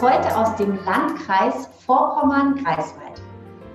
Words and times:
Heute 0.00 0.36
aus 0.36 0.56
dem 0.56 0.78
Landkreis 0.84 1.68
Vorpommern-Greifswald. 1.86 3.22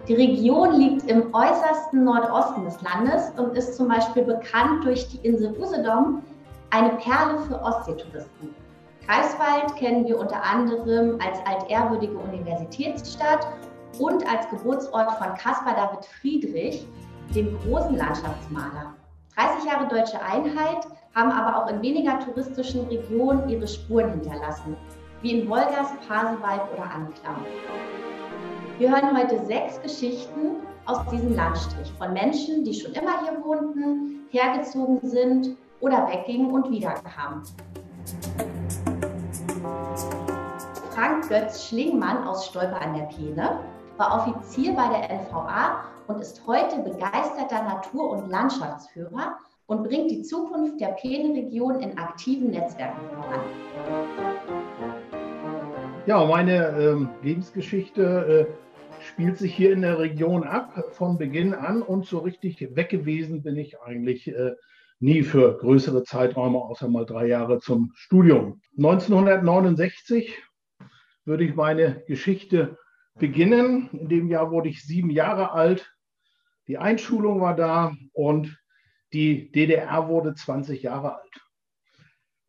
Die 0.08 0.16
Region 0.16 0.74
liegt 0.74 1.10
im 1.10 1.34
äußersten 1.34 2.04
Nordosten 2.04 2.66
des 2.66 2.82
Landes 2.82 3.32
und 3.38 3.58
ist 3.58 3.76
zum 3.76 3.88
Beispiel 3.88 4.24
bekannt 4.24 4.86
durch 4.86 5.08
die 5.10 5.26
Insel 5.28 5.56
Usedom, 5.60 6.22
eine 6.70 6.90
Perle 6.98 7.40
für 7.40 7.62
Ostseetouristen. 7.62 8.56
Greifswald 9.06 9.76
kennen 9.78 10.06
wir 10.06 10.20
unter 10.20 10.44
anderem 10.44 11.18
als 11.22 11.40
altehrwürdige 11.46 12.18
Universitätsstadt 12.18 13.48
und 14.00 14.30
als 14.30 14.50
Geburtsort 14.50 15.12
von 15.14 15.34
Caspar 15.36 15.76
David 15.76 16.06
Friedrich, 16.20 16.86
dem 17.34 17.58
großen 17.62 17.96
Landschaftsmaler. 17.96 18.94
30 19.36 19.72
Jahre 19.72 19.88
deutsche 19.88 20.22
Einheit 20.22 20.88
haben 21.18 21.32
aber 21.32 21.58
auch 21.58 21.68
in 21.72 21.82
weniger 21.82 22.20
touristischen 22.20 22.88
Regionen 22.90 23.50
ihre 23.50 23.68
Spuren 23.68 24.12
hinterlassen, 24.12 24.78
wie 25.24 25.40
in 25.40 25.50
Wolgast, 25.50 25.96
Pasewalk 26.08 26.62
oder 26.72 26.84
Anklam. 26.84 27.44
Wir 28.78 28.92
hören 28.92 29.18
heute 29.18 29.44
sechs 29.48 29.82
Geschichten 29.82 30.58
aus 30.86 31.00
diesem 31.12 31.36
Landstrich 31.36 31.92
von 31.98 32.14
Menschen, 32.14 32.64
die 32.64 32.74
schon 32.76 32.94
immer 32.94 33.20
hier 33.24 33.44
wohnten, 33.44 34.28
hergezogen 34.30 35.00
sind 35.02 35.58
oder 35.82 36.08
weggingen 36.08 36.52
und 36.52 36.70
wiederkamen. 36.70 37.42
Frank 40.92 41.28
Götz 41.30 41.68
Schlingmann 41.68 42.28
aus 42.28 42.46
Stolper 42.46 42.80
an 42.80 42.96
der 42.96 43.06
Peene 43.06 43.60
war 43.98 44.20
Offizier 44.20 44.76
bei 44.76 44.88
der 44.90 45.10
NVA 45.10 45.84
und 46.06 46.22
ist 46.22 46.46
heute 46.46 46.78
begeisterter 46.78 47.64
Natur- 47.64 48.12
und 48.12 48.30
Landschaftsführer 48.30 49.36
und 49.68 49.84
bringt 49.84 50.10
die 50.10 50.22
Zukunft 50.24 50.80
der 50.80 50.94
Peene-Region 50.94 51.82
in 51.82 51.98
aktiven 51.98 52.52
Netzwerken 52.52 53.02
voran. 53.14 53.42
Ja, 56.06 56.26
meine 56.26 56.68
ähm, 56.80 57.10
Lebensgeschichte 57.22 58.48
äh, 58.48 59.04
spielt 59.04 59.38
sich 59.38 59.54
hier 59.54 59.74
in 59.74 59.82
der 59.82 60.00
Region 60.00 60.46
ab 60.46 60.74
von 60.94 61.18
Beginn 61.18 61.54
an 61.54 61.82
und 61.82 62.06
so 62.06 62.20
richtig 62.20 62.76
weg 62.76 62.90
gewesen 62.90 63.44
bin 63.44 63.58
ich 63.58 63.82
eigentlich 63.82 64.30
äh, 64.30 64.56
nie 65.00 65.22
für 65.22 65.58
größere 65.58 66.04
Zeiträume, 66.04 66.60
außer 66.60 66.88
mal 66.88 67.06
drei 67.06 67.28
Jahre 67.28 67.60
zum 67.60 67.92
Studium. 67.94 68.62
1969 68.78 70.34
würde 71.26 71.44
ich 71.44 71.56
meine 71.56 72.04
Geschichte 72.08 72.78
beginnen. 73.16 73.90
In 73.92 74.08
dem 74.08 74.30
Jahr 74.30 74.50
wurde 74.50 74.70
ich 74.70 74.84
sieben 74.84 75.10
Jahre 75.10 75.52
alt. 75.52 75.94
Die 76.68 76.78
Einschulung 76.78 77.42
war 77.42 77.56
da 77.56 77.94
und 78.14 78.58
die 79.14 79.52
DDR 79.52 80.08
wurde 80.08 80.34
20 80.34 80.84
Jahre 80.84 81.16
alt. 81.16 81.48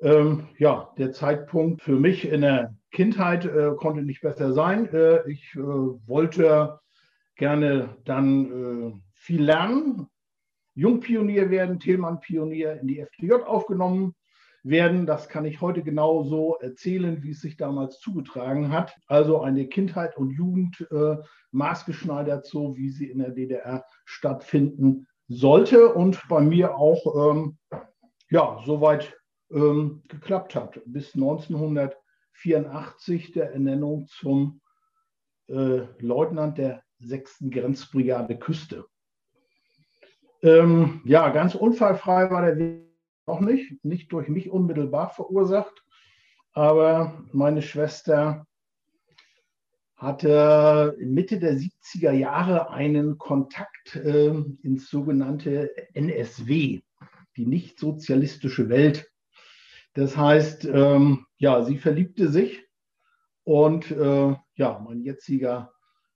Ähm, 0.01 0.49
ja, 0.59 0.93
der 0.97 1.13
Zeitpunkt 1.13 1.83
für 1.83 1.99
mich 1.99 2.29
in 2.29 2.43
der 2.43 2.75
Kindheit 2.93 3.45
äh, 3.45 3.73
konnte 3.77 4.03
nicht 4.03 4.21
besser 4.21 4.53
sein. 4.53 4.93
Äh, 4.93 5.29
ich 5.29 5.55
äh, 5.55 5.59
wollte 5.59 6.79
gerne 7.37 7.97
dann 8.05 8.93
äh, 8.93 9.01
viel 9.15 9.43
lernen, 9.43 10.09
Jungpionier 10.75 11.51
werden, 11.51 11.81
Thälmann-Pionier 11.81 12.81
in 12.81 12.87
die 12.87 13.01
FDJ 13.01 13.33
aufgenommen 13.45 14.15
werden. 14.63 15.07
Das 15.07 15.29
kann 15.29 15.45
ich 15.45 15.61
heute 15.61 15.83
genau 15.83 16.23
so 16.23 16.57
erzählen, 16.61 17.21
wie 17.25 17.31
es 17.31 17.41
sich 17.41 17.57
damals 17.57 17.99
zugetragen 17.99 18.71
hat. 18.71 18.97
Also 19.09 19.41
eine 19.41 19.67
Kindheit 19.67 20.17
und 20.17 20.31
Jugend 20.31 20.87
äh, 20.93 21.17
maßgeschneidert, 21.51 22.47
so 22.47 22.77
wie 22.77 22.91
sie 22.91 23.07
in 23.11 23.19
der 23.19 23.31
DDR 23.31 23.85
stattfinden 24.05 25.08
sollte 25.29 25.93
und 25.93 26.21
bei 26.29 26.41
mir 26.41 26.77
auch 26.77 27.33
ähm, 27.33 27.59
ja, 28.31 28.63
soweit 28.65 29.15
ähm, 29.51 30.03
geklappt 30.09 30.55
hat. 30.55 30.81
Bis 30.87 31.15
1984 31.15 33.33
der 33.33 33.53
Ernennung 33.53 34.07
zum 34.09 34.61
äh, 35.49 35.83
Leutnant 35.99 36.57
der 36.59 36.83
6. 37.01 37.45
Grenzbrigade 37.51 38.39
Küste. 38.39 38.87
Ähm, 40.43 41.03
ja, 41.05 41.29
ganz 41.31 41.55
unfallfrei 41.55 42.31
war 42.31 42.43
der 42.43 42.59
Weg 42.59 42.85
auch 43.27 43.41
nicht, 43.41 43.83
nicht 43.85 44.13
durch 44.13 44.29
mich 44.29 44.51
unmittelbar 44.51 45.11
verursacht, 45.11 45.85
aber 46.53 47.25
meine 47.33 47.63
Schwester 47.63 48.47
hatte 49.99 50.97
Mitte 51.01 51.41
der 51.41 51.55
70er 51.55 52.13
Jahre 52.13 52.71
einen 52.71 53.19
Kontakt 53.19 53.97
äh, 53.97 54.33
ins 54.63 54.89
sogenannte 54.89 55.71
NSW, 55.95 56.81
die 57.37 57.47
nicht 57.47 57.81
sozialistische 57.81 58.69
Welt. 58.69 59.11
Das 59.95 60.17
heißt, 60.17 60.67
ähm, 60.67 61.27
ja, 61.37 61.65
sie 61.65 61.79
verliebte 61.79 62.29
sich 62.29 62.65
und 63.43 63.91
äh, 63.91 64.37
ja, 64.55 64.79
mein 64.79 65.01
jetziger 65.03 65.73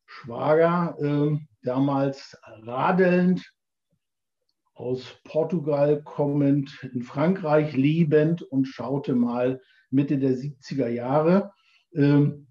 Schwager, 0.06 0.96
äh, 1.00 1.38
damals 1.62 2.38
radelnd 2.44 3.52
aus 4.74 5.18
Portugal 5.24 6.02
kommend, 6.04 6.88
in 6.92 7.02
Frankreich 7.02 7.74
lebend 7.76 8.42
und 8.42 8.66
schaute 8.66 9.14
mal 9.14 9.60
Mitte 9.90 10.18
der 10.18 10.36
70er 10.36 10.88
Jahre. 10.88 11.52
Ähm, 11.94 12.46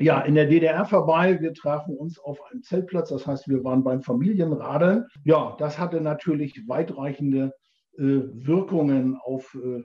ja, 0.00 0.20
in 0.22 0.34
der 0.34 0.46
DDR 0.46 0.84
vorbei. 0.84 1.40
Wir 1.40 1.52
trafen 1.52 1.96
uns 1.96 2.18
auf 2.18 2.40
einem 2.50 2.62
Zeltplatz, 2.62 3.10
das 3.10 3.26
heißt, 3.26 3.48
wir 3.48 3.62
waren 3.64 3.84
beim 3.84 4.02
Familienradeln. 4.02 5.06
Ja, 5.24 5.56
das 5.58 5.78
hatte 5.78 6.00
natürlich 6.00 6.66
weitreichende 6.66 7.52
äh, 7.98 8.02
Wirkungen 8.02 9.16
auf 9.16 9.54
äh, 9.54 9.82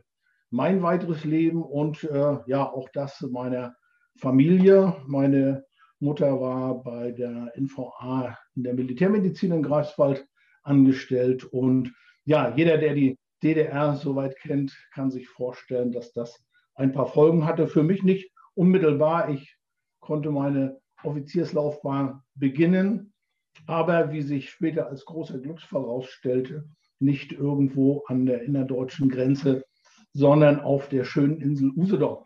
mein 0.49 0.81
weiteres 0.81 1.25
Leben 1.25 1.61
und 1.63 2.03
äh, 2.05 2.37
ja, 2.47 2.63
auch 2.63 2.87
das 2.93 3.21
meiner 3.21 3.75
Familie. 4.17 4.95
Meine 5.05 5.65
Mutter 5.99 6.39
war 6.39 6.81
bei 6.81 7.11
der 7.11 7.51
NVA 7.57 8.37
in 8.55 8.63
der 8.63 8.73
Militärmedizin 8.73 9.51
in 9.51 9.63
Greifswald 9.63 10.25
angestellt. 10.63 11.43
Und 11.43 11.93
ja, 12.23 12.53
jeder, 12.55 12.77
der 12.77 12.93
die 12.93 13.17
DDR 13.43 13.95
soweit 13.95 14.37
kennt, 14.37 14.73
kann 14.93 15.11
sich 15.11 15.27
vorstellen, 15.27 15.91
dass 15.91 16.13
das 16.13 16.41
ein 16.75 16.93
paar 16.93 17.07
Folgen 17.07 17.45
hatte. 17.45 17.67
Für 17.67 17.83
mich 17.83 18.03
nicht 18.03 18.31
unmittelbar. 18.53 19.29
Ich 19.29 19.55
konnte 20.05 20.31
meine 20.31 20.79
Offizierslaufbahn 21.03 22.21
beginnen, 22.35 23.11
aber 23.67 24.11
wie 24.11 24.21
sich 24.21 24.51
später 24.51 24.88
als 24.88 25.05
großer 25.05 25.39
Glücksfall 25.39 25.81
herausstellte, 25.81 26.69
nicht 26.99 27.31
irgendwo 27.31 28.03
an 28.07 28.25
der 28.25 28.41
innerdeutschen 28.43 29.09
Grenze, 29.09 29.63
sondern 30.13 30.59
auf 30.61 30.89
der 30.89 31.03
schönen 31.03 31.41
Insel 31.41 31.71
Usedom, 31.75 32.23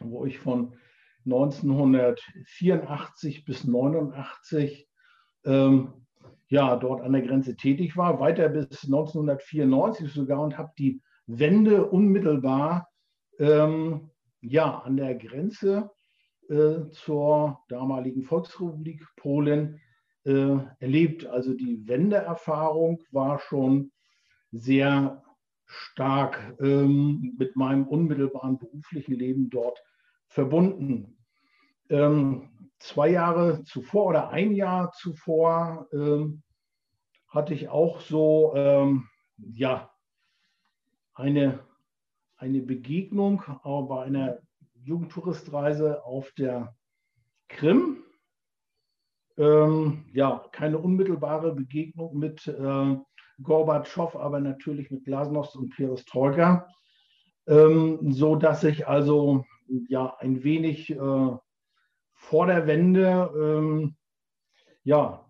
wo 0.00 0.24
ich 0.24 0.38
von 0.38 0.74
1984 1.26 3.44
bis 3.44 3.66
1989 3.66 4.88
ähm, 5.44 6.06
ja, 6.48 6.76
dort 6.76 7.02
an 7.02 7.12
der 7.12 7.22
Grenze 7.22 7.56
tätig 7.56 7.96
war, 7.96 8.20
weiter 8.20 8.48
bis 8.48 8.84
1994 8.84 10.10
sogar 10.10 10.40
und 10.40 10.56
habe 10.56 10.70
die 10.78 11.02
Wende 11.26 11.84
unmittelbar 11.86 12.88
ähm, 13.38 14.10
ja, 14.40 14.78
an 14.78 14.96
der 14.96 15.14
Grenze 15.14 15.90
äh, 16.48 16.88
zur 16.90 17.60
damaligen 17.68 18.22
Volksrepublik 18.22 19.04
Polen 19.16 19.80
äh, 20.24 20.56
erlebt. 20.80 21.26
Also 21.26 21.54
die 21.54 21.86
Wendeerfahrung 21.86 23.02
war 23.10 23.38
schon 23.38 23.92
sehr 24.50 25.22
stark 25.66 26.56
ähm, 26.60 27.34
mit 27.38 27.54
meinem 27.56 27.86
unmittelbaren 27.86 28.58
beruflichen 28.58 29.14
Leben 29.14 29.50
dort 29.50 29.82
verbunden. 30.28 31.18
Ähm, 31.90 32.48
zwei 32.78 33.10
Jahre 33.10 33.62
zuvor 33.64 34.06
oder 34.06 34.30
ein 34.30 34.52
Jahr 34.52 34.92
zuvor 34.92 35.86
ähm, 35.92 36.42
hatte 37.28 37.52
ich 37.52 37.68
auch 37.68 38.00
so 38.00 38.54
ja, 39.52 39.90
eine, 41.12 41.60
eine 42.36 42.60
Begegnung 42.62 43.42
aber 43.62 43.82
bei 43.82 44.04
einer 44.04 44.38
Jugendtouristreise 44.88 46.04
auf 46.04 46.32
der 46.32 46.74
Krim. 47.48 48.04
Ähm, 49.36 50.06
ja, 50.12 50.44
keine 50.50 50.78
unmittelbare 50.78 51.54
Begegnung 51.54 52.18
mit 52.18 52.46
äh, 52.48 52.96
Gorbatschow, 53.42 54.16
aber 54.16 54.40
natürlich 54.40 54.90
mit 54.90 55.04
Glasnost 55.04 55.54
und 55.54 55.70
Perestroika, 55.76 56.66
ähm, 57.46 58.10
so 58.10 58.34
dass 58.34 58.64
ich 58.64 58.88
also 58.88 59.44
ja 59.88 60.16
ein 60.18 60.42
wenig 60.42 60.90
äh, 60.90 61.36
vor 62.14 62.46
der 62.46 62.66
Wende 62.66 63.30
ähm, 63.38 63.96
ja 64.82 65.24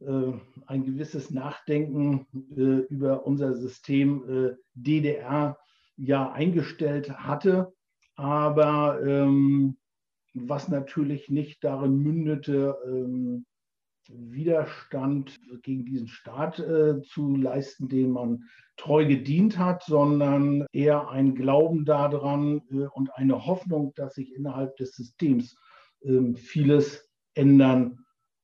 äh, 0.00 0.32
ein 0.66 0.84
gewisses 0.84 1.30
Nachdenken 1.30 2.26
äh, 2.54 2.84
über 2.92 3.24
unser 3.26 3.54
System 3.54 4.28
äh, 4.28 4.56
DDR 4.74 5.56
ja 5.96 6.32
eingestellt 6.32 7.10
hatte, 7.10 7.72
aber 8.16 9.00
ähm, 9.04 9.76
was 10.34 10.68
natürlich 10.68 11.28
nicht 11.28 11.62
darin 11.64 11.98
mündete, 11.98 12.76
ähm, 12.86 13.46
Widerstand 14.08 15.38
gegen 15.62 15.84
diesen 15.84 16.08
Staat 16.08 16.58
äh, 16.58 17.02
zu 17.02 17.36
leisten, 17.36 17.88
den 17.88 18.10
man 18.10 18.44
treu 18.76 19.06
gedient 19.06 19.58
hat, 19.58 19.84
sondern 19.84 20.66
eher 20.72 21.08
ein 21.08 21.34
Glauben 21.34 21.84
daran 21.84 22.62
äh, 22.70 22.86
und 22.92 23.14
eine 23.14 23.46
Hoffnung, 23.46 23.92
dass 23.94 24.14
sich 24.14 24.34
innerhalb 24.34 24.76
des 24.76 24.92
Systems 24.96 25.56
äh, 26.00 26.34
vieles 26.34 27.08
ändern 27.34 27.98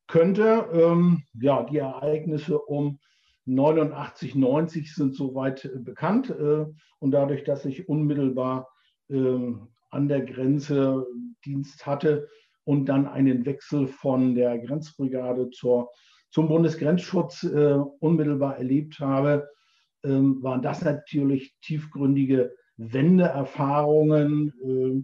könnte. 0.06 0.68
Ähm, 0.72 1.24
ja, 1.34 1.64
die 1.64 1.78
Ereignisse 1.78 2.58
um 2.58 2.98
89, 3.46 4.34
90 4.34 4.94
sind 4.94 5.14
soweit 5.14 5.64
äh, 5.64 5.78
bekannt 5.78 6.30
äh, 6.30 6.66
und 6.98 7.10
dadurch, 7.10 7.44
dass 7.44 7.64
ich 7.64 7.88
unmittelbar 7.88 8.68
an 9.10 10.08
der 10.08 10.22
Grenze 10.22 11.06
Dienst 11.44 11.86
hatte 11.86 12.28
und 12.64 12.86
dann 12.86 13.06
einen 13.06 13.46
Wechsel 13.46 13.86
von 13.86 14.34
der 14.34 14.58
Grenzbrigade 14.58 15.50
zur, 15.50 15.90
zum 16.30 16.48
Bundesgrenzschutz 16.48 17.44
äh, 17.44 17.78
unmittelbar 18.00 18.56
erlebt 18.58 18.98
habe, 19.00 19.48
ähm, 20.04 20.42
waren 20.42 20.62
das 20.62 20.82
natürlich 20.82 21.56
tiefgründige 21.62 22.54
Wendeerfahrungen, 22.76 24.52
äh, 24.62 25.02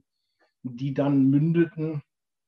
die 0.63 0.95
dann 0.95 1.29
mündeten, 1.31 2.03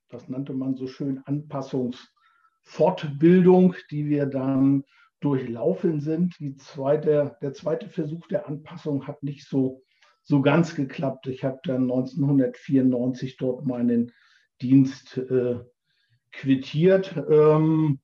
das 0.09 0.29
nannte 0.29 0.53
man 0.53 0.77
so 0.77 0.87
schön 0.87 1.21
Anpassungsfortbildung, 1.25 3.75
die 3.91 4.07
wir 4.07 4.27
dann 4.27 4.85
durchlaufen 5.21 6.01
sind. 6.01 6.39
Zweite, 6.59 7.37
der 7.41 7.55
zweite 7.55 7.89
Versuch 7.89 8.29
der 8.29 8.47
Anpassung 8.47 9.07
hat 9.07 9.23
nicht 9.23 9.49
so 9.49 9.83
so 10.27 10.43
ganz 10.43 10.75
geklappt. 10.75 11.29
Ich 11.29 11.45
habe 11.45 11.61
dann 11.65 11.83
1994 11.83 13.37
dort 13.37 13.65
meinen 13.65 14.11
Dienst 14.61 15.19
äh, 15.19 15.61
quittiert, 16.33 17.15
ähm, 17.31 18.01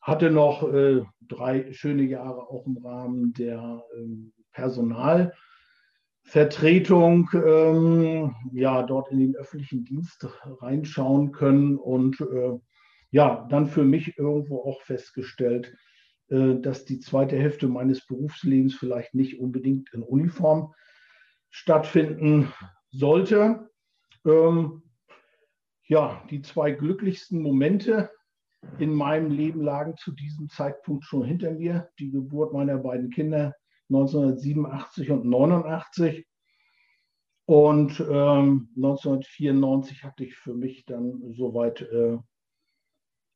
hatte 0.00 0.30
noch 0.30 0.72
äh, 0.72 1.02
drei 1.20 1.70
schöne 1.72 2.04
Jahre 2.04 2.48
auch 2.48 2.64
im 2.66 2.78
Rahmen 2.78 3.34
der 3.34 3.84
ähm, 3.94 4.32
Personalvertretung, 4.52 7.28
ähm, 7.34 8.34
ja, 8.52 8.82
dort 8.82 9.12
in 9.12 9.18
den 9.18 9.36
öffentlichen 9.36 9.84
Dienst 9.84 10.26
reinschauen 10.62 11.32
können 11.32 11.76
und 11.76 12.22
äh, 12.22 12.58
ja, 13.10 13.46
dann 13.50 13.66
für 13.66 13.84
mich 13.84 14.16
irgendwo 14.16 14.62
auch 14.62 14.80
festgestellt, 14.82 15.74
äh, 16.28 16.54
dass 16.54 16.86
die 16.86 17.00
zweite 17.00 17.36
Hälfte 17.36 17.68
meines 17.68 18.06
Berufslebens 18.06 18.74
vielleicht 18.74 19.14
nicht 19.14 19.40
unbedingt 19.40 19.92
in 19.92 20.02
Uniform 20.02 20.72
stattfinden 21.54 22.52
sollte. 22.90 23.70
Ähm, 24.26 24.82
ja, 25.86 26.20
die 26.28 26.42
zwei 26.42 26.72
glücklichsten 26.72 27.40
Momente 27.40 28.10
in 28.80 28.92
meinem 28.92 29.30
Leben 29.30 29.62
lagen 29.62 29.96
zu 29.96 30.10
diesem 30.10 30.48
Zeitpunkt 30.48 31.04
schon 31.04 31.24
hinter 31.24 31.52
mir. 31.52 31.88
Die 32.00 32.10
Geburt 32.10 32.52
meiner 32.52 32.78
beiden 32.78 33.10
Kinder 33.10 33.54
1987 33.88 35.12
und 35.12 35.26
89. 35.26 36.26
Und 37.46 38.00
ähm, 38.00 38.70
1994 38.74 40.02
hatte 40.02 40.24
ich 40.24 40.34
für 40.34 40.54
mich 40.54 40.84
dann 40.86 41.34
soweit, 41.34 41.82
äh, 41.82 42.18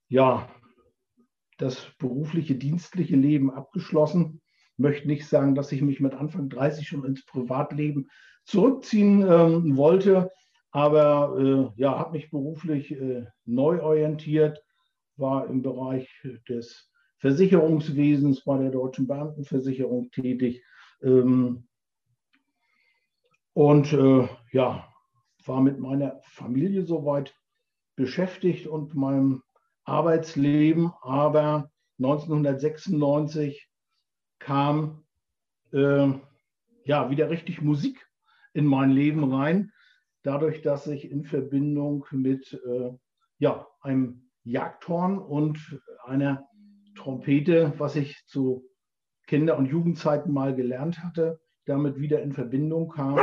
ja, 0.09 0.51
das 1.59 1.93
berufliche, 1.99 2.57
dienstliche 2.57 3.17
Leben 3.17 3.53
abgeschlossen 3.53 4.41
möchte 4.79 5.09
nicht 5.09 5.27
sagen, 5.27 5.55
dass 5.55 5.73
ich 5.73 5.83
mich 5.83 6.01
mit 6.01 6.15
Anfang 6.15 6.49
30 6.49 6.87
schon 6.87 7.05
ins 7.05 7.25
Privatleben 7.25 8.09
zurückziehen 8.45 9.23
ähm, 9.23 9.77
wollte, 9.77 10.31
aber 10.71 11.37
äh, 11.39 11.81
ja, 11.81 11.99
habe 11.99 12.13
mich 12.13 12.31
beruflich 12.31 12.93
äh, 12.93 13.27
neu 13.45 13.83
orientiert, 13.83 14.63
war 15.17 15.47
im 15.49 15.63
Bereich 15.63 16.09
des 16.49 16.91
Versicherungswesens 17.19 18.45
bei 18.45 18.59
der 18.59 18.71
Deutschen 18.71 19.07
Beamtenversicherung 19.07 20.11
tätig 20.11 20.63
ähm, 21.03 21.67
und 23.53 23.93
äh, 23.93 24.29
ja, 24.53 24.89
war 25.45 25.61
mit 25.61 25.79
meiner 25.81 26.21
Familie 26.23 26.85
soweit 26.85 27.35
beschäftigt 27.97 28.69
und 28.69 28.95
meinem 28.95 29.43
Arbeitsleben, 29.85 30.93
aber 31.03 31.71
1996 31.99 33.69
kam 34.39 35.05
äh, 35.73 36.09
ja 36.85 37.11
wieder 37.11 37.31
richtig 37.31 37.63
Musik 37.63 38.07
in 38.55 38.67
mein 38.67 38.91
Leben 38.91 39.33
rein, 39.33 39.73
dadurch, 40.23 40.63
dass 40.63 40.87
ich 40.87 41.11
in 41.11 41.25
Verbindung 41.25 42.05
mit 42.11 42.53
äh, 42.67 42.91
ja, 43.39 43.67
einem 43.83 44.31
Jagdhorn 44.45 45.19
und 45.19 45.81
einer 46.05 46.49
Trompete, 46.97 47.73
was 47.79 47.97
ich 47.97 48.27
zu 48.27 48.65
Kinder- 49.27 49.59
und 49.59 49.67
Jugendzeiten 49.67 50.33
mal 50.33 50.55
gelernt 50.55 51.03
hatte, 51.05 51.41
damit 51.67 52.01
wieder 52.01 52.23
in 52.23 52.33
Verbindung 52.33 52.89
kam 52.89 53.19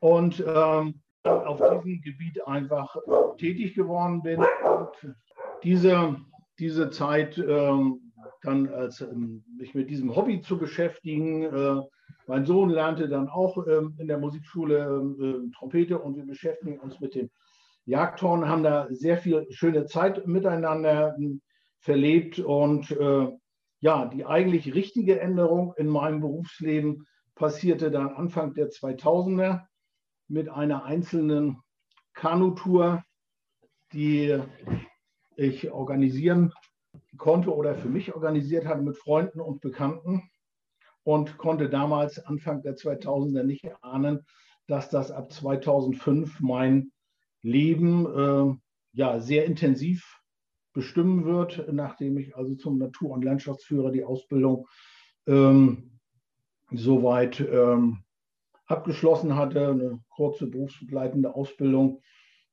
und 0.00 0.42
ähm, 0.46 1.02
auf 1.24 1.58
diesem 1.58 2.00
Gebiet 2.00 2.46
einfach 2.46 2.96
tätig 3.38 3.74
geworden 3.74 4.22
bin. 4.22 4.40
Und 4.40 5.14
diese, 5.62 6.16
diese 6.58 6.90
Zeit 6.90 7.38
ähm, 7.38 8.03
dann 8.44 8.68
als, 8.68 9.00
ähm, 9.00 9.44
mich 9.58 9.74
mit 9.74 9.90
diesem 9.90 10.14
Hobby 10.14 10.40
zu 10.40 10.58
beschäftigen. 10.58 11.42
Äh, 11.42 11.80
mein 12.26 12.44
Sohn 12.44 12.70
lernte 12.70 13.08
dann 13.08 13.28
auch 13.28 13.66
ähm, 13.66 13.94
in 13.98 14.06
der 14.06 14.18
Musikschule 14.18 14.84
ähm, 14.84 15.52
Trompete 15.56 15.98
und 15.98 16.16
wir 16.16 16.26
beschäftigen 16.26 16.78
uns 16.78 17.00
mit 17.00 17.14
dem 17.14 17.30
Jagdhorn, 17.86 18.48
haben 18.48 18.62
da 18.62 18.86
sehr 18.90 19.18
viel 19.18 19.46
schöne 19.50 19.86
Zeit 19.86 20.26
miteinander 20.26 21.16
verlebt 21.80 22.38
und 22.38 22.90
äh, 22.92 23.28
ja, 23.80 24.06
die 24.06 24.24
eigentlich 24.24 24.74
richtige 24.74 25.20
Änderung 25.20 25.74
in 25.76 25.88
meinem 25.88 26.20
Berufsleben 26.20 27.06
passierte 27.34 27.90
dann 27.90 28.08
Anfang 28.08 28.54
der 28.54 28.70
2000er 28.70 29.66
mit 30.28 30.48
einer 30.48 30.84
einzelnen 30.84 31.58
Kanutour, 32.14 33.02
die 33.92 34.38
ich 35.36 35.70
organisieren 35.70 36.52
konnte 37.16 37.54
oder 37.54 37.74
für 37.74 37.88
mich 37.88 38.14
organisiert 38.14 38.66
hatte 38.66 38.82
mit 38.82 38.96
Freunden 38.96 39.40
und 39.40 39.60
Bekannten 39.60 40.22
und 41.02 41.38
konnte 41.38 41.68
damals 41.68 42.18
Anfang 42.18 42.62
der 42.62 42.76
2000er 42.76 43.42
nicht 43.42 43.66
ahnen, 43.82 44.26
dass 44.66 44.88
das 44.88 45.10
ab 45.10 45.32
2005 45.32 46.40
mein 46.40 46.92
Leben 47.42 48.06
äh, 48.06 48.56
ja 48.92 49.20
sehr 49.20 49.44
intensiv 49.44 50.20
bestimmen 50.72 51.24
wird, 51.24 51.72
nachdem 51.72 52.18
ich 52.18 52.36
also 52.36 52.54
zum 52.54 52.78
Natur- 52.78 53.10
und 53.10 53.24
Landschaftsführer 53.24 53.92
die 53.92 54.04
Ausbildung 54.04 54.66
ähm, 55.26 56.00
soweit 56.70 57.40
ähm, 57.40 57.98
abgeschlossen 58.66 59.36
hatte, 59.36 59.68
eine 59.68 60.00
kurze 60.08 60.46
berufsbegleitende 60.46 61.34
Ausbildung. 61.34 62.00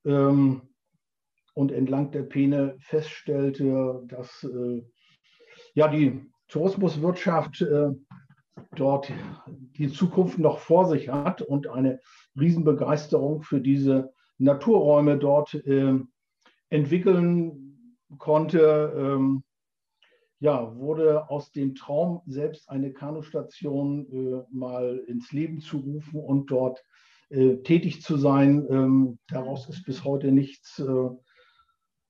Ähm, 0.05 0.70
und 1.53 1.71
entlang 1.71 2.11
der 2.11 2.23
Peene 2.23 2.75
feststellte, 2.79 4.01
dass 4.07 4.43
äh, 4.43 4.83
ja, 5.73 5.87
die 5.87 6.21
Tourismuswirtschaft 6.47 7.61
äh, 7.61 7.91
dort 8.75 9.11
die 9.47 9.89
Zukunft 9.89 10.39
noch 10.39 10.59
vor 10.59 10.87
sich 10.87 11.09
hat 11.09 11.41
und 11.41 11.67
eine 11.67 11.99
Riesenbegeisterung 12.39 13.41
für 13.41 13.61
diese 13.61 14.13
Naturräume 14.37 15.17
dort 15.17 15.53
äh, 15.53 15.99
entwickeln 16.69 17.97
konnte. 18.17 18.93
Ähm, 18.95 19.43
ja, 20.39 20.75
wurde 20.75 21.29
aus 21.29 21.51
dem 21.51 21.75
Traum 21.75 22.21
selbst 22.25 22.67
eine 22.67 22.91
Kanustation 22.93 24.07
äh, 24.11 24.43
mal 24.49 25.03
ins 25.07 25.31
Leben 25.31 25.59
zu 25.59 25.77
rufen 25.77 26.19
und 26.19 26.49
dort 26.49 26.83
äh, 27.29 27.57
tätig 27.57 28.01
zu 28.01 28.17
sein. 28.17 28.65
Ähm, 28.69 29.19
daraus 29.27 29.69
ist 29.69 29.85
bis 29.85 30.03
heute 30.03 30.31
nichts 30.31 30.79
äh, 30.79 31.09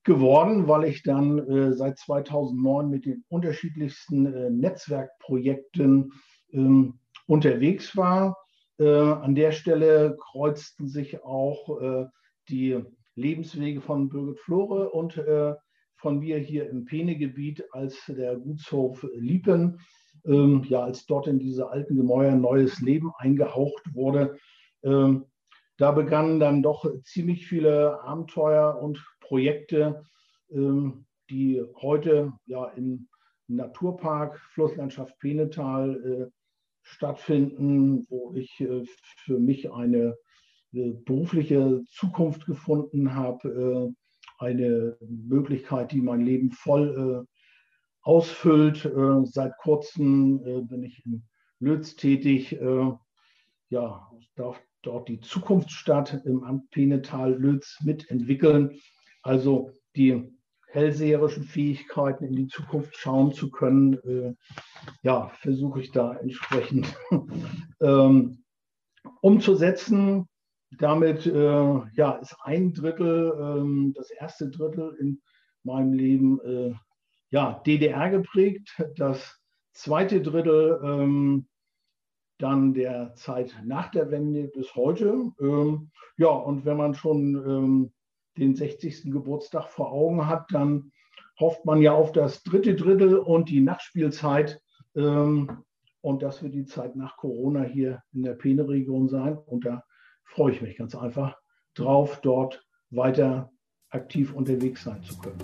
geworden, 0.04 0.68
weil 0.68 0.86
ich 0.86 1.04
dann 1.04 1.40
äh, 1.48 1.74
seit 1.74 1.98
2009 2.00 2.90
mit 2.90 3.06
den 3.06 3.24
unterschiedlichsten 3.30 4.26
äh, 4.26 4.50
Netzwerkprojekten 4.50 6.12
ähm, 6.54 7.00
unterwegs 7.28 7.96
war. 7.96 8.38
Äh, 8.80 8.90
an 8.90 9.36
der 9.36 9.52
Stelle 9.52 10.18
kreuzten 10.20 10.88
sich 10.88 11.24
auch 11.24 11.82
äh, 11.82 12.06
die 12.50 12.84
Lebenswege 13.16 13.82
von 13.82 14.10
Birgit 14.10 14.40
Flore 14.40 14.90
und 14.90 15.18
äh, 15.18 15.54
von 15.98 16.20
mir 16.20 16.40
hier 16.40 16.68
im 16.70 16.86
Peene-Gebiet 16.86 17.64
als 17.72 18.06
der 18.08 18.36
Gutshof 18.38 19.06
Liepen, 19.14 19.80
ähm, 20.26 20.64
ja, 20.68 20.84
als 20.84 21.06
dort 21.06 21.28
in 21.28 21.38
diese 21.38 21.70
alten 21.70 21.96
Gemäuer 21.96 22.36
neues 22.36 22.82
Leben 22.82 23.12
eingehaucht 23.18 23.94
wurde. 23.94 24.38
Ähm, 24.84 25.26
da 25.78 25.92
begannen 25.92 26.40
dann 26.40 26.64
doch 26.64 26.86
ziemlich 27.04 27.48
viele 27.48 28.02
Abenteuer 28.04 28.80
und 28.82 29.04
Projekte, 29.32 30.04
ähm, 30.52 31.06
die 31.30 31.64
heute 31.78 32.34
ja 32.48 32.66
im 32.72 33.08
Naturpark 33.48 34.38
Flusslandschaft 34.54 35.18
Penetal 35.20 35.96
äh, 36.04 36.32
stattfinden, 36.82 38.06
wo 38.10 38.34
ich 38.36 38.60
äh, 38.60 38.84
für 39.24 39.40
mich 39.40 39.72
eine 39.72 40.18
äh, 40.74 40.92
berufliche 41.06 41.82
Zukunft 41.88 42.46
gefunden 42.46 43.16
habe, 43.16 43.94
eine 44.38 44.98
Möglichkeit, 45.00 45.94
die 45.94 46.02
mein 46.02 46.26
Leben 46.26 46.52
voll 46.52 47.26
ausfüllt. 48.02 48.92
Seit 49.26 49.56
kurzem 49.60 50.68
bin 50.68 50.84
ich 50.84 51.06
in 51.06 51.24
Lötz 51.60 51.96
tätig, 51.96 52.60
ja, 53.70 54.12
darf 54.36 54.60
dort 54.82 55.10
die 55.10 55.20
Zukunftsstadt 55.20 56.26
im 56.26 56.44
Amt 56.44 56.72
Penetal 56.72 57.34
Lötz 57.34 57.78
mitentwickeln. 57.84 58.80
Also 59.22 59.72
die 59.96 60.32
hellseherischen 60.68 61.44
Fähigkeiten 61.44 62.26
in 62.26 62.36
die 62.36 62.48
Zukunft 62.48 62.96
schauen 62.96 63.34
zu 63.34 63.52
können, 63.52 63.94
äh, 64.04 64.34
ja, 65.04 65.30
versuche 65.40 65.82
ich 65.82 65.92
da 65.92 66.14
entsprechend 66.16 66.88
ähm, 67.82 68.44
umzusetzen. 69.22 70.28
Damit 70.78 71.26
äh, 71.26 71.82
ja, 71.94 72.12
ist 72.22 72.38
ein 72.44 72.74
Drittel, 72.74 73.34
ähm, 73.38 73.94
das 73.96 74.10
erste 74.12 74.50
Drittel 74.50 74.96
in 75.00 75.22
meinem 75.64 75.92
Leben 75.92 76.40
äh, 76.42 76.74
ja, 77.30 77.62
DDR 77.66 78.10
geprägt, 78.10 78.82
das 78.96 79.38
zweite 79.74 80.22
Drittel 80.22 80.80
ähm, 80.84 81.48
dann 82.38 82.74
der 82.74 83.14
Zeit 83.16 83.56
nach 83.64 83.92
der 83.92 84.10
Wende 84.12 84.48
bis 84.48 84.74
heute. 84.76 85.32
Ähm, 85.40 85.92
ja, 86.18 86.30
und 86.30 86.66
wenn 86.66 86.78
man 86.78 86.96
schon 86.96 87.36
ähm, 87.36 87.94
den 88.38 88.56
60. 88.56 89.12
Geburtstag 89.12 89.70
vor 89.70 89.92
Augen 89.92 90.28
hat, 90.28 90.46
dann 90.52 90.92
hofft 91.40 91.66
man 91.66 91.82
ja 91.82 91.94
auf 91.94 92.12
das 92.12 92.44
dritte 92.44 92.76
Drittel 92.76 93.18
und 93.18 93.50
die 93.50 93.62
Nachspielzeit. 93.62 94.62
Ähm, 94.96 95.64
und 96.02 96.24
das 96.24 96.42
wird 96.42 96.54
die 96.54 96.66
Zeit 96.66 96.96
nach 96.96 97.18
Corona 97.18 97.64
hier 97.64 98.02
in 98.14 98.24
der 98.24 98.34
Pene-Region 98.34 99.08
sein. 99.10 99.38
Und 99.38 99.66
da 99.66 99.84
freue 100.24 100.54
ich 100.54 100.62
mich 100.62 100.78
ganz 100.78 100.96
einfach 100.96 101.38
drauf, 101.76 102.20
dort 102.22 102.66
weiter 102.90 103.52
aktiv 103.90 104.34
unterwegs 104.34 104.84
sein 104.84 105.02
zu 105.04 105.18
können. 105.20 105.38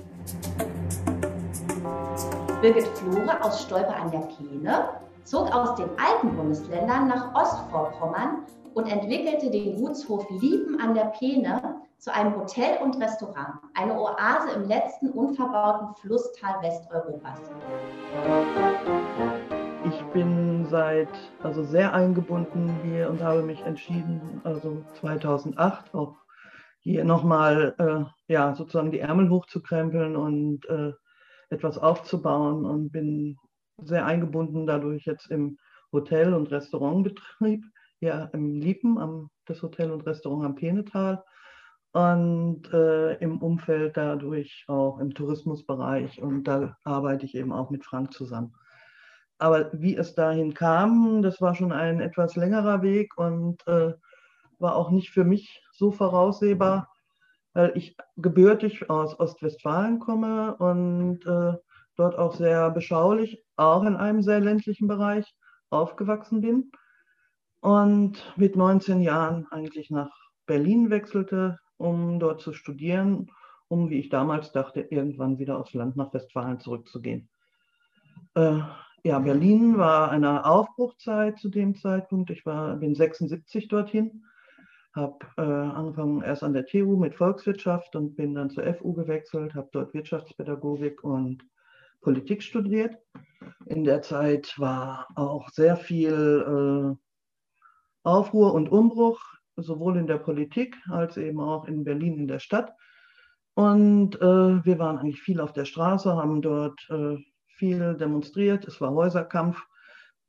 Birgit 2.62 2.88
Flore 2.88 3.44
aus 3.44 3.64
Stolper 3.64 3.96
an 3.96 4.12
der 4.12 4.20
Peene 4.20 4.90
zog 5.26 5.54
aus 5.54 5.76
den 5.76 5.90
alten 5.98 6.36
Bundesländern 6.36 7.08
nach 7.08 7.36
Ostvorpommern 7.36 8.46
und 8.78 8.86
entwickelte 8.86 9.50
den 9.50 9.76
Gutshof 9.76 10.30
Lieben 10.40 10.80
an 10.80 10.94
der 10.94 11.06
Peene 11.06 11.82
zu 11.98 12.14
einem 12.14 12.36
Hotel 12.36 12.78
und 12.84 13.02
Restaurant, 13.02 13.56
eine 13.74 14.00
Oase 14.00 14.52
im 14.56 14.68
letzten 14.68 15.10
unverbauten 15.10 15.96
Flusstal 15.96 16.62
Westeuropas. 16.62 17.42
Ich 19.84 20.04
bin 20.14 20.68
seit 20.70 21.10
also 21.42 21.64
sehr 21.64 21.92
eingebunden 21.92 22.80
hier 22.84 23.10
und 23.10 23.24
habe 23.24 23.42
mich 23.42 23.62
entschieden, 23.62 24.42
also 24.44 24.84
2008 25.00 25.96
auch 25.96 26.16
hier 26.82 27.04
nochmal 27.04 27.74
äh, 27.80 28.32
ja, 28.32 28.54
sozusagen 28.54 28.92
die 28.92 29.00
Ärmel 29.00 29.32
hochzukrempeln 29.32 30.16
und 30.16 30.70
äh, 30.70 30.92
etwas 31.50 31.80
aufzubauen 31.80 32.64
und 32.64 32.92
bin 32.92 33.40
sehr 33.82 34.06
eingebunden 34.06 34.68
dadurch 34.68 35.06
jetzt 35.06 35.32
im 35.32 35.58
Hotel- 35.92 36.36
und 36.36 36.52
Restaurantbetrieb 36.52 37.64
hier 38.00 38.30
im 38.34 38.60
Liepen, 38.60 38.98
am, 38.98 39.30
das 39.46 39.62
Hotel 39.62 39.92
und 39.92 40.06
Restaurant 40.06 40.46
am 40.46 40.56
Penetal 40.56 41.24
und 41.94 42.72
äh, 42.74 43.16
im 43.16 43.42
Umfeld 43.42 43.98
dadurch 43.98 44.66
auch 44.68 45.00
im 45.00 45.14
Tourismusbereich 45.14 46.22
und 46.22 46.44
da 46.44 46.78
arbeite 46.84 47.26
ich 47.26 47.36
eben 47.36 47.52
auch 47.52 47.70
mit 47.70 47.84
Frank 47.84 48.14
zusammen. 48.14 48.54
Aber 49.40 49.70
wie 49.74 49.96
es 49.96 50.16
dahin 50.16 50.54
kam, 50.54 51.22
das 51.22 51.42
war 51.42 51.56
schon 51.56 51.72
ein 51.72 52.00
etwas 52.00 52.36
längerer 52.36 52.82
Weg 52.82 53.18
und 53.18 53.66
äh, 53.68 53.94
war 54.60 54.76
auch 54.76 54.90
nicht 54.90 55.12
für 55.12 55.24
mich 55.24 55.64
so 55.72 55.92
voraussehbar, 55.92 56.90
weil 57.54 57.72
ich 57.76 57.96
gebürtig 58.16 58.90
aus 58.90 59.20
Ostwestfalen 59.20 60.00
komme 60.00 60.56
und 60.58 61.26
äh, 61.26 61.54
dort 61.96 62.18
auch 62.18 62.36
sehr 62.36 62.70
beschaulich, 62.72 63.44
auch 63.56 63.84
in 63.84 63.96
einem 63.96 64.22
sehr 64.22 64.40
ländlichen 64.40 64.88
Bereich 64.88 65.36
aufgewachsen 65.70 66.42
bin 66.42 66.72
und 67.62 68.14
mit 68.36 68.56
19 68.56 69.02
Jahren 69.02 69.48
eigentlich 69.52 69.90
nach 69.90 70.12
Berlin 70.46 70.90
wechselte, 70.90 71.60
um 71.78 72.20
dort 72.20 72.42
zu 72.42 72.54
studieren, 72.54 73.30
um, 73.68 73.90
wie 73.90 74.00
ich 74.00 74.10
damals 74.10 74.52
dachte, 74.52 74.82
irgendwann 74.82 75.40
wieder 75.40 75.60
aufs 75.60 75.74
Land 75.74 75.96
nach 75.98 76.14
Westfalen 76.14 76.60
zurückzugehen. 76.60 77.30
Äh, 78.36 78.60
ja, 79.04 79.20
Berlin 79.20 79.78
war 79.78 80.12
eine 80.12 80.46
Aufbruchzeit 80.46 81.38
zu 81.38 81.50
dem 81.50 81.76
Zeitpunkt. 81.76 82.30
Ich 82.30 82.46
war, 82.46 82.76
bin 82.78 82.96
76 82.96 83.68
dorthin, 83.68 84.26
habe 84.94 85.20
äh, 85.38 85.42
angefangen 85.42 86.22
erst 86.22 86.44
an 86.44 86.54
der 86.54 86.66
TU 86.66 86.98
mit 86.98 87.16
Volkswirtschaft 87.16 87.96
und 87.96 88.16
bin 88.16 88.36
dann 88.36 88.50
zur 88.50 88.64
FU 88.74 88.94
gewechselt, 88.94 89.54
habe 89.54 89.70
dort 89.72 89.94
Wirtschaftspädagogik 89.94 91.04
und 91.04 91.44
Politik 92.02 92.42
studiert. 92.42 92.98
In 93.66 93.84
der 93.84 94.02
Zeit 94.02 94.54
war 94.58 95.08
auch 95.16 95.50
sehr 95.50 95.76
viel 95.76 96.96
äh, 96.96 97.07
Aufruhr 98.04 98.54
und 98.54 98.70
Umbruch 98.70 99.20
sowohl 99.56 99.98
in 99.98 100.08
der 100.08 100.18
Politik 100.18 100.78
als 100.90 101.18
eben 101.18 101.40
auch 101.40 101.66
in 101.66 101.84
Berlin 101.84 102.18
in 102.18 102.28
der 102.28 102.40
Stadt. 102.40 102.74
Und 103.56 104.16
äh, 104.22 104.66
wir 104.66 104.78
waren 104.78 104.98
eigentlich 104.98 105.22
viel 105.22 105.42
auf 105.42 105.52
der 105.52 105.66
Straße, 105.66 106.16
haben 106.16 106.42
dort 106.42 106.80
äh, 106.90 107.18
viel 107.48 107.96
demonstriert. 107.96 108.68
Es 108.68 108.80
war 108.80 108.92
Häuserkampf, 108.92 109.60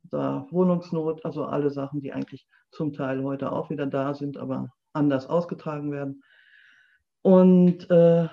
da 0.03 0.47
Wohnungsnot, 0.49 1.23
also 1.25 1.45
alle 1.45 1.69
Sachen, 1.69 2.01
die 2.01 2.11
eigentlich 2.11 2.47
zum 2.71 2.93
Teil 2.93 3.23
heute 3.23 3.51
auch 3.51 3.69
wieder 3.69 3.85
da 3.85 4.13
sind, 4.13 4.37
aber 4.37 4.69
anders 4.93 5.27
ausgetragen 5.27 5.91
werden. 5.91 6.23
Und 7.21 7.89
äh, 7.91 8.27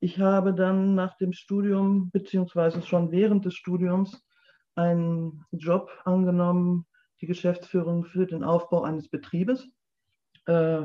ich 0.00 0.18
habe 0.18 0.54
dann 0.54 0.94
nach 0.94 1.16
dem 1.18 1.34
Studium, 1.34 2.10
beziehungsweise 2.10 2.80
schon 2.82 3.10
während 3.10 3.44
des 3.44 3.54
Studiums, 3.54 4.24
einen 4.76 5.44
Job 5.50 5.90
angenommen, 6.04 6.86
die 7.20 7.26
Geschäftsführung 7.26 8.04
für 8.04 8.26
den 8.26 8.44
Aufbau 8.44 8.82
eines 8.82 9.08
Betriebes 9.08 9.68
äh, 10.46 10.82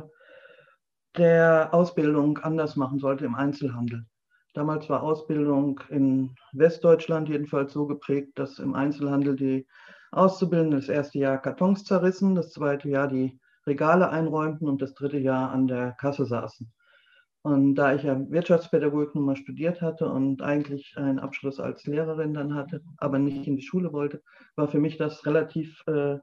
der 1.18 1.70
Ausbildung 1.74 2.38
anders 2.40 2.76
machen 2.76 3.00
sollte 3.00 3.26
im 3.26 3.36
Einzelhandel. 3.36 4.06
Damals 4.54 4.90
war 4.90 5.04
Ausbildung 5.04 5.82
in 5.90 6.36
Westdeutschland 6.54 7.30
jedenfalls 7.30 7.74
so 7.74 7.88
geprägt, 7.88 8.40
dass 8.40 8.60
im 8.60 8.74
Einzelhandel 8.74 9.36
die 9.36 9.68
Auszubildenden 10.12 10.80
das 10.80 10.90
erste 10.90 11.20
Jahr 11.20 11.42
Kartons 11.42 11.84
zerrissen, 11.84 12.36
das 12.36 12.52
zweite 12.52 12.90
Jahr 12.90 13.08
die 13.08 13.40
Regale 13.68 14.10
einräumten 14.10 14.68
und 14.68 14.82
das 14.82 14.94
dritte 14.94 15.18
Jahr 15.18 15.52
an 15.52 15.68
der 15.68 15.92
Kasse 15.94 16.26
saßen. 16.26 16.72
Und 17.46 17.76
da 17.76 17.94
ich 17.94 18.02
ja 18.02 18.20
Wirtschaftspädagogik 18.32 19.14
nun 19.14 19.26
mal 19.26 19.36
studiert 19.36 19.80
hatte 19.80 20.10
und 20.10 20.42
eigentlich 20.42 20.98
einen 20.98 21.20
Abschluss 21.20 21.60
als 21.60 21.86
Lehrerin 21.86 22.34
dann 22.34 22.56
hatte, 22.56 22.82
aber 22.98 23.20
nicht 23.20 23.46
in 23.46 23.56
die 23.56 23.62
Schule 23.62 23.94
wollte, 23.94 24.24
war 24.56 24.68
für 24.68 24.80
mich 24.80 24.98
das 24.98 25.28
relativ 25.28 25.84
äh, 25.86 26.18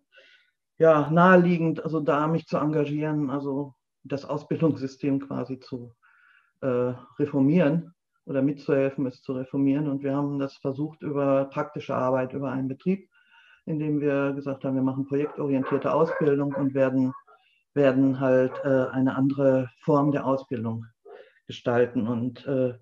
ja, 0.79 1.09
naheliegend, 1.12 1.85
also 1.85 2.00
da 2.00 2.26
mich 2.26 2.49
zu 2.49 2.57
engagieren, 2.57 3.31
also 3.31 3.76
das 4.02 4.25
Ausbildungssystem 4.25 5.21
quasi 5.21 5.61
zu 5.61 5.95
äh, 6.61 6.93
reformieren 7.21 7.95
oder 8.25 8.43
mitzuhelfen, 8.43 9.07
es 9.07 9.23
zu 9.23 9.35
reformieren. 9.35 9.87
Und 9.88 10.02
wir 10.02 10.17
haben 10.17 10.41
das 10.41 10.57
versucht 10.57 11.02
über 11.02 11.45
praktische 11.45 11.95
Arbeit, 11.95 12.33
über 12.33 12.50
einen 12.50 12.67
Betrieb, 12.67 13.09
in 13.64 13.79
dem 13.79 14.00
wir 14.00 14.33
gesagt 14.33 14.64
haben, 14.64 14.75
wir 14.75 14.83
machen 14.83 15.07
projektorientierte 15.07 15.95
Ausbildung 15.95 16.52
und 16.52 16.75
werden, 16.75 17.12
werden 17.75 18.19
halt 18.19 18.61
äh, 18.64 18.87
eine 18.91 19.14
andere 19.14 19.71
Form 19.85 20.11
der 20.11 20.26
Ausbildung 20.26 20.85
gestalten. 21.47 22.07
Und 22.07 22.47
äh, 22.47 22.75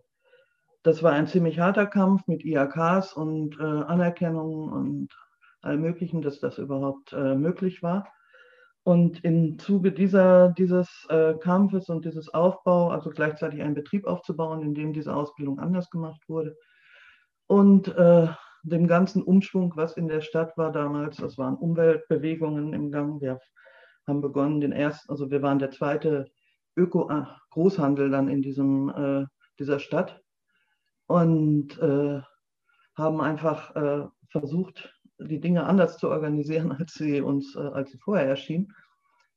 das 0.82 1.02
war 1.02 1.12
ein 1.12 1.26
ziemlich 1.26 1.58
harter 1.58 1.86
Kampf 1.86 2.26
mit 2.26 2.44
IAKs 2.44 3.12
und 3.12 3.58
äh, 3.58 3.62
Anerkennung 3.62 4.70
und 4.70 5.08
allem 5.62 5.82
Möglichen, 5.82 6.22
dass 6.22 6.40
das 6.40 6.58
überhaupt 6.58 7.12
äh, 7.12 7.34
möglich 7.34 7.82
war. 7.82 8.08
Und 8.82 9.22
im 9.24 9.58
Zuge 9.58 9.92
dieser, 9.92 10.50
dieses 10.50 11.06
äh, 11.10 11.34
Kampfes 11.34 11.90
und 11.90 12.06
dieses 12.06 12.32
Aufbau, 12.32 12.88
also 12.88 13.10
gleichzeitig 13.10 13.60
einen 13.60 13.74
Betrieb 13.74 14.06
aufzubauen, 14.06 14.62
in 14.62 14.74
dem 14.74 14.94
diese 14.94 15.14
Ausbildung 15.14 15.58
anders 15.58 15.90
gemacht 15.90 16.22
wurde, 16.28 16.56
und 17.46 17.88
äh, 17.88 18.28
dem 18.62 18.86
ganzen 18.86 19.22
Umschwung, 19.22 19.72
was 19.74 19.96
in 19.96 20.08
der 20.08 20.20
Stadt 20.20 20.56
war 20.56 20.70
damals, 20.72 21.16
das 21.16 21.36
waren 21.36 21.56
Umweltbewegungen 21.56 22.72
im 22.72 22.90
Gang. 22.92 23.20
Wir 23.20 23.40
haben 24.06 24.20
begonnen, 24.20 24.60
den 24.60 24.72
ersten, 24.72 25.10
also 25.10 25.30
wir 25.30 25.42
waren 25.42 25.58
der 25.58 25.70
zweite 25.70 26.26
Öko-Großhandel 26.76 28.10
dann 28.10 28.28
in 28.28 28.42
diesem, 28.42 28.88
äh, 28.90 29.26
dieser 29.58 29.78
Stadt 29.78 30.22
und 31.06 31.78
äh, 31.78 32.20
haben 32.94 33.20
einfach 33.20 33.74
äh, 33.76 34.06
versucht, 34.28 34.94
die 35.18 35.40
Dinge 35.40 35.64
anders 35.64 35.98
zu 35.98 36.08
organisieren, 36.08 36.72
als 36.78 36.94
sie 36.94 37.20
uns, 37.20 37.56
äh, 37.56 37.60
als 37.60 37.90
sie 37.90 37.98
vorher 37.98 38.26
erschienen. 38.26 38.74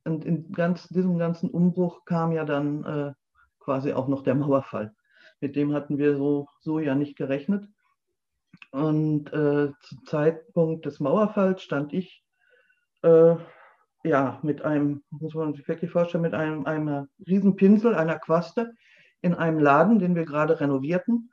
und 0.05 0.25
in 0.25 0.51
ganz, 0.51 0.87
diesem 0.89 1.17
ganzen 1.17 1.49
Umbruch 1.49 2.05
kam 2.05 2.31
ja 2.31 2.45
dann 2.45 2.83
äh, 2.83 3.13
quasi 3.59 3.93
auch 3.93 4.07
noch 4.07 4.23
der 4.23 4.35
Mauerfall. 4.35 4.93
Mit 5.39 5.55
dem 5.55 5.73
hatten 5.73 5.97
wir 5.97 6.17
so, 6.17 6.47
so 6.59 6.79
ja 6.79 6.95
nicht 6.95 7.17
gerechnet. 7.17 7.67
Und 8.71 9.31
äh, 9.33 9.71
zum 9.81 10.05
Zeitpunkt 10.05 10.85
des 10.85 10.99
Mauerfalls 10.99 11.61
stand 11.61 11.93
ich 11.93 12.23
ja 14.03 14.39
mit 14.43 14.61
einem, 14.61 15.03
muss 15.09 15.33
man 15.33 15.53
sich 15.53 15.67
wirklich 15.67 15.91
vorstellen, 15.91 16.23
mit 16.23 16.33
einem, 16.33 16.65
einem 16.65 17.07
riesen 17.25 17.55
Pinsel, 17.55 17.95
einer 17.95 18.19
Quaste 18.19 18.73
in 19.21 19.33
einem 19.33 19.59
Laden, 19.59 19.99
den 19.99 20.15
wir 20.15 20.25
gerade 20.25 20.59
renovierten. 20.59 21.31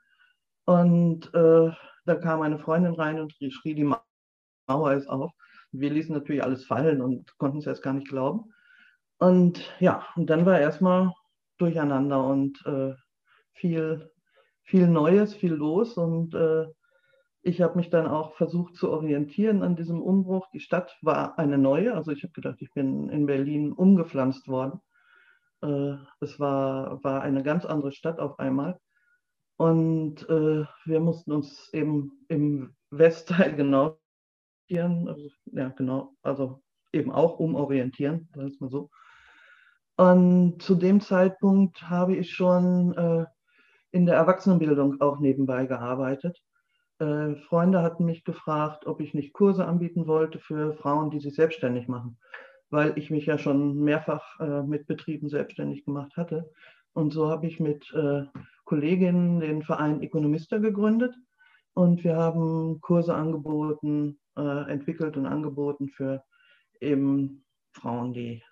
Und 0.65 1.35
äh, 1.35 1.71
da 2.05 2.15
kam 2.15 2.43
eine 2.43 2.59
Freundin 2.59 2.95
rein 2.95 3.21
und 3.21 3.35
schrie, 3.51 3.75
die 3.75 3.93
Mauer 4.69 4.93
ist 4.93 5.09
auf. 5.09 5.33
Wir 5.73 5.91
ließen 5.91 6.15
natürlich 6.15 6.43
alles 6.43 6.65
fallen 6.65 7.01
und 7.01 7.37
konnten 7.39 7.59
es 7.59 7.67
erst 7.67 7.83
gar 7.83 7.93
nicht 7.93 8.09
glauben. 8.09 8.53
Und 9.19 9.73
ja, 9.81 10.07
und 10.17 10.31
dann 10.31 10.47
war 10.47 10.59
erstmal 10.59 11.13
durcheinander 11.59 12.25
und 12.25 12.65
äh, 12.67 12.95
viel, 13.53 14.11
viel 14.63 14.89
Neues, 14.89 15.35
viel 15.35 15.53
los. 15.53 15.97
Und 15.97 16.35
äh, 16.35 16.67
ich 17.43 17.63
habe 17.63 17.77
mich 17.77 17.91
dann 17.91 18.07
auch 18.07 18.35
versucht 18.35 18.77
zu 18.77 18.91
orientieren 18.91 19.63
an 19.63 19.77
diesem 19.77 20.03
Umbruch. 20.03 20.49
Die 20.53 20.61
Stadt 20.61 20.97
war 21.03 21.39
eine 21.39 21.59
neue. 21.59 21.95
Also 21.95 22.13
ich 22.13 22.23
habe 22.23 22.33
gedacht, 22.33 22.61
ich 22.61 22.73
bin 22.73 23.09
in 23.09 23.27
Berlin 23.27 23.73
umgepflanzt 23.73 24.49
worden. 24.49 24.81
Äh, 25.63 25.95
es 26.21 26.39
war, 26.39 27.03
war 27.03 27.23
eine 27.23 27.43
ganz 27.43 27.65
andere 27.65 27.93
Stadt 27.93 28.19
auf 28.19 28.39
einmal. 28.39 28.79
Und 29.57 30.29
äh, 30.29 30.65
wir 30.85 31.01
mussten 31.01 31.33
uns 31.33 31.69
eben 31.73 32.13
im 32.29 32.75
Westteil 32.91 33.55
genau 33.55 34.01
also, 34.73 35.29
ja, 35.47 35.69
genau, 35.71 36.15
also 36.23 36.63
eben 36.93 37.11
auch 37.11 37.39
umorientieren, 37.39 38.29
sagen 38.33 38.47
wir 38.47 38.53
es 38.53 38.61
mal 38.61 38.71
so. 38.71 38.91
Und 39.97 40.63
zu 40.63 40.75
dem 40.77 41.01
Zeitpunkt 41.01 41.83
habe 41.89 42.17
ich 42.17 42.33
schon 42.33 42.95
äh, 42.97 43.27
in 43.91 44.07
der 44.07 44.17
Erwachsenenbildung 44.17 45.01
auch 45.01 45.19
nebenbei 45.19 45.67
gearbeitet. 45.67 46.41
Äh, 47.01 47.37
Freunde 47.49 47.83
hatten 47.83 48.05
mich 48.05 48.25
gefragt, 48.25 48.87
ob 48.87 49.01
ich 49.01 49.15
nicht 49.15 49.33
Kurse 49.33 49.67
anbieten 49.67 50.07
wollte 50.07 50.39
für 50.39 50.75
Frauen, 50.75 51.11
die 51.11 51.19
sich 51.19 51.35
selbstständig 51.35 51.89
machen, 51.89 52.19
weil 52.69 52.97
ich 52.99 53.11
mich 53.11 53.27
ja 53.27 53.39
schon 53.39 53.79
mehrfach 53.81 54.39
äh, 54.39 54.63
mit 54.63 54.87
Betrieben 54.87 55.29
selbstständig 55.29 55.85
gemacht 55.85 56.17
hatte. 56.17 56.53
Und 56.93 57.13
so 57.13 57.31
habe 57.31 57.47
ich 57.47 57.59
mit 57.59 57.91
äh, 57.95 58.25
Kolleginnen 58.65 59.41
den 59.41 59.63
Verein 59.63 60.03
Ökonomista 60.03 60.59
gegründet 60.59 61.15
und 61.73 62.05
wir 62.05 62.17
haben 62.17 62.81
Kurse 62.81 63.15
angeboten, 63.15 64.21
äh, 64.37 64.71
entwickelt 64.71 65.17
und 65.17 65.27
angeboten 65.27 65.89
für 65.89 66.23
eben 66.81 67.45
Frauen, 67.73 68.13
die 68.13 68.43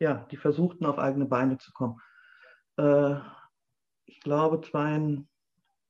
ja, 0.00 0.26
die 0.30 0.36
versuchten, 0.36 0.86
auf 0.86 0.98
eigene 0.98 1.26
Beine 1.26 1.58
zu 1.58 1.72
kommen. 1.72 2.00
Äh, 2.76 3.16
ich 4.06 4.20
glaube, 4.20 4.60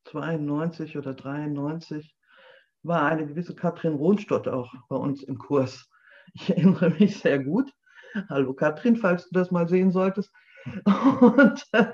92 0.04 0.96
oder 0.98 1.14
93 1.14 2.14
war 2.82 3.06
eine 3.06 3.26
gewisse 3.26 3.54
Katrin 3.54 3.94
Rohnstott 3.94 4.48
auch 4.48 4.72
bei 4.88 4.96
uns 4.96 5.22
im 5.22 5.38
Kurs. 5.38 5.88
Ich 6.32 6.50
erinnere 6.50 6.90
mich 6.90 7.18
sehr 7.18 7.38
gut. 7.38 7.70
Hallo 8.28 8.54
Katrin, 8.54 8.96
falls 8.96 9.28
du 9.28 9.34
das 9.34 9.50
mal 9.50 9.68
sehen 9.68 9.90
solltest. 9.90 10.32
Und 11.20 11.64
äh, 11.72 11.86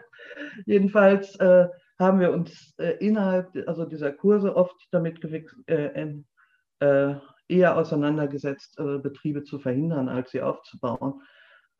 jedenfalls 0.67 1.35
äh, 1.37 1.67
haben 1.99 2.21
wir 2.21 2.33
uns 2.33 2.75
äh, 2.79 2.97
innerhalb 3.05 3.51
also 3.67 3.85
dieser 3.85 4.13
Kurse 4.13 4.55
oft 4.57 4.77
damit 4.91 5.23
äh, 5.67 6.15
äh, 6.81 7.15
eher 7.49 7.77
auseinandergesetzt, 7.77 8.77
Betriebe 8.77 9.43
zu 9.43 9.59
verhindern, 9.59 10.09
als 10.09 10.31
sie 10.31 10.41
aufzubauen. 10.41 11.21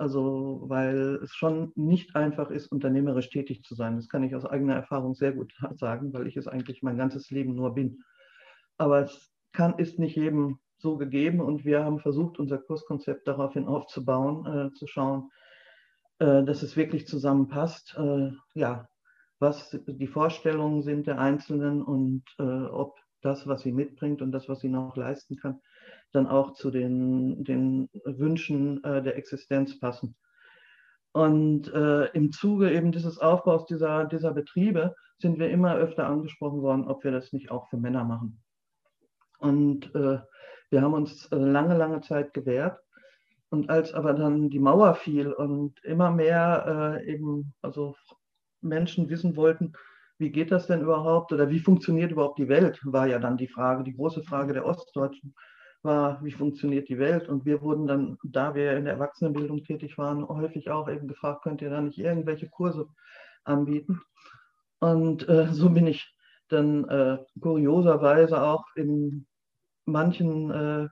Also, 0.01 0.63
weil 0.65 1.21
es 1.23 1.35
schon 1.35 1.73
nicht 1.75 2.17
einfach 2.17 2.51
ist, 2.51 2.69
unternehmerisch 2.69 3.29
tätig 3.29 3.65
zu 3.65 3.75
sein. 3.75 3.97
Das 3.97 4.09
kann 4.09 4.23
ich 4.23 4.35
aus 4.35 4.47
eigener 4.47 4.75
Erfahrung 4.75 5.15
sehr 5.15 5.33
gut 5.33 5.53
sagen, 5.77 6.15
weil 6.15 6.27
ich 6.27 6.39
es 6.39 6.49
eigentlich 6.49 6.83
mein 6.83 6.97
ganzes 6.97 7.31
Leben 7.31 7.55
nur 7.55 7.75
bin. 7.75 8.03
Aber 8.79 9.01
es 9.01 9.31
kann, 9.53 9.79
ist 9.79 9.99
nicht 9.99 10.17
jedem 10.17 10.59
so 10.79 10.97
gegeben 10.97 11.43
und 11.43 11.67
wir 11.67 11.85
haben 11.85 11.99
versucht, 11.99 12.39
unser 12.39 12.57
Kurskonzept 12.57 13.29
daraufhin 13.29 13.67
aufzubauen, 13.67 14.47
äh, 14.47 14.73
zu 14.73 14.87
schauen, 14.87 15.31
äh, 16.19 16.45
dass 16.45 16.63
es 16.63 16.79
wirklich 16.79 17.07
zusammenpasst. 17.07 17.95
Äh, 17.99 18.31
ja, 18.55 18.89
was 19.39 19.79
die 19.87 20.07
Vorstellungen 20.07 20.83
sind 20.83 21.09
der 21.09 21.19
Einzelnen 21.19 21.83
und 21.83 22.25
äh, 22.39 22.43
ob 22.43 22.97
das, 23.21 23.47
was 23.47 23.61
sie 23.61 23.73
mitbringt 23.73 24.23
und 24.23 24.33
das, 24.33 24.49
was 24.49 24.61
sie 24.61 24.71
noch 24.71 24.97
leisten 24.97 25.37
kann, 25.37 25.61
dann 26.13 26.27
auch 26.27 26.53
zu 26.55 26.71
den, 26.71 27.45
den 27.45 27.89
Wünschen 28.05 28.83
äh, 28.85 29.03
der 29.03 29.17
Existenz 29.17 29.79
passen. 29.79 30.17
Und 31.13 31.73
äh, 31.73 32.07
im 32.13 32.31
Zuge 32.33 32.73
eben 32.73 32.93
dieses 32.93 33.19
Aufbaus 33.19 33.67
dieser, 33.67 34.05
dieser 34.05 34.33
Betriebe 34.33 34.95
sind 35.19 35.39
wir 35.39 35.51
immer 35.51 35.75
öfter 35.77 36.07
angesprochen 36.07 36.63
worden, 36.63 36.87
ob 36.87 37.05
wir 37.05 37.11
das 37.11 37.33
nicht 37.33 37.51
auch 37.51 37.69
für 37.69 37.77
Männer 37.77 38.05
machen. 38.05 38.41
Und 39.39 39.93
äh, 39.95 40.21
wir 40.71 40.83
haben 40.83 40.95
uns 40.95 41.27
äh, 41.27 41.37
lange, 41.37 41.77
lange 41.77 42.01
Zeit 42.01 42.33
gewehrt. 42.33 42.79
Und 43.51 43.71
als 43.71 43.93
aber 43.93 44.15
dann 44.15 44.51
die 44.51 44.61
Mauer 44.61 44.95
fiel 44.95 45.33
und 45.33 45.83
immer 45.83 46.13
mehr 46.13 47.01
äh, 47.03 47.13
eben, 47.13 47.53
also 47.63 47.97
Menschen 48.61 49.09
wissen 49.09 49.35
wollten, 49.35 49.73
wie 50.19 50.31
geht 50.31 50.53
das 50.53 50.69
denn 50.69 50.83
überhaupt 50.83 51.33
oder 51.33 51.51
wie 51.51 51.59
funktioniert 51.59 52.13
überhaupt 52.13 52.39
die 52.39 52.49
Welt, 52.49 52.79
war 52.85 53.09
ja 53.09 53.19
dann 53.19 53.37
die 53.37 53.49
Frage, 53.49 53.83
die 53.83 53.97
große 53.97 54.23
Frage 54.23 54.53
der 54.53 54.67
Ostdeutschen 54.67 55.35
war, 55.83 56.23
wie 56.23 56.33
funktioniert 56.33 56.89
die 56.89 56.99
Welt? 56.99 57.29
Und 57.29 57.45
wir 57.45 57.63
wurden 57.63 57.87
dann, 57.87 58.19
da 58.23 58.55
wir 58.55 58.77
in 58.77 58.85
der 58.85 58.95
Erwachsenenbildung 58.95 59.65
tätig 59.65 59.97
waren, 59.99 60.27
häufig 60.27 60.71
auch 60.71 60.89
eben 60.89 61.09
gefragt, 61.09 61.43
könnt 61.43 61.63
ihr 61.63 61.71
da 61.71 61.81
nicht 61.81 61.99
irgendwelche 61.99 62.49
Kurse 62.49 62.89
anbieten? 63.45 64.01
Und 64.81 65.29
äh, 65.29 65.49
so 65.53 65.71
bin 65.71 65.87
ich 65.87 66.15
dann 66.49 66.89
äh, 66.89 67.19
kurioserweise 67.41 68.43
auch 68.43 68.65
in 68.75 69.27
manchen 69.85 70.51
äh, 70.51 70.89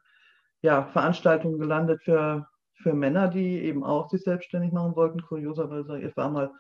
ja, 0.63 0.85
Veranstaltungen 0.87 1.59
gelandet 1.59 2.03
für, 2.03 2.47
für 2.83 2.95
Männer, 2.95 3.29
die 3.29 3.63
eben 3.63 3.85
auch 3.85 4.09
sich 4.09 4.23
selbstständig 4.23 4.73
machen 4.73 4.97
wollten. 4.97 5.23
Kurioserweise, 5.23 6.01
ich 6.01 6.17
war 6.17 6.31
mal 6.31 6.51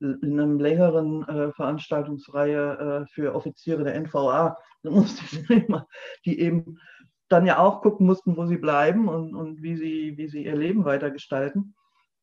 in 0.00 0.38
einer 0.38 0.60
längeren 0.60 1.26
äh, 1.28 1.52
Veranstaltungsreihe 1.52 3.04
äh, 3.04 3.06
für 3.12 3.34
Offiziere 3.34 3.84
der 3.84 3.94
NVA, 4.00 4.56
die 6.24 6.40
eben 6.40 6.78
dann 7.28 7.46
ja 7.46 7.58
auch 7.58 7.82
gucken 7.82 8.06
mussten, 8.06 8.36
wo 8.36 8.46
sie 8.46 8.58
bleiben 8.58 9.08
und, 9.08 9.34
und 9.34 9.62
wie, 9.62 9.76
sie, 9.76 10.16
wie 10.16 10.28
sie 10.28 10.44
ihr 10.44 10.56
Leben 10.56 10.84
weitergestalten. 10.84 11.74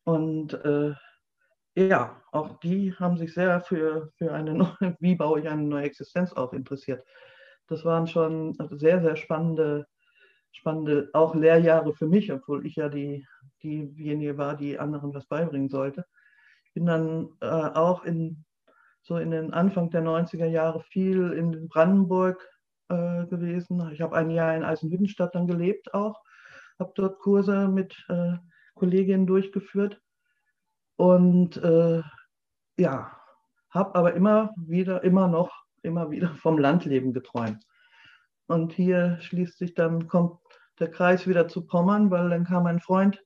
Und 0.03 0.53
äh, 0.53 0.93
ja, 1.75 2.21
auch 2.31 2.59
die 2.59 2.93
haben 2.95 3.17
sich 3.17 3.33
sehr 3.33 3.61
für, 3.61 4.11
für 4.17 4.33
eine 4.33 4.53
neue, 4.53 4.75
wie 4.99 5.15
baue 5.15 5.39
ich 5.39 5.49
eine 5.49 5.63
neue 5.63 5.85
Existenz 5.85 6.33
auf, 6.33 6.53
interessiert. 6.53 7.03
Das 7.67 7.85
waren 7.85 8.07
schon 8.07 8.55
sehr, 8.71 9.01
sehr 9.01 9.15
spannende, 9.15 9.87
spannende 10.51 11.09
auch 11.13 11.33
Lehrjahre 11.35 11.93
für 11.93 12.07
mich, 12.07 12.31
obwohl 12.31 12.65
ich 12.65 12.75
ja 12.75 12.89
die, 12.89 13.25
diejenige 13.63 14.37
war, 14.37 14.57
die 14.57 14.77
anderen 14.77 15.13
was 15.13 15.25
beibringen 15.25 15.69
sollte. 15.69 16.05
Ich 16.65 16.73
bin 16.73 16.85
dann 16.85 17.29
äh, 17.41 17.45
auch 17.45 18.03
in, 18.03 18.43
so 19.01 19.17
in 19.17 19.31
den 19.31 19.53
Anfang 19.53 19.89
der 19.89 20.03
90er 20.03 20.45
Jahre 20.45 20.81
viel 20.81 21.31
in 21.31 21.69
Brandenburg 21.69 22.45
äh, 22.91 23.25
gewesen. 23.27 23.89
Ich 23.93 24.01
habe 24.01 24.15
ein 24.15 24.29
Jahr 24.29 24.55
in 24.55 24.63
Eisenhüttenstadt 24.63 25.33
dann 25.33 25.47
gelebt 25.47 25.93
auch, 25.93 26.21
habe 26.77 26.91
dort 26.95 27.19
Kurse 27.19 27.67
mit 27.67 27.95
äh, 28.09 28.33
Kolleginnen 28.75 29.27
durchgeführt 29.27 30.01
und 30.97 31.57
äh, 31.57 32.01
ja, 32.77 33.17
habe 33.69 33.95
aber 33.95 34.13
immer 34.13 34.53
wieder, 34.57 35.03
immer 35.03 35.27
noch, 35.27 35.63
immer 35.81 36.11
wieder 36.11 36.35
vom 36.41 36.57
Landleben 36.57 37.13
geträumt. 37.13 37.65
Und 38.47 38.73
hier 38.73 39.17
schließt 39.21 39.57
sich 39.57 39.73
dann, 39.73 40.07
kommt 40.07 40.39
der 40.79 40.91
Kreis 40.91 41.27
wieder 41.27 41.47
zu 41.47 41.65
Pommern, 41.65 42.11
weil 42.11 42.29
dann 42.29 42.43
kam 42.43 42.65
ein 42.65 42.81
Freund 42.81 43.23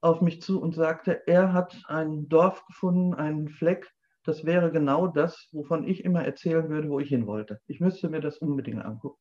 auf 0.00 0.20
mich 0.20 0.42
zu 0.42 0.60
und 0.60 0.74
sagte, 0.74 1.26
er 1.26 1.52
hat 1.52 1.76
ein 1.86 2.28
Dorf 2.28 2.64
gefunden, 2.66 3.14
einen 3.14 3.48
Fleck, 3.48 3.92
das 4.26 4.44
wäre 4.44 4.70
genau 4.72 5.06
das, 5.06 5.48
wovon 5.52 5.86
ich 5.86 6.04
immer 6.04 6.24
erzählen 6.24 6.68
würde, 6.68 6.88
wo 6.90 7.00
ich 7.00 7.08
hin 7.08 7.26
wollte. 7.26 7.60
Ich 7.66 7.80
müsste 7.80 8.08
mir 8.08 8.20
das 8.20 8.38
unbedingt 8.38 8.84
angucken. 8.84 9.20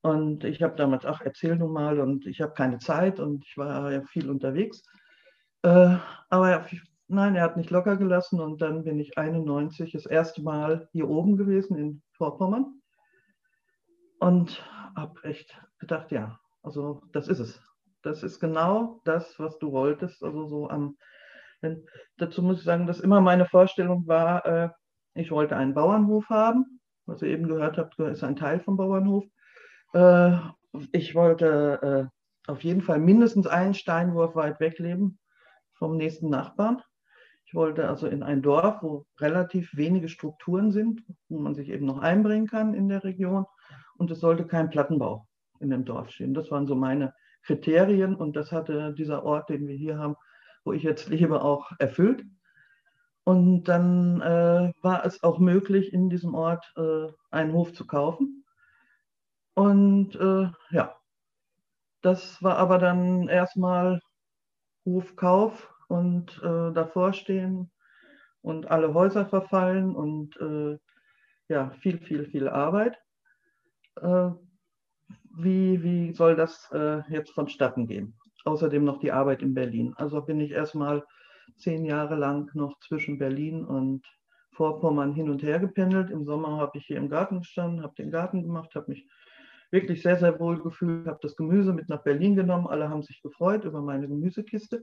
Und 0.00 0.44
ich 0.44 0.62
habe 0.62 0.76
damals, 0.76 1.04
ach, 1.04 1.20
erzähl 1.22 1.56
nun 1.56 1.72
mal, 1.72 2.00
und 2.00 2.26
ich 2.26 2.40
habe 2.40 2.54
keine 2.54 2.78
Zeit 2.78 3.20
und 3.20 3.44
ich 3.46 3.56
war 3.56 3.92
ja 3.92 4.02
viel 4.02 4.30
unterwegs. 4.30 4.82
Äh, 5.62 5.96
aber 6.28 6.66
nein, 7.08 7.36
er 7.36 7.42
hat 7.44 7.56
nicht 7.56 7.70
locker 7.70 7.96
gelassen 7.96 8.40
und 8.40 8.62
dann 8.62 8.84
bin 8.84 8.98
ich 8.98 9.18
91 9.18 9.92
das 9.92 10.06
erste 10.06 10.42
Mal 10.42 10.88
hier 10.92 11.08
oben 11.08 11.36
gewesen 11.36 11.76
in 11.76 12.02
Vorpommern 12.12 12.80
und 14.18 14.64
habe 14.96 15.22
echt 15.24 15.60
gedacht, 15.78 16.10
ja, 16.12 16.38
also 16.62 17.00
das 17.12 17.28
ist 17.28 17.40
es. 17.40 17.60
Das 18.02 18.22
ist 18.22 18.40
genau 18.40 19.00
das, 19.04 19.38
was 19.38 19.58
du 19.58 19.70
wolltest, 19.70 20.24
also 20.24 20.46
so 20.46 20.68
am 20.68 20.96
denn 21.62 21.86
dazu 22.16 22.42
muss 22.42 22.58
ich 22.58 22.64
sagen, 22.64 22.86
dass 22.86 23.00
immer 23.00 23.20
meine 23.20 23.46
Vorstellung 23.46 24.06
war, 24.06 24.44
äh, 24.46 24.68
ich 25.14 25.30
wollte 25.30 25.56
einen 25.56 25.74
Bauernhof 25.74 26.28
haben. 26.28 26.80
Was 27.06 27.22
ihr 27.22 27.28
eben 27.28 27.48
gehört 27.48 27.78
habt, 27.78 27.98
ist 27.98 28.24
ein 28.24 28.36
Teil 28.36 28.60
vom 28.60 28.76
Bauernhof. 28.76 29.24
Äh, 29.92 30.36
ich 30.92 31.14
wollte 31.14 32.10
äh, 32.10 32.50
auf 32.50 32.62
jeden 32.62 32.82
Fall 32.82 32.98
mindestens 32.98 33.46
einen 33.46 33.74
Steinwurf 33.74 34.34
weit 34.34 34.60
weg 34.60 34.78
leben. 34.78 35.18
vom 35.74 35.96
nächsten 35.96 36.28
Nachbarn. 36.28 36.80
Ich 37.44 37.54
wollte 37.54 37.88
also 37.88 38.06
in 38.06 38.22
ein 38.22 38.40
Dorf, 38.40 38.82
wo 38.82 39.04
relativ 39.18 39.76
wenige 39.76 40.08
Strukturen 40.08 40.70
sind, 40.70 41.02
wo 41.28 41.40
man 41.40 41.54
sich 41.54 41.70
eben 41.70 41.86
noch 41.86 41.98
einbringen 41.98 42.46
kann 42.46 42.72
in 42.72 42.88
der 42.88 43.02
Region. 43.02 43.46
Und 43.96 44.10
es 44.10 44.20
sollte 44.20 44.46
kein 44.46 44.70
Plattenbau 44.70 45.26
in 45.58 45.70
dem 45.70 45.84
Dorf 45.84 46.10
stehen. 46.10 46.34
Das 46.34 46.50
waren 46.50 46.66
so 46.66 46.76
meine 46.76 47.14
Kriterien 47.42 48.14
und 48.14 48.36
das 48.36 48.52
hatte 48.52 48.94
dieser 48.94 49.24
Ort, 49.24 49.50
den 49.50 49.66
wir 49.66 49.76
hier 49.76 49.98
haben, 49.98 50.16
wo 50.64 50.72
ich 50.72 50.82
jetzt 50.82 51.08
lebe, 51.08 51.42
auch 51.42 51.72
erfüllt. 51.78 52.24
Und 53.24 53.64
dann 53.64 54.20
äh, 54.20 54.72
war 54.82 55.04
es 55.06 55.22
auch 55.22 55.38
möglich, 55.38 55.92
in 55.92 56.10
diesem 56.10 56.34
Ort 56.34 56.72
äh, 56.76 57.08
einen 57.30 57.52
Hof 57.52 57.72
zu 57.72 57.86
kaufen. 57.86 58.44
Und 59.54 60.16
äh, 60.16 60.50
ja, 60.70 60.96
das 62.00 62.42
war 62.42 62.56
aber 62.56 62.78
dann 62.78 63.28
erstmal 63.28 64.00
Hofkauf 64.84 65.72
und 65.88 66.36
äh, 66.42 66.72
davor 66.72 67.12
stehen 67.12 67.70
und 68.40 68.70
alle 68.70 68.92
Häuser 68.92 69.26
verfallen 69.26 69.94
und 69.94 70.36
äh, 70.40 70.78
ja, 71.48 71.70
viel, 71.80 71.98
viel, 71.98 72.26
viel 72.26 72.48
Arbeit. 72.48 72.98
Äh, 74.00 74.30
wie, 75.34 75.82
wie 75.82 76.12
soll 76.12 76.36
das 76.36 76.70
jetzt 77.08 77.30
vonstatten 77.30 77.86
gehen? 77.86 78.14
Außerdem 78.44 78.84
noch 78.84 78.98
die 78.98 79.12
Arbeit 79.12 79.42
in 79.42 79.54
Berlin. 79.54 79.94
Also 79.96 80.20
bin 80.22 80.40
ich 80.40 80.52
erstmal 80.52 81.04
zehn 81.56 81.84
Jahre 81.84 82.16
lang 82.16 82.50
noch 82.54 82.78
zwischen 82.80 83.18
Berlin 83.18 83.64
und 83.64 84.06
Vorpommern 84.52 85.14
hin 85.14 85.30
und 85.30 85.42
her 85.42 85.58
gependelt. 85.58 86.10
Im 86.10 86.24
Sommer 86.24 86.58
habe 86.58 86.78
ich 86.78 86.86
hier 86.86 86.98
im 86.98 87.08
Garten 87.08 87.40
gestanden, 87.40 87.82
habe 87.82 87.94
den 87.94 88.10
Garten 88.10 88.42
gemacht, 88.42 88.74
habe 88.74 88.90
mich 88.90 89.06
wirklich 89.70 90.02
sehr, 90.02 90.16
sehr 90.16 90.38
wohl 90.38 90.62
gefühlt, 90.62 91.06
habe 91.06 91.18
das 91.22 91.36
Gemüse 91.36 91.72
mit 91.72 91.88
nach 91.88 92.02
Berlin 92.02 92.36
genommen. 92.36 92.66
Alle 92.66 92.90
haben 92.90 93.02
sich 93.02 93.22
gefreut 93.22 93.64
über 93.64 93.80
meine 93.80 94.08
Gemüsekiste. 94.08 94.82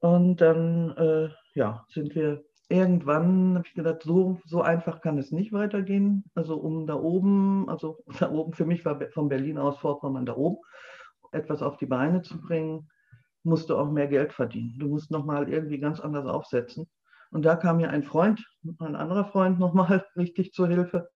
Und 0.00 0.42
dann 0.42 0.90
äh, 0.96 1.30
ja, 1.54 1.86
sind 1.88 2.14
wir 2.14 2.44
irgendwann, 2.68 3.54
habe 3.56 3.66
ich 3.66 3.74
gedacht, 3.74 4.02
so, 4.02 4.38
so 4.44 4.60
einfach 4.60 5.00
kann 5.00 5.18
es 5.18 5.30
nicht 5.30 5.52
weitergehen. 5.52 6.24
Also 6.34 6.56
um 6.56 6.86
da 6.86 6.94
oben, 6.94 7.68
also 7.68 7.98
da 8.18 8.30
oben, 8.30 8.52
für 8.52 8.66
mich 8.66 8.84
war 8.84 9.00
von 9.12 9.28
Berlin 9.28 9.58
aus 9.58 9.78
Vorpommern 9.78 10.26
da 10.26 10.36
oben, 10.36 10.58
etwas 11.34 11.62
auf 11.62 11.76
die 11.76 11.86
Beine 11.86 12.22
zu 12.22 12.40
bringen, 12.40 12.88
musst 13.42 13.70
du 13.70 13.76
auch 13.76 13.90
mehr 13.90 14.08
Geld 14.08 14.32
verdienen. 14.32 14.78
Du 14.78 14.88
musst 14.88 15.10
nochmal 15.10 15.48
irgendwie 15.48 15.78
ganz 15.78 16.00
anders 16.00 16.26
aufsetzen. 16.26 16.88
Und 17.30 17.44
da 17.44 17.56
kam 17.56 17.78
mir 17.78 17.90
ein 17.90 18.04
Freund, 18.04 18.44
ein 18.78 18.96
anderer 18.96 19.24
Freund 19.26 19.58
nochmal 19.58 20.06
richtig 20.16 20.52
zur 20.52 20.68
Hilfe. 20.68 21.10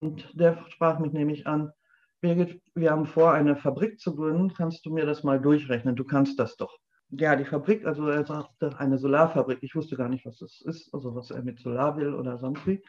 Und 0.00 0.28
der 0.38 0.64
sprach 0.70 0.98
mich 0.98 1.12
nämlich 1.12 1.46
an, 1.46 1.72
Birgit, 2.20 2.62
wir 2.74 2.92
haben 2.92 3.06
vor, 3.06 3.32
eine 3.32 3.56
Fabrik 3.56 3.98
zu 3.98 4.14
gründen. 4.14 4.54
Kannst 4.54 4.86
du 4.86 4.92
mir 4.92 5.04
das 5.04 5.24
mal 5.24 5.40
durchrechnen? 5.40 5.96
Du 5.96 6.04
kannst 6.04 6.38
das 6.38 6.56
doch. 6.56 6.78
Ja, 7.10 7.36
die 7.36 7.44
Fabrik, 7.44 7.84
also 7.84 8.08
er 8.08 8.24
sagte 8.24 8.78
eine 8.78 8.96
Solarfabrik. 8.96 9.58
Ich 9.62 9.74
wusste 9.74 9.96
gar 9.96 10.08
nicht, 10.08 10.24
was 10.24 10.38
das 10.38 10.62
ist, 10.62 10.94
also 10.94 11.14
was 11.14 11.30
er 11.30 11.42
mit 11.42 11.58
Solar 11.58 11.96
will 11.96 12.14
oder 12.14 12.38
sonst 12.38 12.66
wie. 12.66 12.80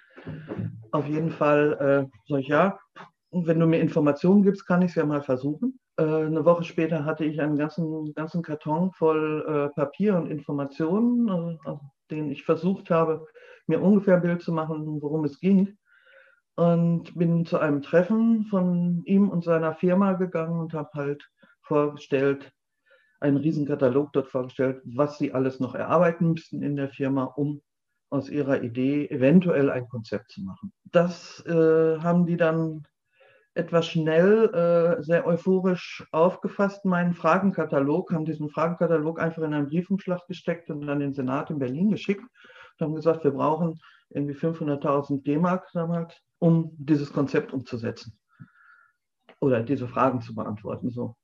Auf 0.91 1.07
jeden 1.07 1.31
Fall 1.31 1.73
äh, 1.73 2.17
sag 2.29 2.39
ich 2.39 2.47
ja. 2.47 2.79
Und 3.31 3.47
wenn 3.47 3.59
du 3.59 3.65
mir 3.65 3.79
Informationen 3.79 4.43
gibst, 4.43 4.65
kann 4.65 4.81
ich 4.83 4.91
es 4.91 4.95
ja 4.95 5.05
mal 5.05 5.23
versuchen. 5.23 5.79
Äh, 5.97 6.03
eine 6.03 6.45
Woche 6.45 6.63
später 6.63 7.05
hatte 7.05 7.25
ich 7.25 7.39
einen 7.41 7.57
ganzen, 7.57 8.13
ganzen 8.13 8.41
Karton 8.41 8.91
voll 8.93 9.45
äh, 9.47 9.75
Papier 9.75 10.15
und 10.15 10.29
Informationen, 10.29 11.59
äh, 11.65 11.73
den 12.11 12.31
ich 12.31 12.43
versucht 12.43 12.89
habe, 12.89 13.25
mir 13.67 13.81
ungefähr 13.81 14.15
ein 14.15 14.21
Bild 14.21 14.41
zu 14.41 14.51
machen, 14.51 15.01
worum 15.01 15.23
es 15.25 15.39
ging. 15.39 15.77
Und 16.55 17.15
bin 17.17 17.45
zu 17.45 17.57
einem 17.57 17.81
Treffen 17.81 18.45
von 18.45 19.01
ihm 19.05 19.29
und 19.29 19.43
seiner 19.43 19.73
Firma 19.73 20.13
gegangen 20.13 20.59
und 20.59 20.73
habe 20.73 20.89
halt 20.93 21.27
vorgestellt, 21.63 22.51
einen 23.19 23.37
riesen 23.37 23.65
Katalog 23.65 24.13
dort 24.13 24.27
vorgestellt, 24.27 24.81
was 24.83 25.17
sie 25.17 25.33
alles 25.33 25.59
noch 25.59 25.73
erarbeiten 25.73 26.33
müssten 26.33 26.61
in 26.61 26.75
der 26.75 26.89
Firma, 26.89 27.23
um 27.23 27.61
aus 28.11 28.29
ihrer 28.29 28.61
Idee 28.61 29.07
eventuell 29.09 29.71
ein 29.71 29.87
Konzept 29.89 30.29
zu 30.31 30.43
machen. 30.43 30.71
Das 30.91 31.43
äh, 31.47 31.97
haben 31.99 32.27
die 32.27 32.37
dann 32.37 32.83
etwas 33.55 33.87
schnell, 33.87 34.49
äh, 34.53 35.03
sehr 35.03 35.27
euphorisch 35.27 36.05
aufgefasst, 36.11 36.85
meinen 36.85 37.13
Fragenkatalog, 37.13 38.11
haben 38.11 38.25
diesen 38.25 38.49
Fragenkatalog 38.49 39.19
einfach 39.19 39.43
in 39.43 39.53
einen 39.53 39.67
Briefumschlag 39.67 40.25
gesteckt 40.27 40.69
und 40.69 40.87
dann 40.87 40.99
den 40.99 41.13
Senat 41.13 41.51
in 41.51 41.59
Berlin 41.59 41.91
geschickt 41.91 42.23
und 42.23 42.85
haben 42.85 42.95
gesagt, 42.95 43.23
wir 43.23 43.31
brauchen 43.31 43.79
irgendwie 44.09 44.35
500.000 44.35 45.23
D-Mark 45.23 45.69
damals, 45.73 46.15
um 46.39 46.71
dieses 46.77 47.13
Konzept 47.13 47.53
umzusetzen 47.53 48.17
oder 49.39 49.61
diese 49.61 49.87
Fragen 49.87 50.21
zu 50.21 50.33
beantworten. 50.33 50.89
So. 50.89 51.15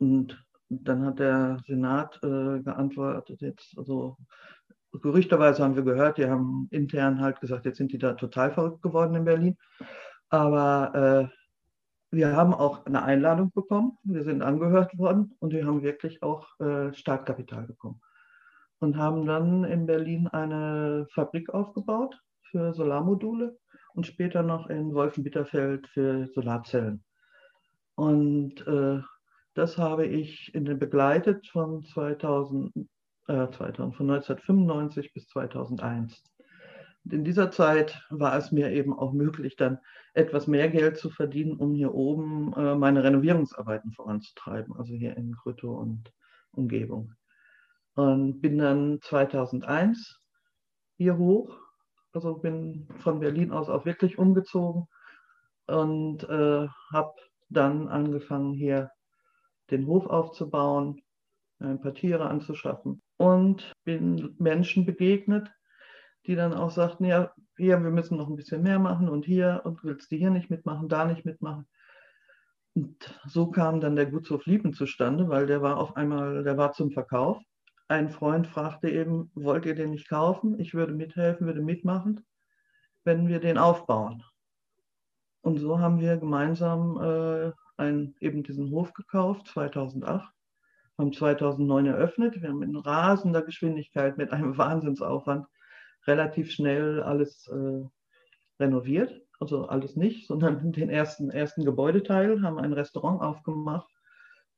Und 0.00 0.44
dann 0.68 1.04
hat 1.04 1.18
der 1.18 1.58
Senat 1.66 2.18
äh, 2.22 2.60
geantwortet, 2.60 3.40
jetzt, 3.42 3.76
also 3.76 4.16
gerüchterweise 4.92 5.62
haben 5.62 5.76
wir 5.76 5.82
gehört, 5.82 6.18
die 6.18 6.26
haben 6.26 6.68
intern 6.70 7.20
halt 7.20 7.40
gesagt, 7.40 7.64
jetzt 7.64 7.78
sind 7.78 7.92
die 7.92 7.98
da 7.98 8.14
total 8.14 8.50
verrückt 8.50 8.82
geworden 8.82 9.14
in 9.14 9.24
Berlin. 9.24 9.56
Aber 10.30 11.28
äh, 11.30 11.39
wir 12.10 12.36
haben 12.36 12.54
auch 12.54 12.86
eine 12.86 13.02
Einladung 13.02 13.52
bekommen, 13.52 13.96
wir 14.02 14.24
sind 14.24 14.42
angehört 14.42 14.98
worden 14.98 15.34
und 15.38 15.52
wir 15.52 15.66
haben 15.66 15.82
wirklich 15.82 16.22
auch 16.22 16.58
äh, 16.58 16.92
Startkapital 16.92 17.66
bekommen. 17.66 18.00
Und 18.80 18.96
haben 18.96 19.26
dann 19.26 19.64
in 19.64 19.86
Berlin 19.86 20.26
eine 20.28 21.06
Fabrik 21.12 21.50
aufgebaut 21.50 22.18
für 22.50 22.72
Solarmodule 22.72 23.58
und 23.94 24.06
später 24.06 24.42
noch 24.42 24.68
in 24.68 24.94
Wolfenbitterfeld 24.94 25.86
für 25.88 26.26
Solarzellen. 26.28 27.04
Und 27.94 28.66
äh, 28.66 29.00
das 29.54 29.78
habe 29.78 30.06
ich 30.06 30.54
in 30.54 30.64
begleitet 30.78 31.46
von, 31.48 31.84
2000, 31.84 32.74
äh, 33.28 33.50
2000, 33.50 33.94
von 33.94 34.10
1995 34.10 35.12
bis 35.12 35.26
2001. 35.28 36.29
Und 37.04 37.12
in 37.14 37.24
dieser 37.24 37.50
Zeit 37.50 38.04
war 38.10 38.36
es 38.36 38.52
mir 38.52 38.70
eben 38.70 38.92
auch 38.92 39.12
möglich, 39.12 39.56
dann 39.56 39.78
etwas 40.12 40.46
mehr 40.46 40.68
Geld 40.68 40.98
zu 40.98 41.10
verdienen, 41.10 41.56
um 41.56 41.74
hier 41.74 41.94
oben 41.94 42.52
äh, 42.54 42.74
meine 42.74 43.02
Renovierungsarbeiten 43.02 43.92
voranzutreiben, 43.92 44.76
also 44.76 44.92
hier 44.94 45.16
in 45.16 45.32
Grüttow 45.32 45.78
und 45.78 46.12
Umgebung. 46.52 47.14
Und 47.94 48.40
bin 48.40 48.58
dann 48.58 49.00
2001 49.02 50.20
hier 50.96 51.16
hoch, 51.16 51.58
also 52.12 52.34
bin 52.34 52.88
von 52.98 53.20
Berlin 53.20 53.52
aus 53.52 53.68
auch 53.68 53.86
wirklich 53.86 54.18
umgezogen 54.18 54.86
und 55.66 56.24
äh, 56.24 56.68
habe 56.92 57.14
dann 57.48 57.88
angefangen, 57.88 58.52
hier 58.52 58.90
den 59.70 59.86
Hof 59.86 60.06
aufzubauen, 60.06 61.00
ein 61.58 61.80
paar 61.80 61.94
Tiere 61.94 62.28
anzuschaffen 62.28 63.02
und 63.16 63.72
bin 63.84 64.34
Menschen 64.38 64.86
begegnet, 64.86 65.50
die 66.26 66.34
dann 66.34 66.54
auch 66.54 66.70
sagten, 66.70 67.04
ja, 67.04 67.32
hier, 67.56 67.82
wir 67.82 67.90
müssen 67.90 68.16
noch 68.16 68.28
ein 68.28 68.36
bisschen 68.36 68.62
mehr 68.62 68.78
machen 68.78 69.08
und 69.08 69.24
hier 69.24 69.62
und 69.64 69.82
willst 69.84 70.10
du 70.10 70.16
hier 70.16 70.30
nicht 70.30 70.50
mitmachen, 70.50 70.88
da 70.88 71.04
nicht 71.04 71.24
mitmachen. 71.24 71.66
Und 72.74 73.20
so 73.26 73.50
kam 73.50 73.80
dann 73.80 73.96
der 73.96 74.06
Gutshof 74.06 74.46
Lieben 74.46 74.72
zustande, 74.72 75.28
weil 75.28 75.46
der 75.46 75.60
war 75.62 75.78
auf 75.78 75.96
einmal, 75.96 76.44
der 76.44 76.56
war 76.56 76.72
zum 76.72 76.90
Verkauf. 76.90 77.38
Ein 77.88 78.10
Freund 78.10 78.46
fragte 78.46 78.88
eben, 78.88 79.30
wollt 79.34 79.66
ihr 79.66 79.74
den 79.74 79.90
nicht 79.90 80.08
kaufen? 80.08 80.60
Ich 80.60 80.74
würde 80.74 80.92
mithelfen, 80.92 81.46
würde 81.46 81.60
mitmachen, 81.60 82.24
wenn 83.04 83.26
wir 83.26 83.40
den 83.40 83.58
aufbauen. 83.58 84.22
Und 85.42 85.58
so 85.58 85.80
haben 85.80 86.00
wir 86.00 86.16
gemeinsam 86.18 87.00
äh, 87.02 87.52
einen, 87.76 88.14
eben 88.20 88.42
diesen 88.42 88.70
Hof 88.70 88.92
gekauft, 88.92 89.48
2008, 89.48 90.32
haben 90.98 91.12
2009 91.12 91.86
eröffnet. 91.86 92.40
Wir 92.40 92.50
haben 92.50 92.62
in 92.62 92.76
rasender 92.76 93.42
Geschwindigkeit 93.42 94.18
mit 94.18 94.32
einem 94.32 94.56
Wahnsinnsaufwand 94.58 95.46
relativ 96.06 96.50
schnell 96.50 97.02
alles 97.02 97.48
äh, 97.48 97.84
renoviert. 98.58 99.20
Also 99.38 99.66
alles 99.66 99.96
nicht, 99.96 100.26
sondern 100.26 100.72
den 100.72 100.90
ersten, 100.90 101.30
ersten 101.30 101.64
Gebäudeteil, 101.64 102.42
haben 102.42 102.58
ein 102.58 102.72
Restaurant 102.72 103.22
aufgemacht 103.22 103.88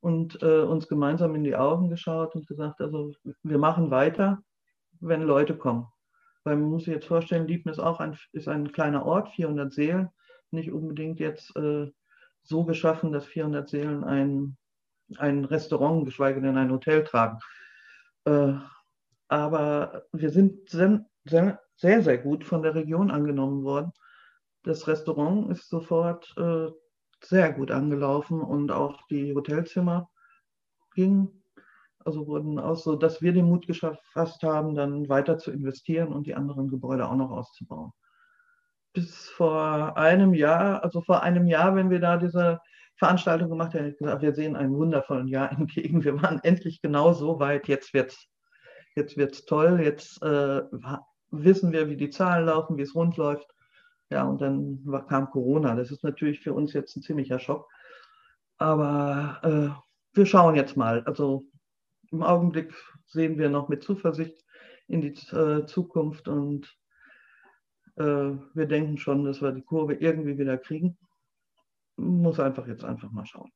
und 0.00 0.42
äh, 0.42 0.62
uns 0.62 0.88
gemeinsam 0.88 1.34
in 1.36 1.44
die 1.44 1.56
Augen 1.56 1.88
geschaut 1.88 2.34
und 2.34 2.46
gesagt, 2.48 2.80
also 2.80 3.12
wir 3.42 3.58
machen 3.58 3.90
weiter, 3.90 4.42
wenn 5.00 5.22
Leute 5.22 5.56
kommen. 5.56 5.86
Weil 6.44 6.56
man 6.56 6.70
muss 6.70 6.84
sich 6.84 6.94
jetzt 6.94 7.06
vorstellen, 7.06 7.46
Lieben 7.46 7.70
ist 7.70 7.78
auch 7.78 8.00
ein, 8.00 8.18
ist 8.32 8.48
ein 8.48 8.72
kleiner 8.72 9.06
Ort, 9.06 9.30
400 9.30 9.72
Seelen, 9.72 10.10
nicht 10.50 10.72
unbedingt 10.72 11.20
jetzt 11.20 11.54
äh, 11.56 11.90
so 12.42 12.64
geschaffen, 12.64 13.12
dass 13.12 13.24
400 13.26 13.68
Seelen 13.68 14.02
ein, 14.02 14.56
ein 15.18 15.44
Restaurant, 15.44 16.04
geschweige 16.04 16.40
denn 16.40 16.56
ein 16.56 16.72
Hotel 16.72 17.04
tragen. 17.04 17.38
Äh, 18.24 18.54
aber 19.28 20.04
wir 20.12 20.30
sind 20.30 20.68
sehr, 21.24 21.60
sehr, 21.76 22.02
sehr 22.02 22.18
gut 22.18 22.44
von 22.44 22.62
der 22.62 22.74
Region 22.74 23.10
angenommen 23.10 23.64
worden. 23.64 23.92
Das 24.64 24.86
Restaurant 24.86 25.50
ist 25.50 25.68
sofort 25.68 26.32
äh, 26.36 26.68
sehr 27.24 27.52
gut 27.52 27.70
angelaufen 27.70 28.40
und 28.40 28.70
auch 28.70 29.06
die 29.08 29.34
Hotelzimmer 29.34 30.08
gingen, 30.94 31.44
also 32.04 32.26
wurden 32.26 32.58
auch 32.58 32.76
so, 32.76 32.96
dass 32.96 33.22
wir 33.22 33.32
den 33.32 33.46
Mut 33.46 33.66
gefasst 33.66 34.42
haben, 34.42 34.74
dann 34.74 35.08
weiter 35.08 35.38
zu 35.38 35.50
investieren 35.52 36.12
und 36.12 36.26
die 36.26 36.34
anderen 36.34 36.68
Gebäude 36.68 37.08
auch 37.08 37.16
noch 37.16 37.30
auszubauen 37.30 37.92
bis 38.92 39.28
vor 39.30 39.96
einem 39.96 40.34
Jahr, 40.34 40.82
also 40.84 41.00
vor 41.00 41.22
einem 41.22 41.46
Jahr, 41.46 41.74
wenn 41.74 41.90
wir 41.90 42.00
da 42.00 42.16
diese 42.16 42.60
Veranstaltung 42.96 43.48
gemacht 43.48 43.74
haben, 43.74 43.96
gesagt, 43.96 44.22
wir 44.22 44.34
sehen 44.34 44.56
einen 44.56 44.74
wundervollen 44.76 45.28
Jahr 45.28 45.50
entgegen. 45.58 46.04
Wir 46.04 46.20
waren 46.22 46.40
endlich 46.42 46.82
genau 46.82 47.12
so 47.12 47.38
weit, 47.40 47.68
jetzt 47.68 47.94
wird 47.94 48.12
es 48.12 48.28
jetzt 48.94 49.16
wird 49.16 49.32
es 49.32 49.46
toll, 49.46 49.80
jetzt 49.82 50.22
äh, 50.22 50.62
wissen 51.32 51.72
wir, 51.72 51.88
wie 51.88 51.96
die 51.96 52.10
Zahlen 52.10 52.46
laufen, 52.46 52.76
wie 52.76 52.82
es 52.82 52.94
rund 52.94 53.16
läuft. 53.16 53.48
Ja, 54.10 54.24
und 54.24 54.40
dann 54.40 54.84
kam 55.08 55.30
Corona. 55.30 55.74
Das 55.74 55.90
ist 55.90 56.04
natürlich 56.04 56.40
für 56.40 56.52
uns 56.52 56.72
jetzt 56.74 56.96
ein 56.96 57.02
ziemlicher 57.02 57.38
Schock. 57.38 57.68
Aber 58.58 59.40
äh, 59.42 60.16
wir 60.16 60.26
schauen 60.26 60.54
jetzt 60.54 60.76
mal. 60.76 61.02
Also 61.04 61.46
im 62.10 62.22
Augenblick 62.22 62.74
sehen 63.06 63.38
wir 63.38 63.48
noch 63.48 63.68
mit 63.68 63.82
Zuversicht 63.82 64.44
in 64.86 65.00
die 65.00 65.14
äh, 65.34 65.64
Zukunft 65.66 66.28
und 66.28 66.66
äh, 67.96 68.02
wir 68.02 68.66
denken 68.66 68.98
schon, 68.98 69.24
dass 69.24 69.40
wir 69.40 69.52
die 69.52 69.62
Kurve 69.62 69.94
irgendwie 69.94 70.38
wieder 70.38 70.58
kriegen. 70.58 70.98
Muss 71.96 72.38
einfach 72.38 72.66
jetzt 72.66 72.84
einfach 72.84 73.10
mal 73.10 73.26
schauen. 73.26 73.50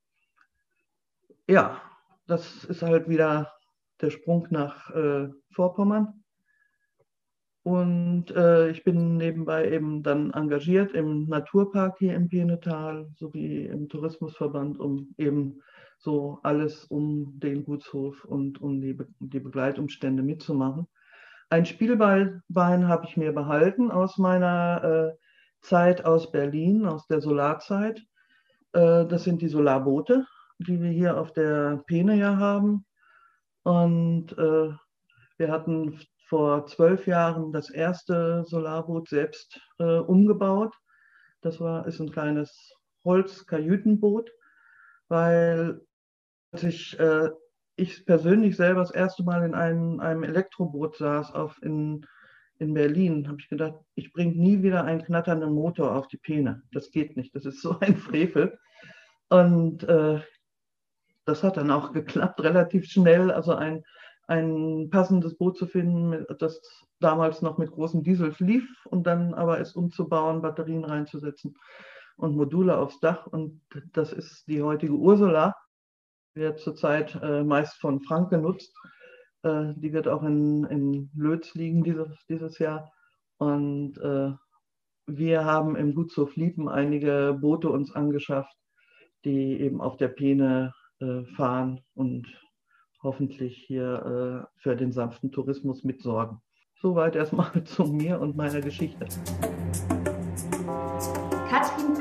Ja, 1.46 1.80
das 2.26 2.64
ist 2.64 2.82
halt 2.82 3.08
wieder 3.08 3.52
der 4.00 4.10
Sprung 4.10 4.46
nach 4.50 4.90
äh, 4.90 5.28
Vorpommern. 5.52 6.24
Und 7.66 8.30
äh, 8.30 8.70
ich 8.70 8.84
bin 8.84 9.16
nebenbei 9.16 9.68
eben 9.68 10.04
dann 10.04 10.30
engagiert 10.30 10.92
im 10.92 11.26
Naturpark 11.26 11.98
hier 11.98 12.14
im 12.14 12.28
Pienetal 12.28 13.08
sowie 13.16 13.66
im 13.66 13.88
Tourismusverband, 13.88 14.78
um 14.78 15.12
eben 15.18 15.60
so 15.98 16.38
alles 16.44 16.84
um 16.84 17.40
den 17.40 17.64
Gutshof 17.64 18.24
und 18.24 18.62
um 18.62 18.80
die, 18.80 18.94
Be 18.94 19.08
die 19.18 19.40
Begleitumstände 19.40 20.22
mitzumachen. 20.22 20.86
Ein 21.50 21.66
Spielbein 21.66 22.44
habe 22.86 23.04
ich 23.04 23.16
mir 23.16 23.32
behalten 23.32 23.90
aus 23.90 24.16
meiner 24.16 24.84
äh, 24.84 25.16
Zeit 25.60 26.04
aus 26.04 26.30
Berlin, 26.30 26.86
aus 26.86 27.08
der 27.08 27.20
Solarzeit. 27.20 27.98
Äh, 28.74 29.06
das 29.06 29.24
sind 29.24 29.42
die 29.42 29.48
Solarboote, 29.48 30.24
die 30.60 30.80
wir 30.80 30.90
hier 30.90 31.18
auf 31.20 31.32
der 31.32 31.82
Peene 31.88 32.14
ja 32.14 32.36
haben. 32.36 32.86
Und 33.64 34.38
äh, 34.38 34.70
wir 35.36 35.50
hatten 35.50 35.98
vor 36.26 36.66
zwölf 36.66 37.06
Jahren 37.06 37.52
das 37.52 37.70
erste 37.70 38.44
Solarboot 38.44 39.08
selbst 39.08 39.60
äh, 39.78 39.98
umgebaut. 39.98 40.74
Das 41.40 41.60
war, 41.60 41.86
ist 41.86 42.00
ein 42.00 42.10
kleines 42.10 42.74
Holzkajütenboot, 43.04 44.30
weil 45.08 45.80
ich, 46.52 46.98
äh, 46.98 47.30
ich 47.76 48.04
persönlich 48.04 48.56
selber 48.56 48.80
das 48.80 48.90
erste 48.90 49.22
Mal 49.22 49.44
in 49.44 49.54
einem, 49.54 50.00
einem 50.00 50.24
Elektroboot 50.24 50.96
saß 50.96 51.32
auf 51.32 51.62
in, 51.62 52.04
in 52.58 52.74
Berlin, 52.74 53.28
habe 53.28 53.38
ich 53.40 53.48
gedacht, 53.48 53.74
ich 53.94 54.12
bringe 54.12 54.34
nie 54.34 54.62
wieder 54.62 54.84
einen 54.84 55.04
knatternden 55.04 55.52
Motor 55.52 55.94
auf 55.94 56.08
die 56.08 56.16
Peene. 56.18 56.62
Das 56.72 56.90
geht 56.90 57.16
nicht, 57.16 57.34
das 57.36 57.44
ist 57.44 57.62
so 57.62 57.78
ein 57.80 57.96
Frevel. 57.96 58.58
Und 59.28 59.84
äh, 59.84 60.20
das 61.24 61.44
hat 61.44 61.56
dann 61.56 61.70
auch 61.70 61.92
geklappt, 61.92 62.40
relativ 62.42 62.86
schnell. 62.86 63.30
Also 63.30 63.54
ein 63.54 63.84
ein 64.26 64.90
passendes 64.90 65.36
Boot 65.36 65.56
zu 65.56 65.66
finden, 65.66 66.26
das 66.38 66.60
damals 67.00 67.42
noch 67.42 67.58
mit 67.58 67.70
großem 67.70 68.02
Diesel 68.02 68.34
lief 68.38 68.68
und 68.86 69.06
dann 69.06 69.34
aber 69.34 69.60
es 69.60 69.76
umzubauen, 69.76 70.42
Batterien 70.42 70.84
reinzusetzen 70.84 71.54
und 72.16 72.36
Module 72.36 72.76
aufs 72.76 72.98
Dach. 73.00 73.26
Und 73.26 73.60
das 73.92 74.12
ist 74.12 74.46
die 74.48 74.62
heutige 74.62 74.94
Ursula, 74.94 75.54
wird 76.34 76.58
zurzeit 76.60 77.18
äh, 77.22 77.44
meist 77.44 77.80
von 77.80 78.00
Frank 78.00 78.30
genutzt. 78.30 78.74
Äh, 79.42 79.74
die 79.76 79.92
wird 79.92 80.08
auch 80.08 80.22
in, 80.22 80.64
in 80.64 81.10
Lötz 81.14 81.54
liegen 81.54 81.84
dieses, 81.84 82.08
dieses 82.28 82.58
Jahr. 82.58 82.90
Und 83.38 83.98
äh, 83.98 84.32
wir 85.06 85.44
haben 85.44 85.76
im 85.76 85.94
Gutshof 85.94 86.34
Liepen 86.36 86.68
einige 86.68 87.38
Boote 87.40 87.70
uns 87.70 87.94
angeschafft, 87.94 88.56
die 89.24 89.60
eben 89.60 89.80
auf 89.80 89.96
der 89.96 90.08
Peene 90.08 90.74
äh, 91.00 91.24
fahren 91.36 91.80
und 91.94 92.26
hoffentlich 93.06 93.56
hier 93.56 94.48
äh, 94.56 94.60
für 94.60 94.74
den 94.74 94.90
sanften 94.90 95.30
Tourismus 95.30 95.84
mitsorgen. 95.84 96.40
Soweit 96.82 97.14
erstmal 97.14 97.64
zu 97.64 97.84
mir 97.84 98.20
und 98.20 98.36
meiner 98.36 98.60
Geschichte. 98.60 99.06
Katrin 101.48 101.94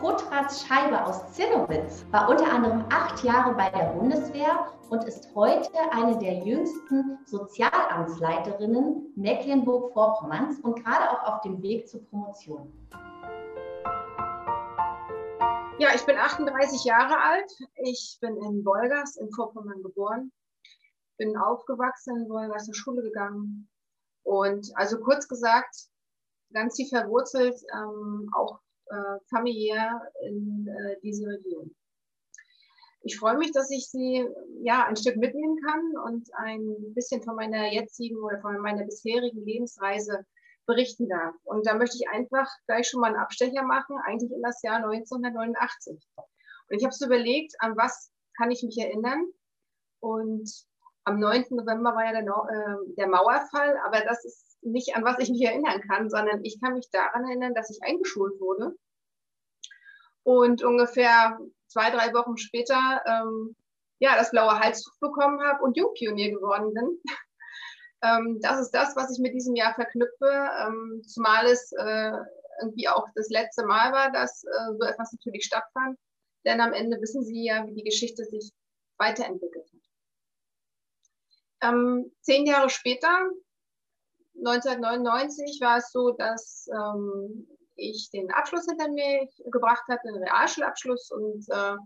Potratz-Scheibe 0.00 1.06
aus 1.06 1.32
Zinnowitz 1.32 2.04
war 2.10 2.28
unter 2.28 2.52
anderem 2.52 2.84
acht 2.90 3.22
Jahre 3.22 3.54
bei 3.54 3.70
der 3.70 3.92
Bundeswehr 3.92 4.66
und 4.90 5.04
ist 5.04 5.32
heute 5.36 5.78
eine 5.92 6.18
der 6.18 6.44
jüngsten 6.44 7.18
Sozialamtsleiterinnen 7.24 9.12
Mecklenburg-Vorpommerns 9.14 10.58
und 10.60 10.84
gerade 10.84 11.10
auch 11.10 11.34
auf 11.34 11.40
dem 11.42 11.62
Weg 11.62 11.88
zur 11.88 12.04
Promotion. 12.06 12.72
Ja, 15.78 15.90
ich 15.94 16.04
bin 16.04 16.16
38 16.16 16.84
Jahre 16.84 17.14
alt. 17.22 17.52
Ich 17.76 18.18
bin 18.20 18.36
in 18.38 18.64
Wolgast 18.64 19.16
in 19.20 19.30
Vorpommern 19.30 19.80
geboren 19.84 20.32
bin 21.18 21.36
aufgewachsen, 21.36 22.16
in 22.16 22.28
Wolgast 22.28 22.66
zur 22.66 22.74
Schule 22.74 23.02
gegangen. 23.02 23.68
Und 24.22 24.70
also 24.74 24.98
kurz 25.00 25.28
gesagt, 25.28 25.74
ganz 26.52 26.74
tief 26.74 26.88
verwurzelt, 26.88 27.60
ähm, 27.74 28.30
auch 28.34 28.60
äh, 28.86 29.18
familiär 29.28 30.00
in 30.22 30.66
äh, 30.66 30.96
diese 31.02 31.26
Region. 31.26 31.74
Ich 33.02 33.18
freue 33.18 33.38
mich, 33.38 33.52
dass 33.52 33.70
ich 33.70 33.88
Sie 33.88 34.26
ja 34.62 34.86
ein 34.86 34.96
Stück 34.96 35.16
mitnehmen 35.16 35.58
kann 35.64 35.96
und 36.04 36.28
ein 36.34 36.94
bisschen 36.94 37.22
von 37.22 37.36
meiner 37.36 37.72
jetzigen 37.72 38.18
oder 38.18 38.40
von 38.40 38.58
meiner 38.58 38.84
bisherigen 38.84 39.44
Lebensreise 39.44 40.26
berichten 40.66 41.08
darf. 41.08 41.34
Und 41.44 41.66
da 41.66 41.74
möchte 41.74 41.96
ich 41.96 42.08
einfach 42.08 42.48
gleich 42.66 42.88
schon 42.88 43.00
mal 43.00 43.08
einen 43.08 43.22
Abstecher 43.22 43.62
machen, 43.62 43.96
eigentlich 44.04 44.32
in 44.32 44.42
das 44.42 44.62
Jahr 44.62 44.76
1989. 44.84 45.98
Und 46.16 46.76
ich 46.76 46.84
habe 46.84 46.94
so 46.94 47.06
überlegt, 47.06 47.54
an 47.60 47.76
was 47.76 48.10
kann 48.36 48.50
ich 48.50 48.62
mich 48.62 48.78
erinnern? 48.78 49.24
Und 50.00 50.50
am 51.04 51.18
9. 51.18 51.46
November 51.50 51.94
war 51.94 52.04
ja 52.04 52.12
der, 52.12 52.22
äh, 52.22 52.94
der 52.96 53.08
Mauerfall, 53.08 53.78
aber 53.84 54.00
das 54.00 54.24
ist 54.24 54.58
nicht 54.62 54.96
an 54.96 55.04
was 55.04 55.18
ich 55.18 55.30
mich 55.30 55.42
erinnern 55.42 55.80
kann, 55.88 56.10
sondern 56.10 56.44
ich 56.44 56.60
kann 56.60 56.74
mich 56.74 56.88
daran 56.90 57.24
erinnern, 57.24 57.54
dass 57.54 57.70
ich 57.70 57.82
eingeschult 57.82 58.40
wurde. 58.40 58.74
Und 60.24 60.62
ungefähr 60.62 61.38
zwei, 61.68 61.90
drei 61.90 62.12
Wochen 62.12 62.36
später 62.36 63.02
ähm, 63.06 63.56
ja, 64.00 64.16
das 64.16 64.30
blaue 64.30 64.58
Halstuch 64.58 64.92
bekommen 65.00 65.40
habe 65.42 65.62
und 65.62 65.76
Jungpionier 65.76 66.30
geworden 66.30 66.72
bin. 66.74 67.00
ähm, 68.02 68.38
das 68.42 68.60
ist 68.60 68.70
das, 68.70 68.94
was 68.96 69.10
ich 69.12 69.18
mit 69.18 69.34
diesem 69.34 69.54
Jahr 69.56 69.74
verknüpfe, 69.74 70.50
ähm, 70.66 71.02
zumal 71.06 71.46
es 71.46 71.72
äh, 71.72 72.12
irgendwie 72.60 72.88
auch 72.88 73.06
das 73.14 73.28
letzte 73.28 73.64
Mal 73.64 73.92
war, 73.92 74.12
dass 74.12 74.44
äh, 74.44 74.74
so 74.78 74.84
etwas 74.84 75.12
natürlich 75.12 75.44
stattfand. 75.44 75.98
Denn 76.44 76.60
am 76.60 76.72
Ende 76.72 77.00
wissen 77.00 77.24
Sie 77.24 77.44
ja, 77.44 77.66
wie 77.66 77.74
die 77.74 77.84
Geschichte 77.84 78.24
sich 78.24 78.52
weiterentwickelt. 78.98 79.67
Ähm, 81.62 82.12
zehn 82.20 82.46
Jahre 82.46 82.70
später, 82.70 83.30
1999, 84.38 85.60
war 85.60 85.78
es 85.78 85.90
so, 85.90 86.12
dass 86.12 86.68
ähm, 86.72 87.48
ich 87.74 88.10
den 88.12 88.30
Abschluss 88.32 88.66
hinter 88.66 88.88
mir 88.88 89.28
gebracht 89.50 89.84
hatte, 89.88 90.08
den 90.08 90.22
Realschulabschluss 90.22 91.10
und 91.10 91.46
äh, 91.50 91.76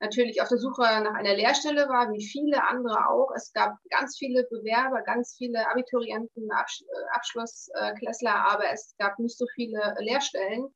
natürlich 0.00 0.42
auf 0.42 0.48
der 0.48 0.58
Suche 0.58 0.82
nach 0.82 1.14
einer 1.14 1.34
Lehrstelle 1.34 1.88
war, 1.88 2.12
wie 2.12 2.24
viele 2.24 2.62
andere 2.68 3.08
auch. 3.08 3.30
Es 3.34 3.52
gab 3.52 3.76
ganz 3.90 4.16
viele 4.18 4.44
Bewerber, 4.50 5.02
ganz 5.02 5.34
viele 5.36 5.68
Abiturienten, 5.70 6.50
Absch 6.50 6.82
äh, 6.82 7.16
Abschlussklässler, 7.16 8.34
aber 8.34 8.70
es 8.72 8.94
gab 8.98 9.18
nicht 9.18 9.38
so 9.38 9.46
viele 9.54 9.94
Lehrstellen. 10.00 10.66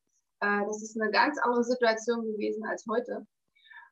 Äh, 0.41 0.65
das 0.65 0.81
ist 0.81 0.99
eine 0.99 1.11
ganz 1.11 1.37
andere 1.39 1.63
Situation 1.63 2.23
gewesen 2.23 2.65
als 2.65 2.85
heute. 2.89 3.27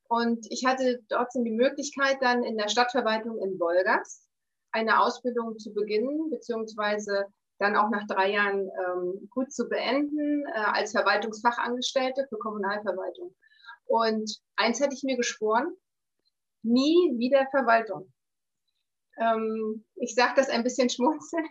Und 0.09 0.47
ich 0.49 0.65
hatte 0.65 1.01
dort 1.09 1.31
die 1.35 1.51
Möglichkeit, 1.51 2.17
dann 2.21 2.43
in 2.43 2.57
der 2.57 2.69
Stadtverwaltung 2.69 3.37
in 3.39 3.59
Wolgast 3.59 4.26
eine 4.77 5.01
Ausbildung 5.01 5.57
zu 5.57 5.73
beginnen, 5.73 6.29
beziehungsweise 6.29 7.25
dann 7.59 7.75
auch 7.75 7.89
nach 7.89 8.05
drei 8.07 8.31
Jahren 8.31 8.59
ähm, 8.59 9.27
gut 9.31 9.51
zu 9.51 9.67
beenden 9.67 10.45
äh, 10.53 10.59
als 10.59 10.91
Verwaltungsfachangestellte 10.91 12.27
für 12.29 12.37
Kommunalverwaltung. 12.37 13.35
Und 13.85 14.39
eins 14.57 14.79
hätte 14.79 14.93
ich 14.93 15.03
mir 15.03 15.17
geschworen, 15.17 15.75
nie 16.61 17.15
wieder 17.17 17.47
Verwaltung. 17.51 18.11
Ähm, 19.17 19.85
ich 19.95 20.13
sage 20.13 20.33
das 20.35 20.49
ein 20.49 20.63
bisschen 20.63 20.89
schmunzeln, 20.89 21.47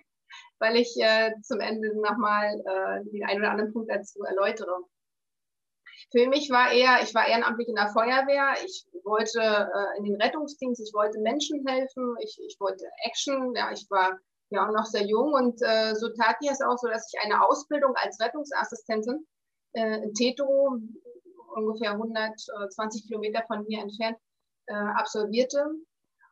weil 0.59 0.77
ich 0.77 0.95
äh, 1.01 1.33
zum 1.43 1.61
Ende 1.61 2.01
nochmal 2.01 2.55
äh, 2.61 3.11
den 3.11 3.25
einen 3.27 3.41
oder 3.41 3.51
anderen 3.51 3.73
Punkt 3.73 3.91
dazu 3.91 4.23
erläutere. 4.23 4.85
Für 6.13 6.29
mich 6.29 6.51
war 6.51 6.71
eher, 6.71 7.03
ich 7.03 7.15
war 7.15 7.27
ehrenamtlich 7.27 7.69
in 7.69 7.75
der 7.75 7.89
Feuerwehr, 7.89 8.55
ich 8.65 8.87
wollte 9.05 9.41
äh, 9.41 9.99
in 9.99 10.05
den 10.05 10.21
Rettungsdienst, 10.21 10.81
ich 10.81 10.95
wollte 10.95 11.19
Menschen 11.21 11.67
helfen, 11.67 12.17
ich, 12.21 12.39
ich 12.47 12.57
wollte 12.61 12.85
Action, 13.05 13.55
ja, 13.55 13.73
ich 13.73 13.87
war 13.91 14.19
ja 14.51 14.67
auch 14.67 14.73
noch 14.73 14.85
sehr 14.85 15.05
jung 15.05 15.33
und 15.33 15.61
äh, 15.63 15.95
so 15.95 16.09
tat 16.11 16.37
ich 16.41 16.51
es 16.51 16.61
auch 16.61 16.79
so, 16.79 16.89
dass 16.89 17.13
ich 17.13 17.21
eine 17.21 17.45
Ausbildung 17.45 17.93
als 17.97 18.21
Rettungsassistentin 18.21 19.27
äh, 19.73 20.03
in 20.05 20.15
Tetro, 20.15 20.79
ungefähr 21.55 21.93
120 21.93 23.09
Kilometer 23.09 23.43
von 23.47 23.65
hier 23.69 23.81
entfernt, 23.81 24.19
äh, 24.67 24.75
absolvierte. 24.75 25.65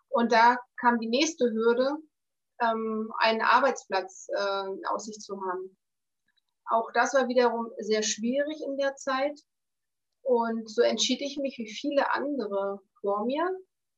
Und 0.08 0.32
da 0.32 0.56
kam 0.78 1.00
die 1.00 1.08
nächste 1.08 1.50
Hürde, 1.50 1.96
ähm, 2.60 3.12
einen 3.18 3.42
Arbeitsplatz 3.42 4.28
äh, 4.36 4.66
in 4.68 4.86
Aussicht 4.86 5.20
zu 5.22 5.40
haben. 5.40 5.76
Auch 6.66 6.90
das 6.92 7.14
war 7.14 7.28
wiederum 7.28 7.70
sehr 7.78 8.02
schwierig 8.02 8.62
in 8.64 8.76
der 8.76 8.94
Zeit. 8.94 9.38
Und 10.24 10.68
so 10.68 10.82
entschied 10.82 11.20
ich 11.20 11.38
mich, 11.38 11.56
wie 11.58 11.70
viele 11.70 12.12
andere 12.12 12.80
vor 13.00 13.24
mir, 13.24 13.48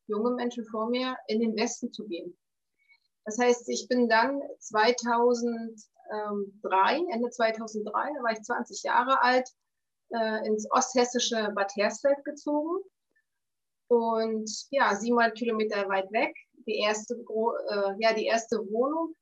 junge 0.06 0.32
Menschen 0.32 0.66
vor 0.66 0.90
mir, 0.90 1.16
in 1.28 1.40
den 1.40 1.56
Westen 1.56 1.90
zu 1.92 2.06
gehen. 2.06 2.36
Das 3.24 3.38
heißt, 3.38 3.66
ich 3.68 3.86
bin 3.88 4.08
dann 4.08 4.40
2003, 4.58 7.06
Ende 7.12 7.30
2003, 7.30 7.90
da 7.90 8.22
war 8.22 8.32
ich 8.32 8.42
20 8.42 8.82
Jahre 8.82 9.22
alt, 9.22 9.48
äh, 10.10 10.46
ins 10.46 10.70
osthessische 10.70 11.50
Bad 11.54 11.74
Hersfeld 11.76 12.22
gezogen. 12.24 12.82
Und 13.88 14.50
ja, 14.70 14.94
700 14.94 15.36
Kilometer 15.36 15.88
weit 15.88 16.10
weg, 16.12 16.34
die 16.66 16.78
erste, 16.78 17.14
äh, 17.14 17.94
ja, 17.98 18.14
die 18.14 18.26
erste 18.26 18.58
Wohnung 18.58 19.14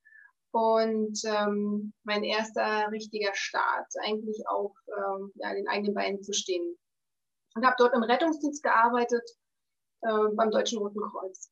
und 0.53 1.21
ähm, 1.25 1.93
mein 2.05 2.23
erster 2.23 2.91
richtiger 2.93 3.35
Start, 3.35 3.89
eigentlich 4.05 4.43
auch 4.49 4.75
ähm, 4.89 5.33
ja, 5.35 5.53
den 5.53 5.69
eigenen 5.69 5.95
Beinen 5.95 6.23
zu 6.23 6.33
stehen. 6.33 6.77
Und 7.55 7.65
habe 7.65 7.77
dort 7.79 7.95
im 7.95 8.03
Rettungsdienst 8.03 8.63
gearbeitet 8.63 9.23
äh, 10.03 10.29
beim 10.35 10.51
Deutschen 10.51 10.79
Roten 10.79 11.01
Kreuz. 11.01 11.51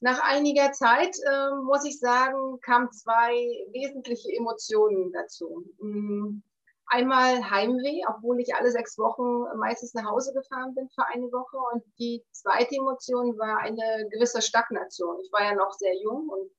Nach 0.00 0.20
einiger 0.22 0.72
Zeit, 0.72 1.14
äh, 1.30 1.54
muss 1.62 1.84
ich 1.84 1.98
sagen, 1.98 2.58
kamen 2.62 2.90
zwei 2.90 3.32
wesentliche 3.72 4.32
Emotionen 4.34 5.12
dazu. 5.12 5.64
Mm, 5.78 6.42
einmal 6.86 7.50
Heimweh, 7.50 8.02
obwohl 8.08 8.40
ich 8.40 8.54
alle 8.54 8.70
sechs 8.70 8.96
Wochen 8.96 9.58
meistens 9.58 9.92
nach 9.94 10.06
Hause 10.06 10.32
gefahren 10.32 10.74
bin 10.74 10.88
für 10.88 11.06
eine 11.06 11.30
Woche. 11.30 11.58
Und 11.72 11.84
die 11.98 12.24
zweite 12.32 12.76
Emotion 12.76 13.38
war 13.38 13.58
eine 13.58 14.08
gewisse 14.10 14.40
Stagnation. 14.40 15.20
Ich 15.20 15.30
war 15.32 15.44
ja 15.44 15.54
noch 15.54 15.72
sehr 15.72 15.94
jung 16.02 16.28
und 16.28 16.50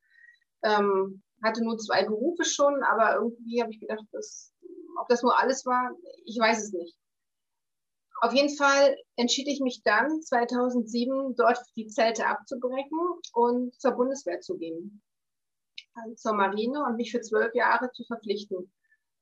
ähm, 0.64 1.24
hatte 1.44 1.64
nur 1.64 1.78
zwei 1.78 2.06
Berufe 2.06 2.46
schon, 2.46 2.84
aber 2.84 3.16
irgendwie 3.16 3.62
habe 3.62 3.72
ich 3.72 3.80
gedacht, 3.80 4.06
dass, 4.12 4.54
ob 5.00 5.08
das 5.08 5.24
nur 5.24 5.38
alles 5.40 5.66
war, 5.66 5.92
ich 6.26 6.38
weiß 6.40 6.64
es 6.64 6.72
nicht. 6.74 6.96
Auf 8.20 8.34
jeden 8.34 8.56
Fall 8.56 8.96
entschied 9.16 9.48
ich 9.48 9.62
mich 9.62 9.82
dann 9.84 10.22
2007 10.22 11.36
dort 11.36 11.60
die 11.76 11.88
Zelte 11.88 12.28
abzubrechen 12.28 13.00
und 13.34 13.74
zur 13.80 13.92
Bundeswehr 13.92 14.42
zu 14.42 14.58
gehen, 14.58 15.02
also 15.96 16.16
zur 16.16 16.34
Marine 16.34 16.84
und 16.84 16.98
mich 16.98 17.12
für 17.12 17.22
zwölf 17.22 17.54
Jahre 17.56 17.92
zu 17.94 18.04
verpflichten 18.04 18.72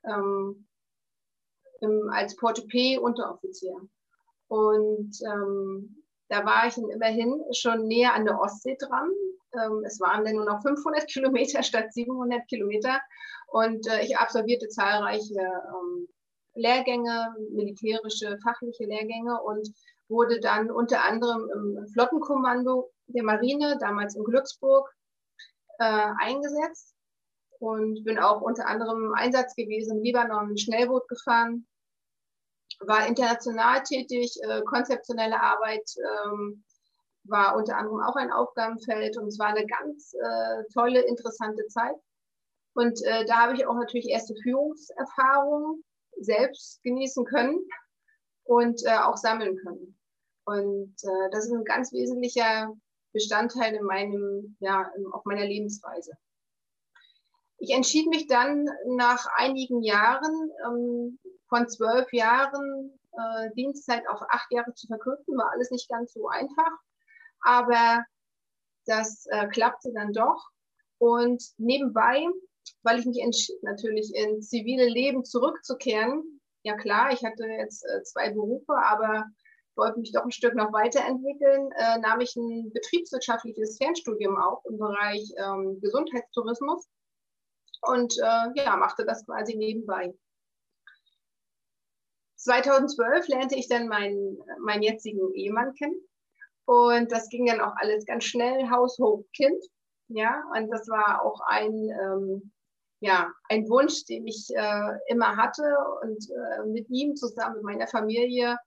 ähm, 0.04 0.68
im, 1.82 2.10
als 2.12 2.36
Portepee-Unteroffizier. 2.36 3.76
Und 4.48 5.12
ähm, 5.26 6.04
da 6.28 6.46
war 6.46 6.68
ich 6.68 6.78
immerhin 6.78 7.42
schon 7.54 7.88
näher 7.88 8.14
an 8.14 8.26
der 8.26 8.40
Ostsee 8.40 8.78
dran. 8.80 9.10
Ähm, 9.54 9.84
es 9.86 10.00
waren 10.00 10.26
dann 10.26 10.36
nur 10.36 10.46
noch 10.46 10.62
500 10.62 11.08
Kilometer 11.08 11.64
statt 11.64 11.94
700 11.94 12.48
Kilometer. 12.48 13.00
Und 13.48 13.88
äh, 13.88 14.04
ich 14.04 14.18
absolvierte 14.18 14.68
zahlreiche 14.68 15.40
ähm, 15.40 16.08
Lehrgänge, 16.56 17.36
militärische, 17.52 18.38
fachliche 18.44 18.86
Lehrgänge 18.86 19.42
und 19.42 19.68
wurde 20.08 20.40
dann 20.40 20.72
unter 20.72 21.04
anderem 21.04 21.50
im 21.54 21.88
Flottenkommando 21.94 22.92
der 23.08 23.24
Marine, 23.24 23.78
damals 23.80 24.16
in 24.16 24.24
Glücksburg, 24.24 24.90
äh, 25.80 26.08
eingesetzt 26.20 26.96
und 27.60 28.04
bin 28.04 28.20
auch 28.20 28.42
unter 28.42 28.68
anderem 28.68 29.06
im 29.06 29.14
Einsatz 29.14 29.56
gewesen 29.56 29.98
im 29.98 30.04
Libanon, 30.04 30.58
Schnellboot 30.58 31.08
gefahren, 31.08 31.68
war 32.82 33.08
international 33.08 33.84
tätig, 33.84 34.38
äh, 34.44 34.62
konzeptionelle 34.62 35.42
Arbeit 35.42 35.84
ähm, 36.26 36.64
war 37.24 37.56
unter 37.56 37.78
anderem 37.78 38.02
auch 38.02 38.16
ein 38.16 38.32
Aufgabenfeld 38.32 39.18
und 39.18 39.28
es 39.28 39.38
war 39.40 39.48
eine 39.48 39.66
ganz 39.66 40.14
äh, 40.14 40.64
tolle, 40.74 41.02
interessante 41.02 41.66
Zeit. 41.68 41.96
Und 42.74 43.00
äh, 43.06 43.26
da 43.26 43.42
habe 43.42 43.56
ich 43.56 43.68
auch 43.68 43.76
natürlich 43.76 44.08
erste 44.08 44.34
Führungserfahrungen 44.42 45.84
selbst 46.22 46.82
genießen 46.84 47.26
können 47.26 47.60
und 48.44 48.86
äh, 48.86 48.98
auch 48.98 49.18
sammeln 49.18 49.58
können. 49.58 50.00
Und 50.46 50.96
äh, 51.04 51.30
das 51.32 51.46
ist 51.46 51.52
ein 51.52 51.64
ganz 51.64 51.92
wesentlicher 51.94 52.74
Bestandteil 53.14 53.76
in 53.76 53.84
meinem, 53.84 54.58
ja, 54.60 54.90
auf 55.12 55.26
meiner 55.26 55.46
Lebensweise. 55.46 56.14
Ich 57.58 57.72
entschied 57.72 58.08
mich 58.08 58.28
dann 58.28 58.68
nach 58.88 59.28
einigen 59.36 59.84
Jahren, 59.84 60.52
ähm, 60.66 61.20
von 61.50 61.68
zwölf 61.68 62.12
Jahren 62.14 62.98
äh, 63.12 63.50
Dienstzeit 63.56 64.08
auf 64.08 64.22
acht 64.30 64.52
Jahre 64.52 64.74
zu 64.74 64.88
verkürzen, 64.88 65.38
war 65.38 65.52
alles 65.52 65.72
nicht 65.72 65.90
ganz 65.90 66.14
so 66.14 66.28
einfach, 66.28 66.72
aber 67.42 68.04
das 68.86 69.26
äh, 69.28 69.48
klappte 69.48 69.92
dann 69.94 70.14
doch. 70.14 70.50
Und 71.00 71.44
nebenbei 71.58 72.26
weil 72.84 73.00
ich 73.00 73.06
mich 73.06 73.22
entschied, 73.22 73.62
natürlich 73.64 74.14
ins 74.14 74.50
zivile 74.50 74.88
Leben 74.88 75.24
zurückzukehren. 75.24 76.42
Ja 76.64 76.76
klar, 76.76 77.12
ich 77.12 77.24
hatte 77.24 77.46
jetzt 77.46 77.84
äh, 77.86 78.04
zwei 78.04 78.32
Berufe, 78.32 78.74
aber 78.74 79.26
wollte 79.76 80.00
mich 80.00 80.12
doch 80.12 80.24
ein 80.24 80.32
Stück 80.32 80.56
noch 80.56 80.74
weiterentwickeln, 80.74 81.72
äh, 81.78 81.98
nahm 82.00 82.20
ich 82.20 82.36
ein 82.36 82.72
betriebswirtschaftliches 82.74 83.78
Fernstudium 83.78 84.38
auf 84.38 84.64
im 84.70 84.78
Bereich 84.78 85.24
ähm, 85.38 85.80
Gesundheitstourismus 85.82 86.88
und 87.82 88.14
äh, 88.18 88.62
ja, 88.62 88.76
machte 88.76 89.06
das 89.06 89.26
quasi 89.26 89.56
nebenbei. 89.56 90.14
2012 92.36 93.28
lernte 93.28 93.56
ich 93.56 93.68
dann 93.68 93.88
meinen, 93.88 94.38
meinen 94.62 94.84
jetzigen 94.84 95.34
Ehemann 95.34 95.74
kennen 95.76 96.00
und 96.66 97.12
das 97.12 97.30
ging 97.30 97.48
dann 97.48 97.62
auch 97.62 97.74
alles 97.78 98.06
ganz 98.06 98.26
schnell, 98.26 98.70
Haus, 98.70 98.98
Hof, 99.00 99.26
Kind. 99.36 99.64
Ja, 100.10 100.44
und 100.56 100.70
das 100.70 100.88
war 100.88 101.24
auch 101.24 101.40
ein 101.48 101.74
ähm, 101.74 102.52
ja, 103.02 103.32
ein 103.50 103.70
Wunsch, 103.70 104.06
den 104.06 104.28
ich 104.28 104.50
äh, 104.54 104.98
immer 105.08 105.38
hatte 105.38 105.64
und 106.04 106.30
äh, 106.30 106.66
mit 106.66 106.90
ihm 106.90 107.16
zusammen, 107.16 107.56
mit 107.56 107.64
meiner 107.64 107.88
Familie, 107.88 108.58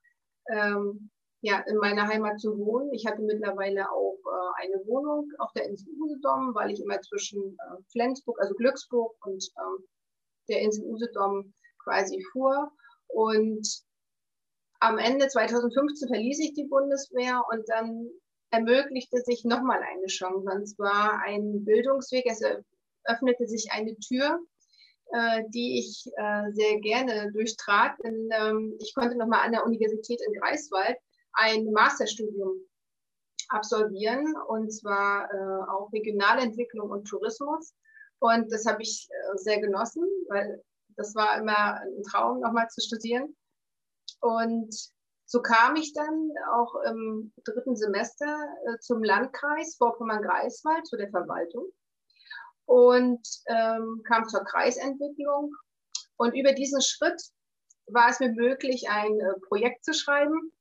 ähm, 0.49 1.09
ja, 1.41 1.59
in 1.67 1.77
meiner 1.77 2.07
Heimat 2.07 2.39
zu 2.39 2.57
wohnen. 2.57 2.91
Ich 2.93 3.05
hatte 3.05 3.21
mittlerweile 3.21 3.91
auch 3.91 4.17
äh, 4.25 4.63
eine 4.63 4.85
Wohnung 4.87 5.29
auf 5.37 5.51
der 5.53 5.65
Insel 5.65 5.89
Usedom, 5.99 6.55
weil 6.55 6.71
ich 6.71 6.81
immer 6.81 6.99
zwischen 7.01 7.41
äh, 7.43 7.81
Flensburg, 7.91 8.39
also 8.39 8.55
Glücksburg 8.55 9.13
und 9.25 9.43
ähm, 9.57 9.85
der 10.49 10.61
Insel 10.61 10.85
Usedom 10.85 11.53
quasi 11.83 12.23
fuhr. 12.31 12.71
Und 13.07 13.67
am 14.79 14.97
Ende 14.97 15.27
2015 15.27 16.07
verließ 16.07 16.39
ich 16.39 16.53
die 16.53 16.67
Bundeswehr 16.67 17.43
und 17.51 17.63
dann 17.69 18.09
ermöglichte 18.53 19.17
sich 19.21 19.43
nochmal 19.43 19.81
eine 19.81 20.05
Chance. 20.05 20.47
Und 20.47 20.67
zwar 20.67 21.19
ein 21.25 21.65
Bildungsweg, 21.65 22.25
also 22.29 22.45
öffnete 23.05 23.47
sich 23.47 23.71
eine 23.71 23.97
Tür, 23.97 24.39
äh, 25.11 25.43
die 25.49 25.79
ich 25.79 26.05
äh, 26.17 26.51
sehr 26.51 26.79
gerne 26.79 27.31
durchtrat. 27.31 27.93
Denn, 28.03 28.29
ähm, 28.31 28.77
ich 28.79 28.93
konnte 28.93 29.17
nochmal 29.17 29.45
an 29.45 29.53
der 29.53 29.65
Universität 29.65 30.21
in 30.25 30.39
Greifswald 30.39 30.97
ein 31.33 31.71
Masterstudium 31.71 32.53
absolvieren, 33.49 34.35
und 34.47 34.71
zwar 34.71 35.29
äh, 35.33 35.71
auch 35.71 35.91
Regionalentwicklung 35.91 36.91
und 36.91 37.05
Tourismus. 37.05 37.73
Und 38.19 38.51
das 38.53 38.67
habe 38.67 38.83
ich 38.83 39.09
äh, 39.09 39.37
sehr 39.37 39.59
genossen, 39.59 40.03
weil 40.29 40.63
das 40.95 41.15
war 41.15 41.39
immer 41.39 41.81
ein 41.81 42.03
Traum, 42.03 42.39
nochmal 42.39 42.67
zu 42.69 42.81
studieren. 42.81 43.35
Und 44.21 44.93
so 45.33 45.41
kam 45.41 45.75
ich 45.77 45.93
dann 45.93 46.29
auch 46.53 46.75
im 46.85 47.33
dritten 47.43 47.75
Semester 47.75 48.37
äh, 48.67 48.77
zum 48.77 49.01
Landkreis 49.01 49.77
Vorpommern-Greifswald, 49.79 50.85
zu 50.85 50.95
der 50.95 51.09
Verwaltung 51.09 51.71
und 52.65 53.27
ähm, 53.47 54.03
kam 54.07 54.27
zur 54.29 54.43
Kreisentwicklung. 54.43 55.51
Und 56.17 56.35
über 56.35 56.53
diesen 56.53 56.83
Schritt 56.83 57.19
war 57.87 58.09
es 58.09 58.19
mir 58.19 58.31
möglich, 58.31 58.87
ein 58.91 59.19
äh, 59.19 59.39
Projekt 59.47 59.83
zu 59.83 59.95
schreiben, 59.95 60.53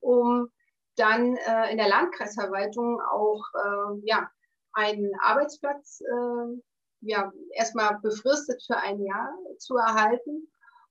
um 0.00 0.48
dann 0.96 1.36
äh, 1.36 1.70
in 1.70 1.76
der 1.76 1.90
Landkreisverwaltung 1.90 3.02
auch 3.02 3.44
äh, 3.52 4.00
ja, 4.04 4.30
einen 4.72 5.12
Arbeitsplatz 5.20 6.00
äh, 6.00 6.62
ja, 7.02 7.30
erstmal 7.52 7.98
befristet 8.00 8.62
für 8.66 8.78
ein 8.78 9.04
Jahr 9.04 9.30
zu 9.58 9.76
erhalten. 9.76 10.50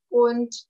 Und 0.10 0.67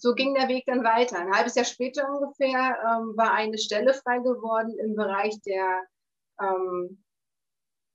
so 0.00 0.14
ging 0.14 0.34
der 0.34 0.48
Weg 0.48 0.64
dann 0.66 0.84
weiter. 0.84 1.18
Ein 1.18 1.32
halbes 1.32 1.56
Jahr 1.56 1.64
später 1.64 2.08
ungefähr 2.08 2.78
ähm, 2.82 3.16
war 3.16 3.32
eine 3.32 3.58
Stelle 3.58 3.92
frei 3.94 4.18
geworden 4.18 4.78
im 4.78 4.94
Bereich 4.94 5.40
der 5.42 5.84
ähm, 6.40 7.02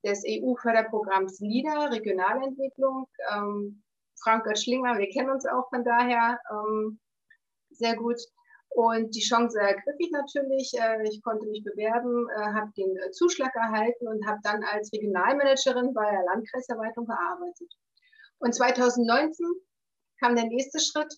des 0.04 0.22
EU-Förderprogramms 0.26 1.40
LIDA, 1.40 1.86
Regionalentwicklung. 1.86 3.08
Ähm, 3.32 3.82
Frank 4.22 4.44
Schlinger, 4.56 4.98
wir 4.98 5.08
kennen 5.08 5.30
uns 5.30 5.46
auch 5.46 5.68
von 5.70 5.82
daher 5.82 6.38
ähm, 6.50 7.00
sehr 7.70 7.96
gut. 7.96 8.20
Und 8.68 9.14
die 9.14 9.20
Chance 9.20 9.58
ergriff 9.58 9.96
ich 9.98 10.10
natürlich. 10.10 10.72
Äh, 10.74 11.08
ich 11.08 11.22
konnte 11.22 11.46
mich 11.46 11.64
bewerben, 11.64 12.28
äh, 12.36 12.52
habe 12.52 12.70
den 12.76 12.96
äh, 12.98 13.10
Zuschlag 13.12 13.54
erhalten 13.54 14.08
und 14.08 14.26
habe 14.26 14.40
dann 14.42 14.62
als 14.64 14.92
Regionalmanagerin 14.92 15.94
bei 15.94 16.10
der 16.10 16.24
Landkreisverwaltung 16.24 17.06
gearbeitet. 17.06 17.72
Und 18.38 18.54
2019 18.54 19.46
kam 20.20 20.34
der 20.34 20.46
nächste 20.46 20.80
Schritt, 20.80 21.14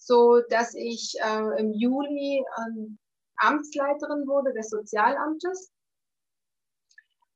so 0.00 0.40
dass 0.48 0.74
ich 0.74 1.14
äh, 1.22 1.60
im 1.60 1.72
Juli 1.74 2.42
ähm, 2.58 2.98
Amtsleiterin 3.36 4.26
wurde 4.26 4.52
des 4.54 4.70
Sozialamtes 4.70 5.70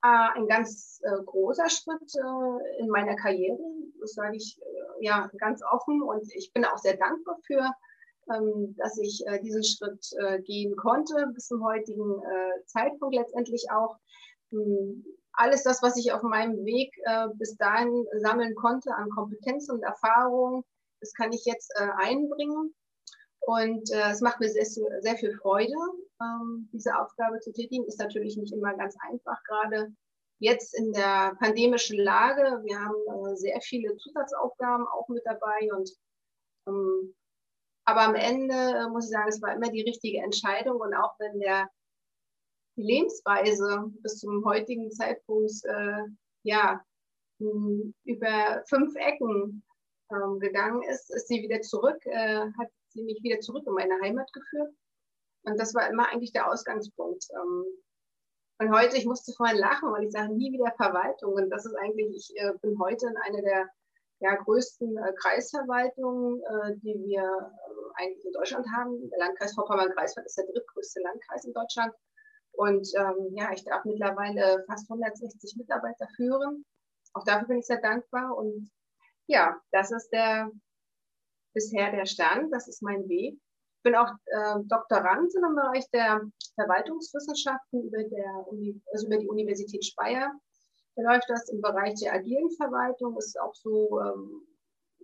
äh, 0.03 0.39
ein 0.39 0.47
ganz 0.49 1.01
äh, 1.03 1.23
großer 1.25 1.69
Schritt 1.69 2.15
äh, 2.17 2.81
in 2.81 2.89
meiner 2.89 3.17
Karriere. 3.17 3.59
Das 4.01 4.15
sage 4.15 4.37
ich 4.37 4.59
äh, 4.61 5.05
ja 5.05 5.31
ganz 5.39 5.63
offen 5.63 6.03
und 6.03 6.25
ich 6.35 6.53
bin 6.53 6.65
auch 6.65 6.79
sehr 6.79 6.97
dankbar 6.97 7.39
für, 7.47 7.71
ähm, 8.35 8.75
dass 8.79 8.99
ich 8.99 9.23
äh, 9.27 9.41
diesen 9.41 9.65
Schritt 9.65 10.07
gehen 10.45 10.75
konnte, 10.77 11.27
bis 11.35 11.47
zum 11.47 11.63
heutigen 11.65 12.23
Zeitpunkt 12.67 13.15
letztendlich 13.15 13.67
auch. 13.71 13.97
hm, 14.51 15.05
alles 15.37 15.65
das, 15.65 15.83
was 15.83 15.97
ich 15.97 16.13
auf 16.13 16.23
meinem 16.23 16.65
Weg 16.65 16.95
bis 17.39 17.57
dahin 17.57 18.07
sammeln 18.19 18.55
konnte 18.55 18.95
an 18.95 19.11
Kompetenzen 19.11 19.73
und 19.73 19.83
Erfahrungen, 19.83 20.63
das 21.05 21.13
kann 21.15 21.33
ich 21.33 21.45
jetzt 21.45 21.71
äh, 21.77 21.89
einbringen. 21.99 22.75
Und 23.41 23.91
äh, 23.93 24.11
es 24.11 24.23
macht 24.23 24.41
mir 24.41 24.49
sehr, 24.49 24.65
sehr 24.65 25.17
viel 25.17 25.37
Freude, 25.37 25.75
ähm, 26.21 26.69
diese 26.73 26.99
Aufgabe 26.99 27.41
zu 27.41 27.53
tätigen. 27.53 27.87
Ist 27.87 28.01
natürlich 28.01 28.39
nicht 28.39 28.55
immer 28.55 28.75
ganz 28.75 28.97
einfach, 29.07 29.43
gerade 29.45 29.95
jetzt 30.39 30.75
in 30.75 30.93
der 30.93 31.37
pandemischen 31.39 31.99
Lage. 31.99 32.63
Wir 32.65 32.81
haben 32.81 33.33
äh, 33.33 33.37
sehr 33.37 33.61
viele 33.61 33.95
Zusatzaufgaben 33.97 34.87
auch 34.89 35.09
mit 35.09 35.23
dabei. 35.27 35.69
Und, 35.77 35.91
ähm, 36.67 37.15
aber 37.85 38.01
am 38.01 38.15
Ende 38.15 38.55
äh, 38.55 38.89
muss 38.89 39.05
ich 39.05 39.11
sagen, 39.11 39.29
es 39.29 39.43
war 39.43 39.55
immer 39.55 39.71
die 39.71 39.83
richtige 39.83 40.23
Entscheidung. 40.23 40.81
Und 40.81 40.95
auch 40.95 41.15
wenn 41.19 41.39
der 41.39 41.69
die 42.77 42.83
Lebensweise 42.83 43.93
bis 44.03 44.19
zum 44.19 44.45
heutigen 44.45 44.91
Zeitpunkt 44.91 45.53
äh, 45.65 46.03
ja 46.43 46.83
über 47.39 48.63
fünf 48.69 48.95
Ecken 48.97 49.63
ähm, 50.11 50.39
gegangen 50.39 50.83
ist, 50.83 51.15
ist 51.15 51.29
sie 51.29 51.43
wieder 51.43 51.61
zurück, 51.61 51.99
äh, 52.07 52.47
hat 52.59 52.69
sie 52.89 53.03
mich 53.03 53.23
wieder 53.23 53.41
zurück 53.41 53.65
in 53.67 53.75
meine 53.75 54.01
Heimat 54.01 54.33
geführt. 54.33 54.75
Und 55.45 55.59
das 55.59 55.75
war 55.75 55.89
immer 55.89 56.09
eigentlich 56.09 56.33
der 56.33 56.51
Ausgangspunkt. 56.51 57.27
Ähm, 57.33 57.65
und 58.59 58.71
heute, 58.73 58.97
ich 58.97 59.05
musste 59.05 59.33
vorhin 59.33 59.59
lachen, 59.59 59.93
weil 59.93 60.05
ich 60.05 60.13
sage, 60.13 60.33
nie 60.33 60.53
wieder 60.53 60.73
Verwaltung. 60.77 61.35
Und 61.35 61.51
das 61.51 61.67
ist 61.67 61.75
eigentlich, 61.75 62.15
ich 62.15 62.37
äh, 62.37 62.53
bin 62.63 62.79
heute 62.79 63.07
in 63.09 63.17
einer 63.17 63.43
der 63.43 63.69
ja, 64.21 64.35
größten 64.37 64.97
äh, 64.97 65.13
Kreisverwaltungen, 65.21 66.41
äh, 66.41 66.77
die 66.77 66.95
wir 67.05 67.23
äh, 67.23 68.03
eigentlich 68.03 68.25
in 68.25 68.33
Deutschland 68.33 68.67
haben. 68.75 69.11
Der 69.11 69.19
Landkreis 69.19 69.55
Vorpommern-Greifswald 69.55 70.27
ist 70.27 70.39
der 70.39 70.47
drittgrößte 70.47 71.01
Landkreis 71.01 71.45
in 71.45 71.53
Deutschland. 71.53 71.93
Und 72.53 72.89
ähm, 72.97 73.35
ja, 73.35 73.53
ich 73.53 73.65
darf 73.65 73.85
mittlerweile 73.85 74.65
fast 74.67 74.89
160 74.89 75.57
Mitarbeiter 75.57 76.07
führen. 76.15 76.65
Auch 77.13 77.25
dafür 77.25 77.49
bin 77.49 77.59
ich 77.59 77.67
sehr 77.67 77.81
dankbar. 77.81 78.37
Und 78.37 78.71
ja, 79.27 79.57
das 79.71 79.91
ist 79.91 80.09
der 80.11 80.51
bisher 81.55 81.93
der 81.93 82.07
Stand, 82.07 82.53
das 82.53 82.69
ist 82.69 82.83
mein 82.83 83.09
Weg. 83.09 83.35
Ich 83.35 83.83
bin 83.83 83.95
auch 83.95 84.11
äh, 84.27 84.57
Doktorandin 84.65 85.45
im 85.45 85.55
Bereich 85.55 85.89
der 85.91 86.21
Verwaltungswissenschaften 86.55 87.85
über, 87.85 88.03
der 88.03 88.49
Uni, 88.49 88.81
also 88.93 89.07
über 89.07 89.19
die 89.19 89.29
Universität 89.29 89.85
Speyer. 89.85 90.33
Da 90.97 91.03
läuft 91.03 91.29
das 91.29 91.49
im 91.49 91.61
Bereich 91.61 91.95
der 92.01 92.15
agilen 92.15 92.51
Verwaltung, 92.53 93.17
ist 93.19 93.39
auch 93.41 93.55
so 93.55 94.01
ähm, 94.01 94.47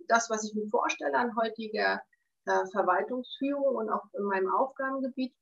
das, 0.07 0.29
was 0.29 0.43
ich 0.43 0.55
mir 0.55 0.67
vorstelle 0.69 1.15
an 1.15 1.35
heutiger 1.35 2.01
äh, 2.45 2.65
Verwaltungsführung 2.71 3.75
und 3.75 3.89
auch 3.89 4.03
in 4.13 4.23
meinem 4.23 4.51
Aufgabengebiet. 4.53 5.33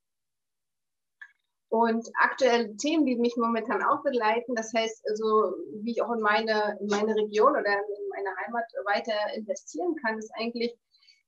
Und 1.69 2.09
aktuelle 2.19 2.75
Themen, 2.77 3.05
die 3.05 3.15
mich 3.15 3.37
momentan 3.37 3.83
auch 3.83 4.01
begleiten, 4.01 4.55
das 4.55 4.73
heißt, 4.73 5.07
also, 5.07 5.53
wie 5.83 5.91
ich 5.91 6.01
auch 6.01 6.11
in 6.11 6.21
meine, 6.21 6.77
in 6.81 6.87
meine 6.87 7.15
Region 7.15 7.51
oder 7.51 7.71
in 7.71 8.08
meine 8.23 8.35
Heimat 8.37 8.65
weiter 8.85 9.33
investieren 9.35 9.95
kann, 10.03 10.17
ist 10.17 10.31
eigentlich, 10.35 10.75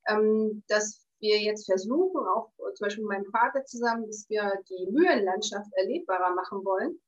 ähm, 0.07 0.63
dass 0.67 1.05
wir 1.19 1.39
jetzt 1.39 1.65
versuchen, 1.65 2.25
auch 2.35 2.51
zum 2.73 2.85
Beispiel 2.85 3.03
mit 3.03 3.19
meinem 3.19 3.31
Vater 3.31 3.63
zusammen, 3.65 4.07
dass 4.07 4.25
wir 4.29 4.51
die 4.69 4.91
Mühlenlandschaft 4.91 5.71
erlebbarer 5.73 6.33
machen 6.33 6.65
wollen. 6.65 6.99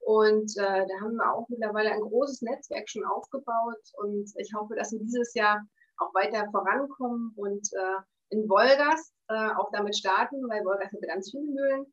Und 0.00 0.52
äh, 0.56 0.86
da 0.86 1.00
haben 1.00 1.16
wir 1.16 1.34
auch 1.34 1.48
mittlerweile 1.48 1.90
ein 1.90 2.00
großes 2.00 2.42
Netzwerk 2.42 2.88
schon 2.88 3.04
aufgebaut. 3.04 3.82
Und 3.94 4.32
ich 4.36 4.52
hoffe, 4.54 4.76
dass 4.76 4.92
wir 4.92 5.00
dieses 5.00 5.34
Jahr 5.34 5.66
auch 5.98 6.14
weiter 6.14 6.48
vorankommen 6.52 7.32
und 7.36 7.68
äh, 7.72 8.02
in 8.30 8.48
Wolgast 8.48 9.12
äh, 9.28 9.50
auch 9.56 9.70
damit 9.72 9.96
starten, 9.96 10.48
weil 10.48 10.64
Wolgast 10.64 10.92
hat 10.92 11.02
ganz 11.02 11.30
viele 11.30 11.46
Mühlen 11.46 11.86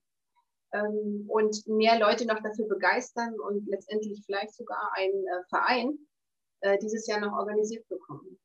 ähm, 0.74 1.26
und 1.28 1.66
mehr 1.68 1.98
Leute 2.00 2.28
noch 2.28 2.41
dafür 2.44 2.68
begeistern 2.68 3.34
und 3.39 3.68
letztendlich 3.68 4.22
vielleicht 4.26 4.54
sogar 4.54 4.91
einen 4.96 5.26
äh, 5.26 5.44
Verein 5.50 5.98
äh, 6.64 6.80
dieses 6.80 7.05
Jahr 7.07 7.20
noch 7.20 7.34
organisiert 7.34 7.88
bekommen. 7.89 8.39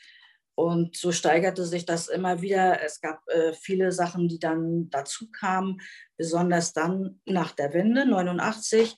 Und 0.55 0.95
so 0.95 1.11
steigerte 1.11 1.65
sich 1.65 1.85
das 1.85 2.07
immer 2.07 2.41
wieder. 2.41 2.83
Es 2.83 3.01
gab 3.01 3.21
äh, 3.27 3.53
viele 3.53 3.91
Sachen, 3.91 4.27
die 4.27 4.39
dann 4.39 4.89
dazu 4.89 5.29
kamen, 5.31 5.81
besonders 6.17 6.73
dann 6.73 7.19
nach 7.25 7.51
der 7.51 7.73
Wende 7.73 8.05
89 8.05 8.97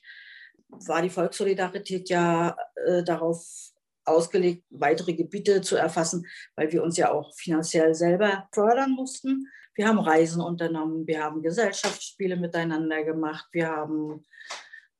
war 0.68 1.02
die 1.02 1.10
Volkssolidarität 1.10 2.08
ja 2.08 2.56
äh, 2.86 3.02
darauf 3.04 3.72
ausgelegt, 4.04 4.64
weitere 4.70 5.14
Gebiete 5.14 5.60
zu 5.60 5.76
erfassen, 5.76 6.26
weil 6.56 6.72
wir 6.72 6.82
uns 6.82 6.96
ja 6.96 7.10
auch 7.10 7.34
finanziell 7.34 7.94
selber 7.94 8.48
fördern 8.52 8.92
mussten. 8.92 9.48
Wir 9.74 9.88
haben 9.88 9.98
Reisen 9.98 10.40
unternommen, 10.40 11.06
wir 11.06 11.22
haben 11.22 11.42
Gesellschaftsspiele 11.42 12.36
miteinander 12.36 13.02
gemacht, 13.02 13.46
wir 13.52 13.68
haben 13.68 14.24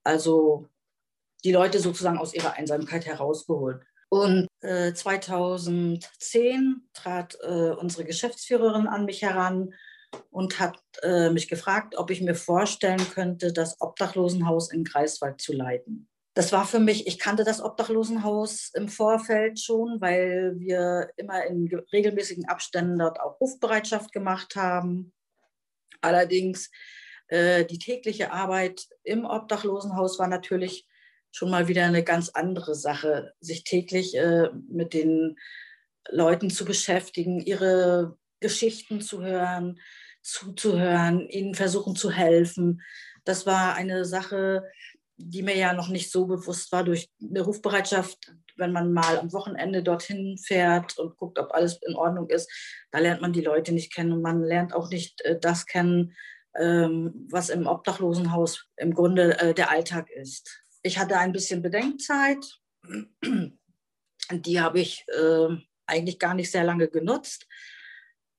also 0.02 0.68
die 1.44 1.52
Leute 1.52 1.78
sozusagen 1.78 2.18
aus 2.18 2.34
ihrer 2.34 2.54
Einsamkeit 2.54 3.06
herausgeholt. 3.06 3.82
Und 4.08 4.48
äh, 4.60 4.92
2010 4.92 6.88
trat 6.92 7.36
äh, 7.42 7.70
unsere 7.70 8.04
Geschäftsführerin 8.04 8.86
an 8.86 9.04
mich 9.04 9.22
heran 9.22 9.74
und 10.30 10.60
hat 10.60 10.80
äh, 11.02 11.30
mich 11.30 11.48
gefragt, 11.48 11.96
ob 11.96 12.10
ich 12.10 12.20
mir 12.20 12.34
vorstellen 12.34 13.04
könnte, 13.12 13.52
das 13.52 13.80
Obdachlosenhaus 13.80 14.70
in 14.72 14.84
Greifswald 14.84 15.40
zu 15.40 15.52
leiten. 15.52 16.08
Das 16.34 16.50
war 16.50 16.66
für 16.66 16.80
mich, 16.80 17.06
ich 17.06 17.20
kannte 17.20 17.44
das 17.44 17.62
Obdachlosenhaus 17.62 18.70
im 18.74 18.88
Vorfeld 18.88 19.60
schon, 19.60 20.00
weil 20.00 20.54
wir 20.58 21.10
immer 21.16 21.44
in 21.46 21.68
regelmäßigen 21.92 22.46
Abständen 22.46 22.98
dort 22.98 23.20
auch 23.20 23.40
Rufbereitschaft 23.40 24.12
gemacht 24.12 24.56
haben. 24.56 25.12
Allerdings 26.00 26.72
äh, 27.28 27.64
die 27.64 27.78
tägliche 27.78 28.32
Arbeit 28.32 28.86
im 29.04 29.24
Obdachlosenhaus 29.24 30.18
war 30.18 30.26
natürlich 30.26 30.86
schon 31.30 31.50
mal 31.50 31.68
wieder 31.68 31.84
eine 31.84 32.02
ganz 32.02 32.30
andere 32.30 32.74
Sache, 32.74 33.32
sich 33.40 33.62
täglich 33.62 34.16
äh, 34.16 34.50
mit 34.68 34.92
den 34.92 35.36
Leuten 36.08 36.50
zu 36.50 36.64
beschäftigen, 36.64 37.40
ihre 37.40 38.18
Geschichten 38.40 39.00
zu 39.00 39.22
hören, 39.22 39.80
zuzuhören, 40.20 41.28
ihnen 41.28 41.54
versuchen 41.54 41.96
zu 41.96 42.10
helfen. 42.10 42.82
Das 43.24 43.46
war 43.46 43.74
eine 43.74 44.04
Sache, 44.04 44.64
die 45.16 45.42
mir 45.42 45.56
ja 45.56 45.72
noch 45.72 45.88
nicht 45.88 46.10
so 46.10 46.26
bewusst 46.26 46.72
war 46.72 46.84
durch 46.84 47.08
eine 47.20 47.42
Rufbereitschaft, 47.42 48.34
wenn 48.56 48.72
man 48.72 48.92
mal 48.92 49.18
am 49.18 49.32
Wochenende 49.32 49.82
dorthin 49.82 50.38
fährt 50.38 50.98
und 50.98 51.16
guckt, 51.16 51.38
ob 51.38 51.52
alles 51.52 51.80
in 51.86 51.94
Ordnung 51.94 52.28
ist, 52.28 52.50
da 52.90 52.98
lernt 52.98 53.20
man 53.20 53.32
die 53.32 53.40
Leute 53.40 53.72
nicht 53.72 53.92
kennen 53.92 54.12
und 54.12 54.22
man 54.22 54.42
lernt 54.42 54.74
auch 54.74 54.90
nicht 54.90 55.20
äh, 55.22 55.38
das 55.38 55.66
kennen, 55.66 56.14
ähm, 56.56 57.26
was 57.30 57.48
im 57.48 57.66
Obdachlosenhaus 57.66 58.66
im 58.76 58.94
Grunde 58.94 59.38
äh, 59.40 59.54
der 59.54 59.70
Alltag 59.70 60.10
ist. 60.10 60.62
Ich 60.82 60.98
hatte 60.98 61.18
ein 61.18 61.32
bisschen 61.32 61.62
Bedenkzeit. 61.62 62.44
Die 64.30 64.60
habe 64.60 64.80
ich 64.80 65.04
äh, 65.08 65.48
eigentlich 65.86 66.18
gar 66.18 66.34
nicht 66.34 66.50
sehr 66.50 66.64
lange 66.64 66.88
genutzt. 66.88 67.46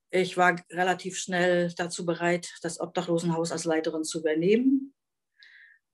Ich 0.10 0.38
war 0.38 0.56
relativ 0.72 1.18
schnell 1.18 1.74
dazu 1.76 2.06
bereit, 2.06 2.54
das 2.62 2.80
Obdachlosenhaus 2.80 3.52
als 3.52 3.66
Leiterin 3.66 4.04
zu 4.04 4.20
übernehmen. 4.20 4.95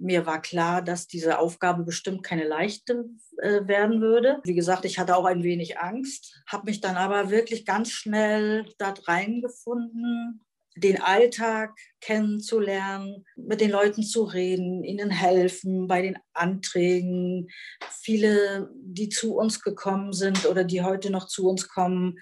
Mir 0.02 0.26
war 0.26 0.42
klar, 0.42 0.82
dass 0.82 1.08
diese 1.08 1.38
Aufgabe 1.38 1.84
bestimmt 1.84 2.24
keine 2.24 2.44
leichte 2.44 3.06
äh, 3.38 3.68
werden 3.68 4.02
würde. 4.02 4.40
Wie 4.44 4.56
gesagt, 4.56 4.84
ich 4.86 4.98
hatte 4.98 5.16
auch 5.16 5.26
ein 5.26 5.44
wenig 5.44 5.78
Angst, 5.78 6.42
habe 6.48 6.66
mich 6.66 6.82
dann 6.82 6.98
aber 6.98 7.30
wirklich 7.30 7.66
ganz 7.66 7.92
schnell 7.92 8.66
dort 8.80 9.08
reingefunden, 9.08 10.42
den 10.76 11.02
Alltag 11.02 11.78
kennenzulernen, 12.00 13.26
mit 13.36 13.62
den 13.62 13.70
Leuten 13.70 14.04
zu 14.04 14.24
reden, 14.24 14.84
ihnen 14.84 15.12
helfen 15.12 15.88
bei 15.88 16.02
den 16.02 16.18
Anträgen. 16.34 17.50
Viele, 17.90 18.72
die 18.76 19.10
zu 19.10 19.36
uns 19.36 19.62
gekommen 19.62 20.14
sind 20.14 20.46
oder 20.48 20.64
die 20.64 20.82
heute 20.82 21.12
noch 21.12 21.28
zu 21.28 21.48
uns 21.48 21.68
kommen, 21.68 22.18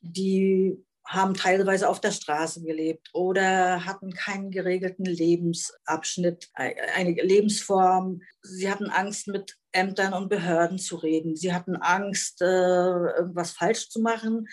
die 0.00 0.84
haben 1.06 1.34
teilweise 1.34 1.88
auf 1.88 2.00
der 2.00 2.12
Straße 2.12 2.62
gelebt 2.62 3.10
oder 3.12 3.84
hatten 3.84 4.12
keinen 4.12 4.50
geregelten 4.50 5.04
Lebensabschnitt, 5.04 6.50
eine 6.54 7.12
Lebensform. 7.12 8.22
Sie 8.42 8.70
hatten 8.70 8.88
Angst, 8.88 9.28
mit 9.28 9.56
Ämtern 9.72 10.14
und 10.14 10.28
Behörden 10.28 10.78
zu 10.78 10.96
reden. 10.96 11.36
Sie 11.36 11.52
hatten 11.52 11.76
Angst, 11.76 12.40
äh, 12.40 12.46
irgendwas 12.46 13.52
falsch 13.52 13.90
zu 13.90 14.00
machen. 14.00 14.48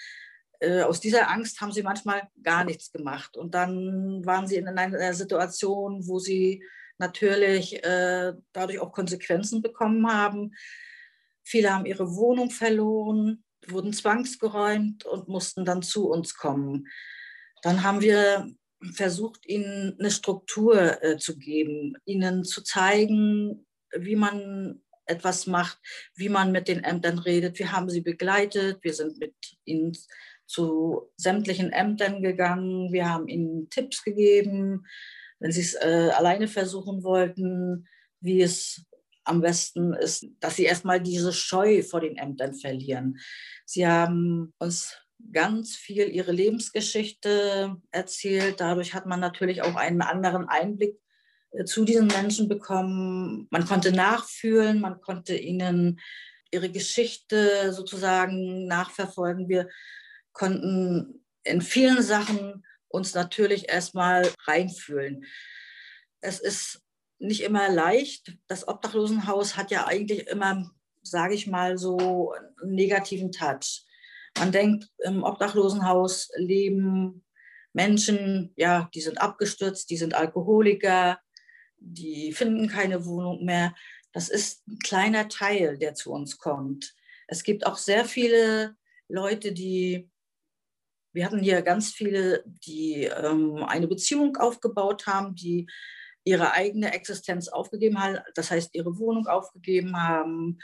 Äh, 0.60 0.82
aus 0.82 1.00
dieser 1.00 1.30
Angst 1.30 1.62
haben 1.62 1.72
sie 1.72 1.84
manchmal 1.84 2.24
gar 2.44 2.66
nichts 2.66 2.92
gemacht. 2.92 3.38
Und 3.38 3.56
dann 3.56 4.26
waren 4.26 4.48
sie 4.48 4.58
in 4.58 4.68
einer 4.68 5.14
Situation, 5.14 6.06
wo 6.08 6.20
sie 6.20 6.64
natürlich 6.98 7.84
äh, 7.84 8.34
dadurch 8.52 8.80
auch 8.80 8.92
Konsequenzen 8.92 9.62
bekommen 9.62 10.06
haben. 10.12 10.54
Viele 11.44 11.74
haben 11.74 11.86
ihre 11.86 12.16
Wohnung 12.16 12.52
verloren, 12.52 13.44
wurden 13.68 13.94
zwangsgeräumt 13.94 15.06
und 15.06 15.28
mussten 15.28 15.66
dann 15.66 15.82
zu 15.82 16.10
uns 16.10 16.36
kommen. 16.36 16.88
Dann 17.62 17.84
haben 17.84 18.02
wir 18.02 18.50
versucht, 18.94 19.46
ihnen 19.48 19.96
eine 20.00 20.12
Struktur 20.12 21.04
äh, 21.04 21.18
zu 21.18 21.38
geben, 21.38 21.96
ihnen 22.06 22.44
zu 22.44 22.64
zeigen, 22.64 23.66
wie 23.96 24.16
man 24.16 24.82
etwas 25.06 25.46
macht, 25.46 25.80
wie 26.16 26.30
man 26.30 26.52
mit 26.52 26.68
den 26.68 26.84
Ämtern 26.84 27.20
redet. 27.20 27.60
Wir 27.60 27.72
haben 27.72 27.90
sie 27.90 28.02
begleitet, 28.02 28.80
wir 28.82 28.94
sind 28.94 29.20
mit 29.20 29.36
ihnen 29.66 29.96
zu 30.48 31.12
sämtlichen 31.18 31.72
Ämtern 31.72 32.22
gegangen. 32.22 32.92
Wir 32.92 33.10
haben 33.10 33.28
ihnen 33.28 33.70
Tipps 33.70 34.04
gegeben, 34.04 34.86
wenn 35.40 35.52
sie 35.52 35.62
es 35.62 35.76
äh, 35.76 36.10
alleine 36.14 36.48
versuchen 36.48 37.04
wollten, 37.04 37.88
wie 38.20 38.42
es 38.42 38.86
am 39.32 39.42
besten 39.42 39.94
ist, 39.94 40.28
dass 40.40 40.58
sie 40.58 40.66
erstmal 40.66 41.02
diese 41.02 41.34
Scheu 41.34 41.82
vor 41.82 42.02
den 42.02 42.18
Ämtern 42.18 42.54
verlieren. 42.54 43.18
Sie 43.66 43.88
haben 43.88 44.54
uns 44.60 44.98
ganz 45.32 45.76
viel 45.76 46.10
ihre 46.10 46.32
Lebensgeschichte 46.32 47.78
erzählt. 47.92 48.60
Dadurch 48.60 48.94
hat 48.94 49.06
man 49.06 49.20
natürlich 49.20 49.62
auch 49.62 49.76
einen 49.76 50.02
anderen 50.02 50.48
Einblick 50.48 51.00
äh, 51.52 51.66
zu 51.66 51.86
diesen 51.86 52.08
Menschen 52.08 52.48
bekommen. 52.48 53.48
Man 53.50 53.66
konnte 53.66 53.92
nachfühlen, 53.92 54.82
man 54.82 55.00
konnte 55.02 55.36
ihnen 55.36 56.00
ihre 56.52 56.70
Geschichte 56.70 57.72
sozusagen 57.74 58.68
nachverfolgen. 58.68 59.48
Wir 59.48 59.70
konnten 60.34 61.24
in 61.44 61.62
vielen 61.62 62.02
Sachen 62.02 62.66
uns 62.90 63.14
natürlich 63.14 63.70
erstmal 63.70 64.30
reinfühlen. 64.46 65.24
Es 66.20 66.40
ist 66.40 66.82
nicht 67.22 67.42
immer 67.42 67.70
leicht. 67.70 68.38
Das 68.48 68.68
Obdachlosenhaus 68.68 69.56
hat 69.56 69.72
ja 69.72 69.88
eigentlich 69.88 70.28
immer, 70.28 70.72
sage 71.02 71.36
ich 71.36 71.48
mal, 71.48 71.78
so 71.78 72.34
einen 72.62 72.76
negativen 72.76 73.32
Touch. 73.32 73.86
Man 74.38 74.52
denkt, 74.52 74.90
im 75.00 75.24
Obdachlosenhaus 75.24 76.30
leben 76.36 77.24
Menschen, 77.74 78.54
ja, 78.56 78.90
die 78.94 79.02
sind 79.02 79.22
abgestürzt, 79.22 79.90
die 79.90 79.98
sind 79.98 80.14
Alkoholiker, 80.14 81.20
die 81.78 82.34
finden 82.34 82.68
keine 82.68 83.06
Wohnung 83.06 83.46
mehr. 83.46 83.74
Das 84.14 84.30
ist 84.30 84.68
ein 84.68 84.80
kleiner 84.80 85.30
Teil, 85.30 85.78
der 85.78 85.94
zu 85.94 86.12
uns 86.12 86.38
kommt. 86.38 86.94
Es 87.28 87.44
gibt 87.44 87.66
auch 87.66 87.78
sehr 87.78 88.06
viele 88.06 88.76
Leute, 89.08 89.54
die 89.54 90.10
wir 91.14 91.26
hatten 91.26 91.40
hier 91.40 91.62
ganz 91.62 91.92
viele, 91.92 92.44
die 92.46 93.04
ähm, 93.04 93.64
eine 93.64 93.88
Beziehung 93.88 94.38
aufgebaut 94.38 95.08
haben, 95.08 95.36
die 95.36 95.68
ihre 96.24 96.54
eigene 96.54 96.94
Existenz 96.94 97.48
aufgegeben 97.48 98.02
haben, 98.02 98.20
das 98.36 98.52
heißt 98.52 98.74
ihre 98.74 98.98
Wohnung 99.00 99.28
aufgegeben 99.28 99.98
haben, 99.98 100.60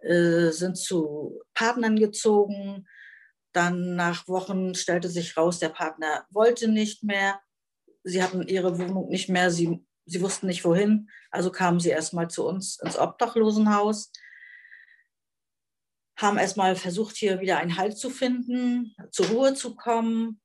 äh, 0.00 0.50
sind 0.50 0.76
zu 0.76 1.40
Partnern 1.54 1.96
gezogen. 1.96 2.86
Dann 3.52 3.96
nach 3.96 4.28
Wochen 4.28 4.74
stellte 4.74 5.08
sich 5.08 5.36
raus, 5.36 5.58
der 5.58 5.70
Partner 5.70 6.26
wollte 6.30 6.68
nicht 6.68 7.04
mehr. 7.04 7.40
Sie 8.02 8.22
hatten 8.22 8.46
ihre 8.46 8.78
Wohnung 8.78 9.08
nicht 9.08 9.28
mehr, 9.28 9.50
sie, 9.50 9.84
sie 10.04 10.20
wussten 10.20 10.46
nicht 10.46 10.64
wohin. 10.64 11.08
Also 11.30 11.50
kamen 11.50 11.80
sie 11.80 11.90
erstmal 11.90 12.28
zu 12.28 12.46
uns 12.46 12.78
ins 12.82 12.98
Obdachlosenhaus 12.98 14.10
haben 16.16 16.38
erstmal 16.38 16.76
versucht, 16.76 17.16
hier 17.16 17.40
wieder 17.40 17.58
einen 17.58 17.76
Halt 17.76 17.98
zu 17.98 18.10
finden, 18.10 18.94
zur 19.10 19.26
Ruhe 19.26 19.54
zu 19.54 19.76
kommen, 19.76 20.40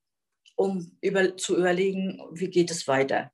um 0.55 0.97
über, 1.01 1.37
zu 1.37 1.57
überlegen, 1.57 2.21
wie 2.33 2.49
geht 2.49 2.71
es 2.71 2.87
weiter. 2.87 3.31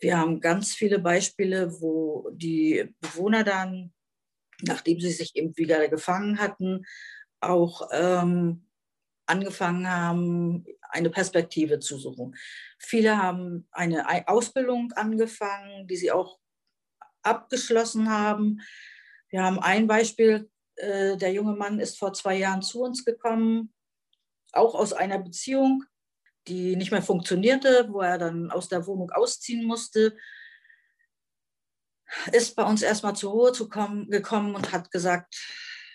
Wir 0.00 0.18
haben 0.18 0.40
ganz 0.40 0.74
viele 0.74 0.98
Beispiele, 0.98 1.80
wo 1.80 2.30
die 2.32 2.94
Bewohner 3.00 3.44
dann, 3.44 3.92
nachdem 4.62 4.98
sie 4.98 5.10
sich 5.10 5.36
eben 5.36 5.56
wieder 5.56 5.88
gefangen 5.88 6.38
hatten, 6.38 6.86
auch 7.40 7.88
ähm, 7.92 8.66
angefangen 9.26 9.88
haben, 9.88 10.64
eine 10.90 11.10
Perspektive 11.10 11.78
zu 11.78 11.98
suchen. 11.98 12.34
Viele 12.78 13.16
haben 13.18 13.68
eine 13.70 14.28
Ausbildung 14.28 14.92
angefangen, 14.92 15.86
die 15.86 15.96
sie 15.96 16.10
auch 16.10 16.38
abgeschlossen 17.22 18.10
haben. 18.10 18.60
Wir 19.28 19.44
haben 19.44 19.60
ein 19.60 19.86
Beispiel, 19.86 20.50
äh, 20.76 21.16
der 21.16 21.32
junge 21.32 21.54
Mann 21.54 21.78
ist 21.78 21.98
vor 21.98 22.12
zwei 22.12 22.36
Jahren 22.36 22.62
zu 22.62 22.82
uns 22.82 23.04
gekommen, 23.04 23.72
auch 24.52 24.74
aus 24.74 24.92
einer 24.92 25.18
Beziehung, 25.18 25.84
die 26.48 26.76
nicht 26.76 26.90
mehr 26.90 27.02
funktionierte, 27.02 27.88
wo 27.90 28.00
er 28.00 28.18
dann 28.18 28.50
aus 28.50 28.68
der 28.68 28.86
Wohnung 28.86 29.10
ausziehen 29.10 29.64
musste. 29.64 30.16
Ist 32.32 32.56
bei 32.56 32.64
uns 32.64 32.82
erstmal 32.82 33.14
zur 33.14 33.32
Ruhe 33.32 33.52
zu 33.52 33.68
kommen, 33.68 34.10
gekommen 34.10 34.54
und 34.54 34.72
hat 34.72 34.90
gesagt, 34.90 35.36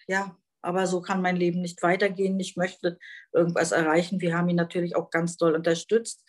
ja, 0.07 0.37
aber 0.61 0.87
so 0.87 1.01
kann 1.01 1.21
mein 1.21 1.35
Leben 1.35 1.61
nicht 1.61 1.83
weitergehen. 1.83 2.39
Ich 2.39 2.55
möchte 2.55 2.97
irgendwas 3.33 3.71
erreichen. 3.71 4.21
Wir 4.21 4.37
haben 4.37 4.49
ihn 4.49 4.55
natürlich 4.55 4.95
auch 4.95 5.09
ganz 5.09 5.37
doll 5.37 5.55
unterstützt. 5.55 6.23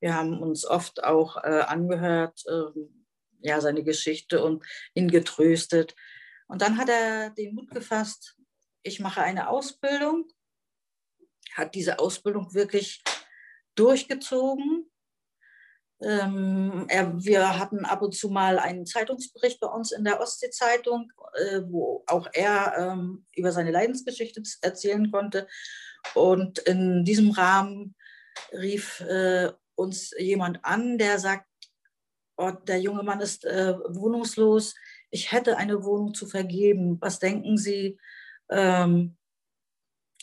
Wir 0.00 0.14
haben 0.14 0.40
uns 0.40 0.64
oft 0.64 1.02
auch 1.02 1.36
äh, 1.42 1.62
angehört, 1.62 2.42
äh, 2.46 2.80
ja, 3.40 3.60
seine 3.60 3.82
Geschichte 3.82 4.44
und 4.44 4.64
ihn 4.94 5.10
getröstet. 5.10 5.94
Und 6.46 6.62
dann 6.62 6.78
hat 6.78 6.88
er 6.88 7.30
den 7.30 7.54
Mut 7.54 7.70
gefasst, 7.70 8.36
ich 8.82 9.00
mache 9.00 9.22
eine 9.22 9.48
Ausbildung, 9.48 10.26
hat 11.52 11.74
diese 11.74 11.98
Ausbildung 11.98 12.54
wirklich 12.54 13.02
durchgezogen. 13.74 14.90
Ähm, 16.02 16.86
er, 16.88 17.22
wir 17.22 17.58
hatten 17.58 17.84
ab 17.84 18.00
und 18.00 18.14
zu 18.14 18.30
mal 18.30 18.58
einen 18.58 18.86
Zeitungsbericht 18.86 19.60
bei 19.60 19.66
uns 19.66 19.92
in 19.92 20.04
der 20.04 20.20
Ostsee-Zeitung, 20.20 21.12
äh, 21.34 21.60
wo 21.66 22.04
auch 22.06 22.28
er 22.32 22.74
ähm, 22.78 23.26
über 23.34 23.52
seine 23.52 23.70
Leidensgeschichte 23.70 24.42
erzählen 24.62 25.10
konnte. 25.10 25.46
Und 26.14 26.58
in 26.60 27.04
diesem 27.04 27.30
Rahmen 27.30 27.94
rief 28.52 29.00
äh, 29.00 29.52
uns 29.74 30.12
jemand 30.18 30.64
an, 30.64 30.96
der 30.96 31.18
sagt, 31.18 31.46
oh, 32.36 32.50
der 32.50 32.80
junge 32.80 33.02
Mann 33.02 33.20
ist 33.20 33.44
äh, 33.44 33.74
wohnungslos, 33.88 34.74
ich 35.10 35.32
hätte 35.32 35.56
eine 35.56 35.84
Wohnung 35.84 36.14
zu 36.14 36.26
vergeben. 36.26 36.98
Was 37.00 37.18
denken 37.18 37.58
Sie, 37.58 37.98
ähm, 38.48 39.16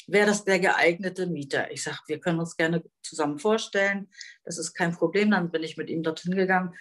wäre 0.07 0.27
das 0.27 0.45
der 0.45 0.59
geeignete 0.59 1.27
Mieter? 1.27 1.71
Ich 1.71 1.83
sage, 1.83 1.99
wir 2.07 2.19
können 2.19 2.39
uns 2.39 2.57
gerne 2.57 2.83
zusammen 3.01 3.39
vorstellen. 3.39 4.09
Das 4.43 4.57
ist 4.57 4.73
kein 4.73 4.93
Problem. 4.93 5.31
Dann 5.31 5.51
bin 5.51 5.63
ich 5.63 5.77
mit 5.77 5.89
ihm 5.89 6.03
dorthin 6.03 6.35
gegangen. 6.35 6.73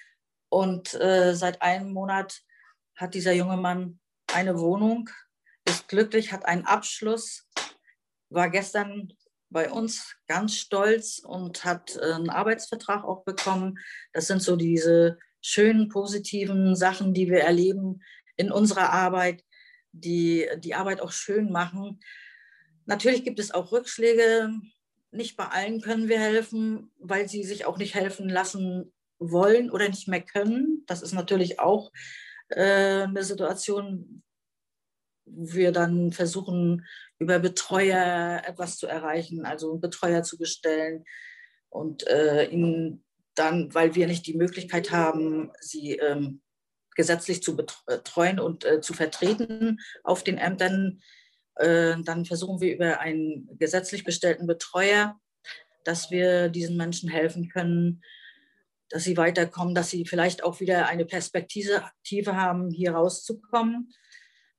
Und 0.48 0.94
äh, 0.94 1.34
seit 1.34 1.60
einem 1.60 1.92
Monat 1.92 2.40
hat 2.94 3.14
dieser 3.14 3.32
junge 3.32 3.56
Mann 3.56 3.98
eine 4.32 4.58
Wohnung, 4.58 5.10
ist 5.68 5.88
glücklich, 5.88 6.32
hat 6.32 6.46
einen 6.46 6.64
Abschluss, 6.64 7.48
war 8.30 8.48
gestern 8.48 9.12
bei 9.50 9.70
uns 9.70 10.16
ganz 10.26 10.56
stolz 10.56 11.18
und 11.18 11.64
hat 11.64 11.96
äh, 11.96 12.12
einen 12.12 12.30
Arbeitsvertrag 12.30 13.04
auch 13.04 13.24
bekommen. 13.24 13.78
Das 14.12 14.26
sind 14.26 14.42
so 14.42 14.56
diese 14.56 15.18
schönen, 15.40 15.88
positiven 15.88 16.74
Sachen, 16.74 17.14
die 17.14 17.28
wir 17.28 17.40
erleben 17.40 18.02
in 18.36 18.50
unserer 18.50 18.90
Arbeit, 18.90 19.44
die 19.92 20.48
die 20.58 20.74
Arbeit 20.74 21.00
auch 21.00 21.12
schön 21.12 21.50
machen. 21.50 22.00
Natürlich 22.86 23.24
gibt 23.24 23.38
es 23.38 23.52
auch 23.52 23.72
Rückschläge. 23.72 24.50
Nicht 25.10 25.36
bei 25.36 25.46
allen 25.46 25.80
können 25.80 26.08
wir 26.08 26.18
helfen, 26.18 26.90
weil 26.98 27.28
sie 27.28 27.44
sich 27.44 27.64
auch 27.64 27.78
nicht 27.78 27.94
helfen 27.94 28.28
lassen 28.28 28.92
wollen 29.18 29.70
oder 29.70 29.88
nicht 29.88 30.08
mehr 30.08 30.22
können. 30.22 30.84
Das 30.86 31.02
ist 31.02 31.12
natürlich 31.12 31.58
auch 31.58 31.92
äh, 32.48 33.02
eine 33.02 33.24
Situation, 33.24 34.22
wo 35.24 35.54
wir 35.54 35.72
dann 35.72 36.12
versuchen, 36.12 36.86
über 37.18 37.38
Betreuer 37.38 38.42
etwas 38.46 38.76
zu 38.78 38.86
erreichen, 38.86 39.44
also 39.44 39.72
einen 39.72 39.80
Betreuer 39.80 40.22
zu 40.22 40.38
bestellen 40.38 41.04
und 41.68 42.06
äh, 42.06 42.44
ihnen 42.46 43.04
dann, 43.34 43.74
weil 43.74 43.94
wir 43.94 44.06
nicht 44.06 44.26
die 44.26 44.36
Möglichkeit 44.36 44.90
haben, 44.90 45.50
sie 45.60 45.96
ähm, 45.96 46.40
gesetzlich 46.94 47.42
zu 47.42 47.56
betreuen 47.56 48.38
und 48.40 48.64
äh, 48.64 48.80
zu 48.80 48.94
vertreten 48.94 49.80
auf 50.04 50.24
den 50.24 50.38
Ämtern, 50.38 51.02
dann 51.58 52.24
versuchen 52.26 52.60
wir 52.60 52.74
über 52.74 53.00
einen 53.00 53.48
gesetzlich 53.58 54.04
bestellten 54.04 54.46
Betreuer, 54.46 55.18
dass 55.84 56.10
wir 56.10 56.48
diesen 56.48 56.76
Menschen 56.76 57.08
helfen 57.08 57.48
können, 57.48 58.02
dass 58.90 59.04
sie 59.04 59.16
weiterkommen, 59.16 59.74
dass 59.74 59.90
sie 59.90 60.04
vielleicht 60.04 60.44
auch 60.44 60.60
wieder 60.60 60.86
eine 60.86 61.04
Perspektive 61.04 61.82
haben, 62.36 62.70
hier 62.70 62.92
rauszukommen. 62.92 63.92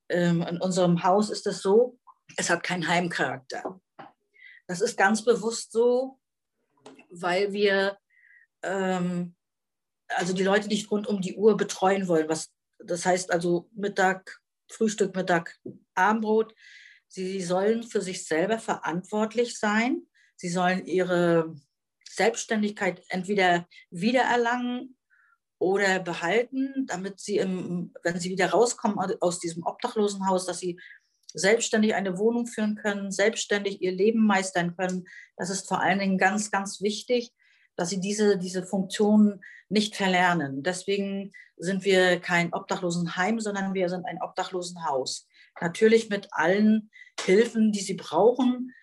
Ähm, 0.09 0.41
in 0.41 0.59
unserem 0.59 1.03
Haus 1.03 1.29
ist 1.29 1.47
es 1.47 1.61
so, 1.61 1.99
es 2.35 2.49
hat 2.49 2.63
keinen 2.63 2.87
Heimcharakter. 2.87 3.79
Das 4.67 4.81
ist 4.81 4.97
ganz 4.97 5.23
bewusst 5.23 5.71
so, 5.71 6.19
weil 7.09 7.53
wir 7.53 7.97
ähm, 8.63 9.35
also 10.09 10.33
die 10.33 10.43
Leute 10.43 10.67
nicht 10.67 10.89
rund 10.91 11.07
um 11.07 11.21
die 11.21 11.35
Uhr 11.35 11.57
betreuen 11.57 12.07
wollen. 12.07 12.29
Was, 12.29 12.51
das 12.79 13.05
heißt 13.05 13.31
also 13.31 13.69
Mittag, 13.73 14.39
Frühstück, 14.69 15.15
Mittag, 15.15 15.57
Abendbrot. 15.95 16.53
Sie 17.07 17.41
sollen 17.41 17.83
für 17.83 18.01
sich 18.01 18.25
selber 18.25 18.59
verantwortlich 18.59 19.57
sein. 19.59 20.03
Sie 20.35 20.49
sollen 20.49 20.85
ihre 20.85 21.55
Selbstständigkeit 22.09 23.01
entweder 23.09 23.67
wiedererlangen 23.89 24.97
oder 25.59 25.99
behalten, 25.99 26.85
damit 26.87 27.19
sie, 27.19 27.37
im, 27.37 27.93
wenn 28.03 28.19
sie 28.19 28.29
wieder 28.29 28.51
rauskommen 28.51 28.99
aus 29.21 29.39
diesem 29.39 29.63
Obdachlosenhaus, 29.63 30.45
dass 30.45 30.59
sie 30.59 30.79
selbstständig 31.33 31.95
eine 31.95 32.17
Wohnung 32.17 32.47
führen 32.47 32.75
können, 32.75 33.11
selbstständig 33.11 33.81
ihr 33.81 33.91
Leben 33.91 34.25
meistern 34.25 34.75
können. 34.75 35.05
Das 35.35 35.49
ist 35.49 35.67
vor 35.67 35.81
allen 35.81 35.99
Dingen 35.99 36.17
ganz, 36.17 36.51
ganz 36.51 36.81
wichtig, 36.81 37.33
dass 37.75 37.89
sie 37.89 37.99
diese, 37.99 38.37
diese 38.37 38.65
Funktion 38.65 39.41
nicht 39.69 39.95
verlernen. 39.95 40.63
Deswegen 40.63 41.33
sind 41.57 41.85
wir 41.85 42.19
kein 42.19 42.53
Obdachlosenheim, 42.53 43.39
sondern 43.39 43.73
wir 43.73 43.89
sind 43.89 44.05
ein 44.05 44.21
Obdachlosenhaus. 44.21 45.26
Natürlich 45.61 46.09
mit 46.09 46.29
allen 46.31 46.91
Hilfen, 47.19 47.71
die 47.71 47.81
sie 47.81 47.95
brauchen, 47.95 48.73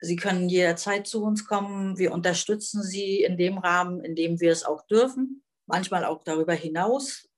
Sie 0.00 0.16
können 0.16 0.48
jederzeit 0.48 1.06
zu 1.06 1.22
uns 1.22 1.44
kommen. 1.44 1.98
Wir 1.98 2.12
unterstützen 2.12 2.82
Sie 2.82 3.22
in 3.22 3.36
dem 3.36 3.58
Rahmen, 3.58 4.02
in 4.02 4.14
dem 4.14 4.40
wir 4.40 4.50
es 4.50 4.64
auch 4.64 4.86
dürfen, 4.86 5.42
manchmal 5.66 6.04
auch 6.06 6.24
darüber 6.24 6.54
hinaus. 6.54 7.28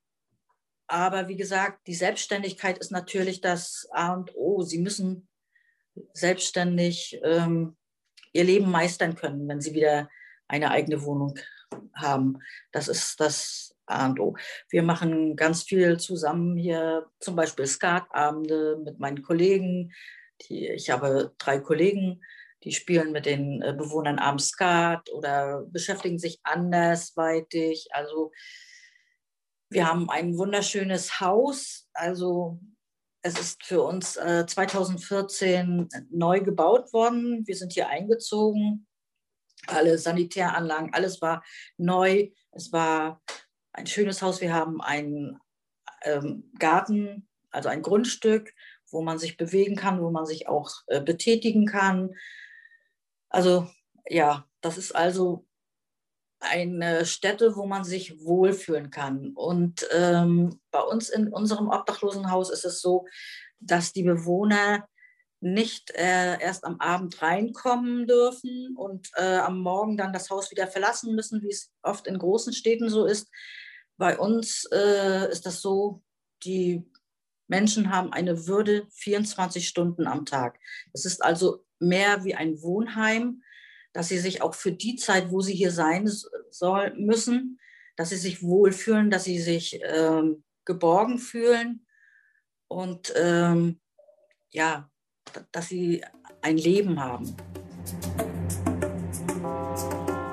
Aber 0.87 1.27
wie 1.29 1.37
gesagt, 1.37 1.87
die 1.87 1.95
Selbstständigkeit 1.95 2.79
ist 2.79 2.93
natürlich 2.93 3.41
das 3.41 3.89
A 3.91 4.15
und 4.15 4.35
O. 4.37 4.63
Sie 4.63 4.79
müssen 4.79 5.29
selbstständig 6.13 7.19
ähm, 7.25 7.77
ihr 8.33 8.45
Leben 8.45 8.71
meistern 8.71 9.17
können, 9.17 9.49
wenn 9.49 9.61
Sie 9.61 9.75
wieder 9.75 10.09
eine 10.47 10.71
eigene 10.71 11.03
Wohnung 11.03 11.39
haben. 11.95 12.39
Das 12.71 12.87
ist 12.87 13.19
das 13.21 13.72
A. 13.93 14.15
Wir 14.69 14.83
machen 14.83 15.37
ganz 15.37 15.63
viel 15.63 15.99
zusammen 15.99 16.57
hier, 16.57 17.07
zum 17.21 17.37
Beispiel 17.37 17.67
Skatabende 17.67 18.81
mit 18.85 18.99
meinen 18.99 19.23
Kollegen. 19.23 19.93
Die, 20.43 20.69
ich 20.69 20.91
habe 20.91 21.33
drei 21.39 21.59
Kollegen, 21.59 22.21
die 22.65 22.73
spielen 22.73 23.13
mit 23.13 23.27
den 23.27 23.63
äh, 23.63 23.75
Bewohnern 23.77 24.19
abends 24.19 24.49
Skat 24.49 25.11
oder 25.11 25.65
beschäftigen 25.67 26.19
sich 26.19 26.41
andersweitig. 26.43 27.89
Also 27.93 28.33
wir 29.71 29.89
haben 29.89 30.11
ein 30.11 30.37
wunderschönes 30.37 31.21
Haus. 31.21 31.89
Also 31.93 32.61
es 33.23 33.39
ist 33.39 33.65
für 33.65 33.83
uns 33.83 34.17
äh, 34.17 34.47
2014 34.47 35.89
neu 36.11 36.41
gebaut 36.41 36.93
worden. 36.93 37.47
Wir 37.47 37.57
sind 37.57 37.73
hier 37.73 37.89
eingezogen. 37.89 38.87
Alle 39.69 39.97
Sanitäranlagen, 39.97 40.93
alles 40.93 41.23
war 41.23 41.45
neu. 41.77 42.31
Es 42.51 42.73
war 42.73 43.23
ein 43.73 43.87
schönes 43.87 44.23
Haus. 44.23 44.41
Wir 44.41 44.53
haben 44.53 44.81
einen 44.81 45.39
ähm, 46.03 46.51
Garten, 46.59 47.29
also 47.51 47.69
ein 47.69 47.83
Grundstück, 47.83 48.53
wo 48.91 49.03
man 49.03 49.19
sich 49.19 49.37
bewegen 49.37 49.77
kann, 49.77 50.03
wo 50.03 50.11
man 50.11 50.27
sich 50.27 50.49
auch 50.49 50.71
äh, 50.87 51.01
betätigen 51.01 51.67
kann. 51.67 52.15
Also 53.29 53.69
ja, 54.07 54.47
das 54.61 54.79
ist 54.79 54.95
also 54.95 55.47
eine 56.41 57.07
Stätte, 57.07 57.57
wo 57.57 57.67
man 57.67 57.85
sich 57.85 58.25
wohlfühlen 58.25 58.91
kann. 58.91 59.33
Und 59.35 59.87
ähm, 59.93 60.61
bei 60.71 60.81
uns 60.81 61.09
in 61.09 61.29
unserem 61.29 61.69
Obdachlosenhaus 61.69 62.51
ist 62.51 62.65
es 62.65 62.81
so, 62.81 63.07
dass 63.61 63.93
die 63.93 64.03
Bewohner 64.03 64.87
nicht 65.43 65.91
äh, 65.91 66.41
erst 66.41 66.65
am 66.65 66.79
Abend 66.81 67.21
reinkommen 67.21 68.07
dürfen 68.07 68.77
und 68.77 69.11
äh, 69.17 69.39
am 69.39 69.61
Morgen 69.61 69.97
dann 69.97 70.13
das 70.13 70.31
Haus 70.31 70.51
wieder 70.53 70.69
verlassen 70.69 71.15
müssen, 71.17 71.43
wie 71.43 71.51
es 71.51 71.73
oft 71.83 72.07
in 72.07 72.19
großen 72.19 72.53
Städten 72.53 72.89
so 72.89 73.05
ist. 73.05 73.29
Bei 73.97 74.17
uns 74.19 74.67
äh, 74.73 75.31
ist 75.31 75.45
das 75.45 75.61
so, 75.61 76.03
die 76.45 76.89
Menschen 77.49 77.91
haben 77.91 78.13
eine 78.13 78.47
Würde 78.47 78.87
24 78.93 79.67
Stunden 79.67 80.07
am 80.07 80.25
Tag. 80.27 80.59
Das 80.93 81.05
ist 81.05 81.23
also 81.23 81.65
mehr 81.81 82.25
wie 82.25 82.37
ein 82.37 82.63
Wohnheim, 82.63 83.43
dass 83.93 84.09
sie 84.09 84.19
sich 84.19 84.43
auch 84.43 84.55
für 84.55 84.73
die 84.73 84.95
Zeit, 84.95 85.31
wo 85.31 85.41
sie 85.41 85.55
hier 85.55 85.73
sein 85.73 86.09
soll, 86.51 86.95
müssen, 86.97 87.59
dass 87.97 88.11
sie 88.11 88.17
sich 88.17 88.43
wohlfühlen, 88.43 89.11
dass 89.11 89.25
sie 89.25 89.41
sich 89.41 89.81
ähm, 89.83 90.45
geborgen 90.65 91.19
fühlen 91.19 91.85
und 92.69 93.13
ähm, 93.17 93.81
ja, 94.51 94.91
dass 95.53 95.69
sie 95.69 96.03
ein 96.41 96.57
Leben 96.57 97.01
haben. 97.01 97.35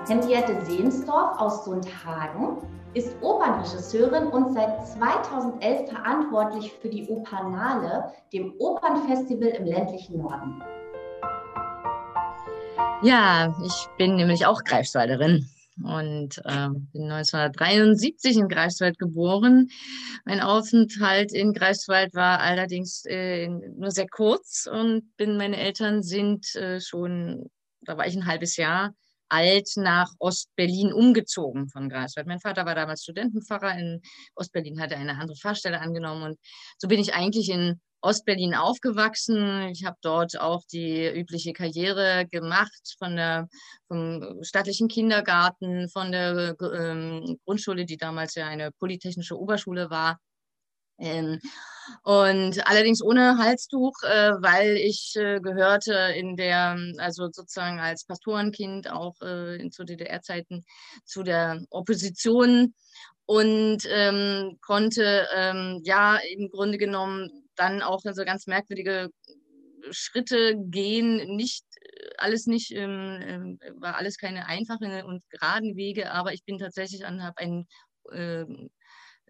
Henriette 0.07 0.65
Sehnsdorf 0.65 1.39
aus 1.39 1.65
Sundhagen 1.65 2.57
ist 2.95 3.15
Opernregisseurin 3.21 4.27
und 4.27 4.53
seit 4.53 4.87
2011 4.87 5.89
verantwortlich 5.89 6.73
für 6.81 6.89
die 6.89 7.07
Opernale, 7.07 8.11
dem 8.33 8.53
Opernfestival 8.57 9.49
im 9.49 9.65
ländlichen 9.65 10.17
Norden. 10.17 10.63
Ja, 13.03 13.55
ich 13.63 13.87
bin 13.97 14.15
nämlich 14.15 14.45
auch 14.45 14.63
Greifswalderin 14.63 15.47
und 15.83 16.37
äh, 16.45 16.69
bin 16.91 17.11
1973 17.11 18.37
in 18.37 18.47
Greifswald 18.47 18.97
geboren. 18.99 19.69
Mein 20.25 20.41
Aufenthalt 20.41 21.31
in 21.31 21.53
Greifswald 21.53 22.13
war 22.13 22.39
allerdings 22.39 23.05
äh, 23.05 23.47
nur 23.47 23.91
sehr 23.91 24.07
kurz 24.07 24.67
und 24.71 25.15
bin, 25.17 25.37
meine 25.37 25.57
Eltern 25.57 26.01
sind 26.03 26.55
äh, 26.55 26.79
schon, 26.81 27.49
da 27.81 27.97
war 27.97 28.07
ich 28.07 28.15
ein 28.15 28.25
halbes 28.25 28.57
Jahr 28.57 28.93
alt, 29.29 29.69
nach 29.75 30.11
Ostberlin 30.19 30.91
umgezogen 30.91 31.69
von 31.69 31.87
Greifswald. 31.87 32.27
Mein 32.27 32.39
Vater 32.39 32.65
war 32.65 32.75
damals 32.75 33.03
Studentenpfarrer 33.03 33.77
in 33.77 34.01
Ostberlin, 34.35 34.81
hatte 34.81 34.97
eine 34.97 35.17
andere 35.17 35.37
Fahrstelle 35.37 35.79
angenommen 35.79 36.23
und 36.23 36.39
so 36.77 36.87
bin 36.87 36.99
ich 36.99 37.13
eigentlich 37.13 37.49
in 37.49 37.79
Ostberlin 38.01 38.55
aufgewachsen. 38.55 39.69
Ich 39.69 39.85
habe 39.85 39.97
dort 40.01 40.39
auch 40.39 40.63
die 40.71 41.07
übliche 41.07 41.53
Karriere 41.53 42.25
gemacht 42.31 42.95
von 42.97 43.15
der, 43.15 43.47
vom 43.87 44.43
staatlichen 44.43 44.87
Kindergarten, 44.87 45.89
von 45.89 46.11
der 46.11 46.55
ähm, 46.61 47.37
Grundschule, 47.45 47.85
die 47.85 47.97
damals 47.97 48.35
ja 48.35 48.47
eine 48.47 48.71
polytechnische 48.71 49.37
Oberschule 49.37 49.89
war. 49.89 50.19
Ähm, 50.99 51.39
und 52.03 52.67
allerdings 52.67 53.01
ohne 53.01 53.37
Halstuch, 53.37 53.93
äh, 54.03 54.31
weil 54.41 54.75
ich 54.77 55.15
äh, 55.15 55.39
gehörte 55.39 55.93
in 56.15 56.35
der, 56.35 56.77
also 56.97 57.29
sozusagen 57.31 57.79
als 57.79 58.05
Pastorenkind 58.05 58.89
auch 58.91 59.15
äh, 59.21 59.55
in, 59.55 59.71
zu 59.71 59.83
DDR-Zeiten 59.83 60.63
zu 61.05 61.23
der 61.23 61.63
Opposition 61.69 62.73
und 63.25 63.83
ähm, 63.87 64.57
konnte 64.61 65.27
ähm, 65.35 65.81
ja 65.83 66.17
im 66.37 66.49
Grunde 66.49 66.77
genommen 66.77 67.29
dann 67.59 67.81
auch 67.81 68.01
so 68.03 68.23
ganz 68.23 68.47
merkwürdige 68.47 69.09
Schritte 69.91 70.55
gehen, 70.57 71.35
nicht 71.35 71.65
alles 72.17 72.47
nicht, 72.47 72.71
ähm, 72.71 73.59
war 73.75 73.95
alles 73.95 74.17
keine 74.17 74.47
einfachen 74.47 75.03
und 75.03 75.29
geraden 75.29 75.75
Wege, 75.75 76.11
aber 76.11 76.33
ich 76.33 76.43
bin 76.45 76.57
tatsächlich 76.57 77.05
an, 77.05 77.23
habe 77.23 77.37
ein 77.37 77.67
äh, 78.11 78.45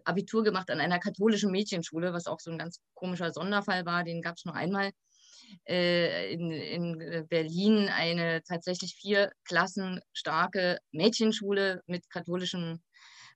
Abitur 0.04 0.44
gemacht 0.44 0.70
an 0.70 0.80
einer 0.80 0.98
katholischen 0.98 1.50
Mädchenschule, 1.50 2.12
was 2.12 2.26
auch 2.26 2.40
so 2.40 2.50
ein 2.50 2.58
ganz 2.58 2.80
komischer 2.94 3.32
Sonderfall 3.32 3.84
war, 3.84 4.04
den 4.04 4.22
gab 4.22 4.36
es 4.36 4.44
nur 4.44 4.54
einmal 4.54 4.90
äh, 5.68 6.32
in, 6.32 6.50
in 6.50 7.26
Berlin, 7.28 7.88
eine 7.88 8.42
tatsächlich 8.42 8.94
vier 8.94 9.30
Klassen 9.44 10.00
starke 10.12 10.78
Mädchenschule 10.92 11.82
mit 11.86 12.08
katholischem 12.10 12.80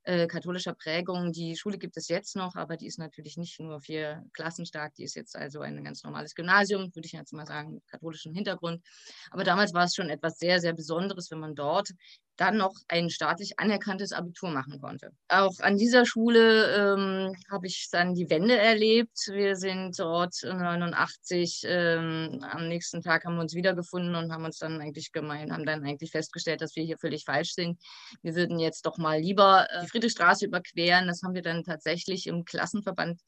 äh, 0.05 0.27
katholischer 0.27 0.75
Prägung. 0.75 1.33
Die 1.33 1.57
Schule 1.57 1.79
gibt 1.79 1.97
es 1.97 2.09
jetzt 2.09 2.37
noch, 2.37 2.55
aber 2.57 2.77
die 2.77 2.87
ist 2.87 2.99
natürlich 2.99 3.37
nicht 3.37 3.59
nur 3.61 3.81
vier 3.81 4.25
Klassen 4.33 4.67
stark. 4.67 4.95
Die 4.95 5.05
ist 5.05 5.15
jetzt 5.17 5.37
also 5.37 5.61
ein 5.61 5.83
ganz 5.83 6.05
normales 6.05 6.35
Gymnasium, 6.35 6.95
würde 6.95 7.07
ich 7.07 7.13
jetzt 7.13 7.33
mal 7.33 7.47
sagen, 7.47 7.83
katholischen 7.87 8.35
Hintergrund. 8.35 8.83
Aber 9.31 9.45
damals 9.45 9.75
war 9.75 9.85
es 9.85 9.95
schon 9.95 10.11
etwas 10.11 10.39
sehr, 10.39 10.61
sehr 10.61 10.75
Besonderes, 10.75 11.31
wenn 11.31 11.41
man 11.41 11.55
dort 11.55 11.91
dann 12.37 12.57
noch 12.57 12.75
ein 12.89 13.11
staatlich 13.11 13.59
anerkanntes 13.59 14.13
Abitur 14.13 14.51
machen 14.51 14.81
konnte. 14.81 15.13
Auch 15.29 15.59
an 15.61 15.77
dieser 15.77 16.05
Schule 16.05 16.75
ähm, 16.75 17.37
habe 17.51 17.67
ich 17.67 17.89
dann 17.91 18.15
die 18.15 18.29
Wende 18.29 18.59
erlebt. 18.59 19.17
Wir 19.31 19.57
sind 19.57 19.99
dort 19.99 20.35
89, 20.43 21.63
ähm, 21.67 22.45
am 22.51 22.69
nächsten 22.69 23.03
Tag 23.03 23.25
haben 23.25 23.37
wir 23.37 23.43
uns 23.43 23.55
wiedergefunden 23.55 24.15
und 24.17 24.33
haben 24.33 24.45
uns 24.45 24.59
dann 24.59 24.81
eigentlich 24.81 25.13
gemein, 25.13 25.53
haben 25.53 25.65
dann 25.65 25.85
eigentlich 25.85 26.11
festgestellt, 26.11 26.61
dass 26.61 26.75
wir 26.77 26.85
hier 26.85 26.99
völlig 26.99 27.25
falsch 27.25 27.53
sind. 27.53 27.79
Wir 28.23 28.35
würden 28.35 28.59
jetzt 28.59 28.87
doch 28.87 28.99
mal 28.99 29.21
lieber 29.21 29.67
äh, 29.71 29.83
die 29.83 29.89
Friedrichstraße 29.89 30.47
überqueren. 30.47 31.07
Das 31.07 31.23
haben 31.23 31.35
wir 31.35 31.43
dann 31.43 31.63
tatsächlich 31.63 32.27
im 32.27 32.45
Klassenverband 32.45 33.21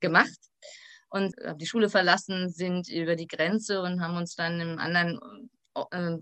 gemacht 0.00 0.38
und 1.10 1.34
haben 1.44 1.58
die 1.58 1.66
Schule 1.66 1.88
verlassen, 1.88 2.50
sind 2.50 2.88
über 2.88 3.16
die 3.16 3.26
Grenze 3.26 3.82
und 3.82 4.00
haben 4.00 4.16
uns 4.16 4.34
dann 4.34 4.60
im 4.60 4.78
anderen 4.78 5.16
äh, 5.16 5.57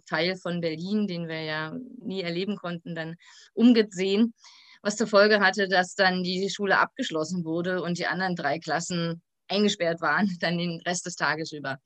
Teil 0.09 0.37
von 0.37 0.61
Berlin, 0.61 1.07
den 1.07 1.29
wir 1.29 1.43
ja 1.43 1.73
nie 2.01 2.23
erleben 2.23 2.57
konnten, 2.57 2.95
dann 2.95 3.17
umgesehen, 3.55 4.35
was 4.83 4.97
zur 4.97 5.07
Folge 5.07 5.41
hatte, 5.41 5.69
dass 5.69 5.95
dann 5.95 6.23
die 6.23 6.49
Schule 6.51 6.79
abgeschlossen 6.79 7.45
wurde 7.45 7.83
und 7.83 7.99
die 7.99 8.07
anderen 8.07 8.37
drei 8.37 8.59
Klassen 8.59 9.23
eingesperrt 9.49 10.01
waren, 10.01 10.29
dann 10.41 10.59
den 10.59 10.81
Rest 10.87 11.07
des 11.07 11.17
Tages 11.17 11.53
über. 11.53 11.79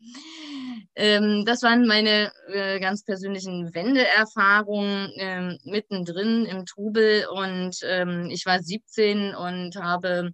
Ähm, 0.95 1.45
das 1.47 1.62
waren 1.62 1.87
meine 1.87 2.33
äh, 2.49 2.81
ganz 2.81 3.05
persönlichen 3.05 3.75
Wendeerfahrungen 3.75 5.11
ähm, 5.16 5.59
mittendrin 5.64 6.47
im 6.47 6.66
Trubel 6.66 7.27
und 7.27 7.79
ähm, 7.85 8.29
ich 8.31 8.45
war 8.47 8.61
17 8.61 9.35
und 9.35 9.77
habe 9.77 10.33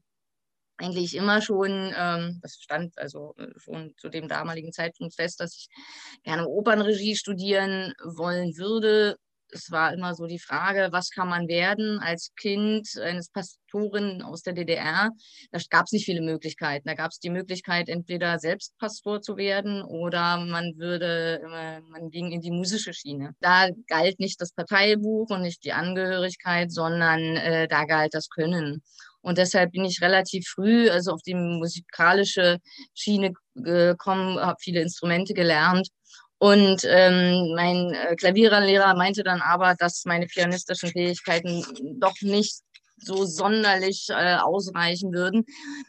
eigentlich 0.79 1.15
immer 1.15 1.41
schon, 1.41 1.93
ähm, 1.97 2.39
das 2.43 2.57
stand 2.61 2.97
also 2.99 3.35
äh, 3.39 3.49
schon 3.59 3.95
zu 3.97 4.09
dem 4.09 4.29
damaligen 4.29 4.73
Zeitpunkt 4.73 5.15
fest, 5.15 5.41
dass 5.41 5.55
ich 5.55 5.69
gerne 6.25 6.47
Opernregie 6.47 7.17
studieren 7.17 7.93
wollen 8.05 8.57
würde. 8.57 9.17
Es 9.53 9.71
war 9.71 9.93
immer 9.95 10.15
so 10.15 10.27
die 10.27 10.41
Frage, 10.41 10.89
was 10.91 11.11
kann 11.11 11.29
man 11.29 11.47
werden 11.47 12.01
als 12.01 12.33
Kind 12.37 12.89
eines 13.01 13.31
Pastoren 13.31 14.21
aus 14.21 14.43
der 14.43 14.55
DDR? 14.55 15.11
Da 15.53 15.61
gab 15.71 15.85
es 15.87 15.93
nicht 15.93 16.05
viele 16.05 16.21
Möglichkeiten. 16.21 16.89
Da 16.89 16.95
gab 16.95 17.13
es 17.13 17.21
die 17.21 17.31
Möglichkeit, 17.31 17.89
entweder 17.89 18.41
selbst 18.41 18.77
Pastor 18.79 19.23
zu 19.23 19.37
werden 19.37 19.83
oder 19.83 20.39
man 20.39 20.77
würde, 20.79 21.41
man 21.89 22.11
ging 22.11 22.33
in 22.33 22.41
die 22.41 22.51
musische 22.51 22.93
Schiene. 22.93 23.35
Da 23.41 23.69
galt 23.87 24.19
nicht 24.19 24.41
das 24.41 24.53
Parteibuch 24.53 25.31
und 25.31 25.43
nicht 25.43 25.63
die 25.65 25.73
Angehörigkeit, 25.73 26.73
sondern 26.73 27.21
äh, 27.37 27.69
da 27.69 27.85
galt 27.85 28.15
das 28.15 28.29
Können. 28.29 28.83
Und 29.27 29.39
deshalb 29.39 29.73
bin 29.73 29.85
ich 29.85 30.01
relativ 30.03 30.47
früh 30.47 30.89
also 30.89 31.11
auf 31.11 31.23
die 31.23 31.35
musikalische 31.35 32.59
Schiene 32.95 33.33
gekommen, 33.57 34.39
habe 34.39 34.57
viele 34.61 34.81
Instrumente 34.81 35.35
gelernt. 35.35 35.89
Und 36.39 36.85
ähm, 36.85 37.53
mein 37.57 37.93
äh, 37.93 38.15
Klavierlehrer 38.15 38.95
meinte 38.95 39.25
dann 39.25 39.41
aber, 39.41 39.75
dass 39.75 40.05
meine 40.05 40.27
pianistischen 40.27 40.91
Fähigkeiten 40.91 41.65
doch 41.99 42.15
nicht 42.21 42.61
so 42.99 43.25
sonderlich 43.25 44.07
äh, 44.11 44.37
ausreichen 44.37 45.13
würden. 45.13 45.45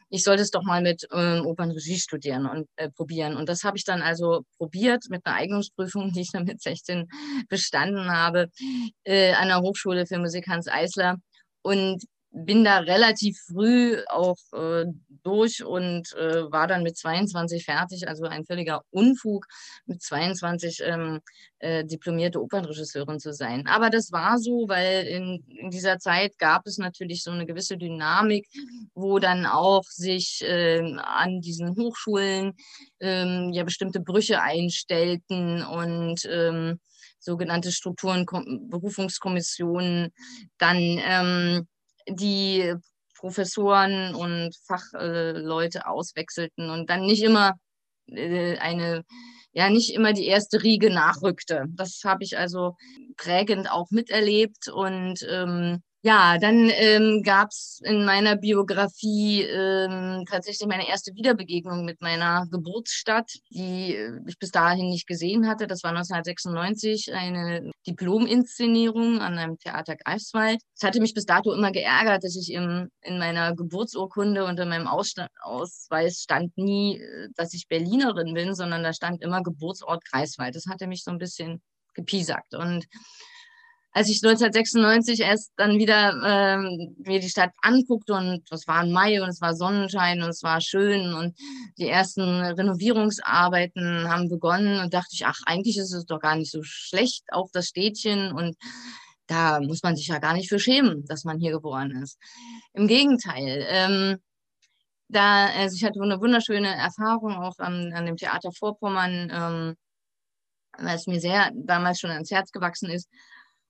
Ich 0.10 0.24
sollte 0.24 0.42
es 0.42 0.50
doch 0.50 0.64
mal 0.64 0.82
mit 0.82 1.08
ähm, 1.14 1.46
Opernregie 1.46 2.00
studieren 2.00 2.48
und 2.48 2.68
äh, 2.76 2.90
probieren. 2.90 3.38
Und 3.38 3.50
das 3.50 3.64
habe 3.64 3.78
ich 3.78 3.84
dann 3.84 4.02
also 4.02 4.46
probiert 4.58 5.04
mit 5.10 5.24
einer 5.28 5.36
Eignungsprüfung, 5.36 6.12
die 6.12 6.22
ich 6.22 6.32
dann 6.32 6.46
mit 6.46 6.60
16 6.60 7.08
bestanden 7.50 8.12
habe, 8.12 8.50
äh, 9.04 9.34
an 9.34 9.50
der 9.50 9.62
Hochschule 9.62 10.08
für 10.08 10.18
Musik 10.18 10.48
Hans 10.48 10.68
Eisler. 10.68 11.18
Und 11.62 12.04
bin 12.32 12.64
da 12.64 12.80
relativ 12.80 13.40
früh 13.48 13.98
auch 14.10 14.38
äh, 14.54 14.86
durch 15.24 15.64
und 15.64 16.14
äh, 16.16 16.52
war 16.52 16.68
dann 16.68 16.84
mit 16.84 16.98
22 16.98 17.66
fertig, 17.66 18.08
also 18.08 18.26
ein 18.26 18.46
völliger 18.46 18.82
Unfug, 18.92 19.48
mit 19.86 20.02
22 20.02 20.82
ähm, 20.84 21.22
äh, 21.60 21.84
diplomierte 21.86 22.42
Opernregisseurin 22.42 23.20
zu 23.20 23.34
sein. 23.34 23.66
Aber 23.68 23.90
das 23.90 24.12
war 24.12 24.38
so, 24.38 24.68
weil 24.68 25.08
in, 25.08 25.44
in, 25.48 25.70
dieser 25.72 26.00
Zeit 26.00 26.38
gab 26.38 26.68
es 26.68 26.78
natürlich 26.78 27.24
so 27.24 27.32
eine 27.32 27.46
gewisse 27.46 27.78
Dynamik, 27.78 28.48
wo 28.94 29.20
dann 29.20 29.46
auch 29.46 29.84
sich 29.84 30.44
ähm, 30.46 31.00
an 31.04 31.42
diesen 31.42 31.76
Hochschulen 31.76 32.54
ähm, 33.00 33.52
ja 33.54 33.64
bestimmte 33.64 34.00
Brüche 34.00 34.42
einstellten 34.42 35.64
und 35.64 36.26
ähm, 36.30 36.80
sogenannte 37.20 37.72
Strukturen, 37.72 38.26
Berufungskommissionen 38.70 40.14
dann 40.58 40.78
die 42.10 42.74
Professoren 43.18 44.16
und 44.16 44.56
Fachleute 44.66 45.88
auswechselten 45.88 46.70
und 46.70 46.90
dann 46.90 47.06
nicht 47.06 47.24
immer 47.24 47.54
äh, 48.08 48.58
eine, 48.58 49.04
ja, 49.54 49.70
nicht 49.70 49.94
immer 49.94 50.14
die 50.14 50.28
erste 50.28 50.64
Riege 50.64 50.90
nachrückte. 50.90 51.66
Das 51.70 52.02
habe 52.06 52.24
ich 52.24 52.38
also 52.38 52.76
prägend 53.18 53.72
auch 53.72 53.90
miterlebt 53.90 54.68
und 54.70 55.26
ähm, 55.30 55.82
ja, 56.08 56.38
dann 56.38 56.72
ähm, 56.74 57.22
gab 57.22 57.50
es 57.50 57.82
in 57.84 58.06
meiner 58.06 58.38
Biografie 58.38 59.42
ähm, 59.42 60.24
tatsächlich 60.26 60.66
meine 60.66 60.88
erste 60.88 61.14
Wiederbegegnung 61.16 61.84
mit 61.84 62.02
meiner 62.02 62.48
Geburtsstadt, 62.50 63.30
die 63.50 63.94
äh, 63.94 64.18
ich 64.26 64.40
bis 64.40 64.52
dahin 64.52 64.88
nicht 64.88 65.06
gesehen 65.06 65.50
hatte. 65.50 65.68
Das 65.68 65.84
war 65.84 65.90
1996 65.90 67.14
eine 67.14 67.72
Diplominszenierung 67.86 69.20
an 69.20 69.38
einem 69.38 69.58
Theater 69.58 69.98
Greifswald. 69.98 70.62
Es 70.78 70.84
hatte 70.84 71.02
mich 71.02 71.14
bis 71.14 71.26
dato 71.26 71.52
immer 71.52 71.74
geärgert, 71.74 72.24
dass 72.24 72.38
ich 72.38 72.54
im, 72.54 72.88
in 73.02 73.20
meiner 73.20 73.54
Geburtsurkunde 73.54 74.46
unter 74.46 74.66
meinem 74.66 74.88
Ausstand, 74.88 75.30
Ausweis 75.42 76.22
stand 76.24 76.58
nie, 76.58 77.02
äh, 77.02 77.28
dass 77.36 77.54
ich 77.54 77.68
Berlinerin 77.68 78.34
bin, 78.34 78.56
sondern 78.56 78.82
da 78.82 78.94
stand 78.94 79.22
immer 79.22 79.44
Geburtsort 79.44 80.06
Greifswald. 80.10 80.56
Das 80.56 80.68
hatte 80.68 80.88
mich 80.88 81.04
so 81.04 81.12
ein 81.12 81.18
bisschen 81.18 81.62
gepiesackt. 81.96 82.56
Und 82.56 82.86
als 83.98 84.10
ich 84.10 84.24
1996 84.24 85.22
erst 85.22 85.54
dann 85.56 85.80
wieder 85.80 86.14
ähm, 86.24 86.96
mir 87.00 87.20
die 87.20 87.30
Stadt 87.30 87.50
anguckte 87.64 88.14
und 88.14 88.44
es 88.52 88.68
war 88.68 88.86
Mai 88.86 89.24
und 89.24 89.30
es 89.30 89.42
war 89.42 89.56
Sonnenschein 89.56 90.22
und 90.22 90.30
es 90.30 90.44
war 90.44 90.62
schön 90.62 91.16
und 91.16 91.36
die 91.80 91.88
ersten 91.88 92.22
Renovierungsarbeiten 92.22 94.08
haben 94.08 94.30
begonnen 94.30 94.80
und 94.80 94.94
dachte 94.94 95.14
ich, 95.14 95.26
ach, 95.26 95.40
eigentlich 95.48 95.80
ist 95.80 95.94
es 95.94 96.06
doch 96.06 96.20
gar 96.20 96.36
nicht 96.36 96.52
so 96.52 96.62
schlecht, 96.62 97.24
auch 97.32 97.50
das 97.52 97.70
Städtchen 97.70 98.34
und 98.34 98.56
da 99.26 99.60
muss 99.62 99.82
man 99.82 99.96
sich 99.96 100.06
ja 100.06 100.20
gar 100.20 100.34
nicht 100.34 100.48
für 100.48 100.60
schämen, 100.60 101.04
dass 101.08 101.24
man 101.24 101.40
hier 101.40 101.54
geboren 101.54 101.90
ist. 102.04 102.20
Im 102.74 102.88
Gegenteil, 102.88 103.66
ähm, 103.68 104.18
da, 105.08 105.48
also 105.48 105.76
ich 105.76 105.84
hatte 105.84 106.00
eine 106.04 106.22
wunderschöne 106.22 106.68
Erfahrung 106.68 107.34
auch 107.34 107.58
an, 107.58 107.92
an 107.94 108.06
dem 108.06 108.18
Theater 108.18 108.52
Vorpommern, 108.52 109.32
ähm, 109.34 109.76
weil 110.78 110.96
es 110.96 111.08
mir 111.08 111.20
sehr 111.20 111.50
damals 111.56 112.00
schon 112.00 112.12
ans 112.12 112.30
Herz 112.30 112.52
gewachsen 112.52 112.92
ist 112.92 113.10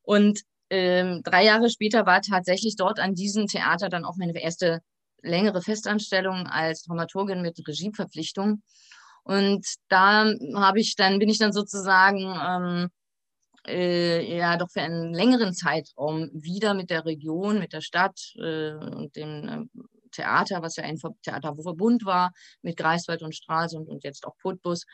und 0.07 0.43
ähm, 0.69 1.21
drei 1.21 1.43
Jahre 1.43 1.69
später 1.69 2.05
war 2.05 2.21
tatsächlich 2.21 2.77
dort 2.77 2.97
an 2.97 3.13
diesem 3.13 3.47
Theater 3.47 3.89
dann 3.89 4.05
auch 4.05 4.15
meine 4.15 4.41
erste 4.41 4.79
längere 5.21 5.61
Festanstellung 5.61 6.47
als 6.47 6.83
Dramaturgin 6.83 7.41
mit 7.41 7.59
Regieverpflichtung. 7.67 8.63
Und 9.23 9.65
da 9.89 10.31
habe 10.55 10.79
ich 10.79 10.95
dann, 10.95 11.19
bin 11.19 11.27
ich 11.27 11.39
dann 11.39 11.51
sozusagen 11.51 12.21
ähm, 12.41 12.89
äh, 13.67 14.37
ja 14.37 14.55
doch 14.55 14.69
für 14.71 14.81
einen 14.81 15.13
längeren 15.13 15.53
Zeitraum 15.53 16.29
wieder 16.31 16.73
mit 16.73 16.89
der 16.89 17.03
Region, 17.03 17.59
mit 17.59 17.73
der 17.73 17.81
Stadt 17.81 18.33
äh, 18.37 18.75
und 18.75 19.13
dem 19.17 19.49
äh, 19.49 19.81
Theater, 20.11 20.61
was 20.61 20.77
ja 20.77 20.85
ein 20.85 20.97
Theaterverbund 21.21 22.05
war, 22.05 22.31
mit 22.61 22.77
Greifswald 22.77 23.23
und 23.23 23.35
Stralsund 23.35 23.89
und 23.89 24.05
jetzt 24.05 24.25
auch 24.25 24.37
Putbus, 24.41 24.85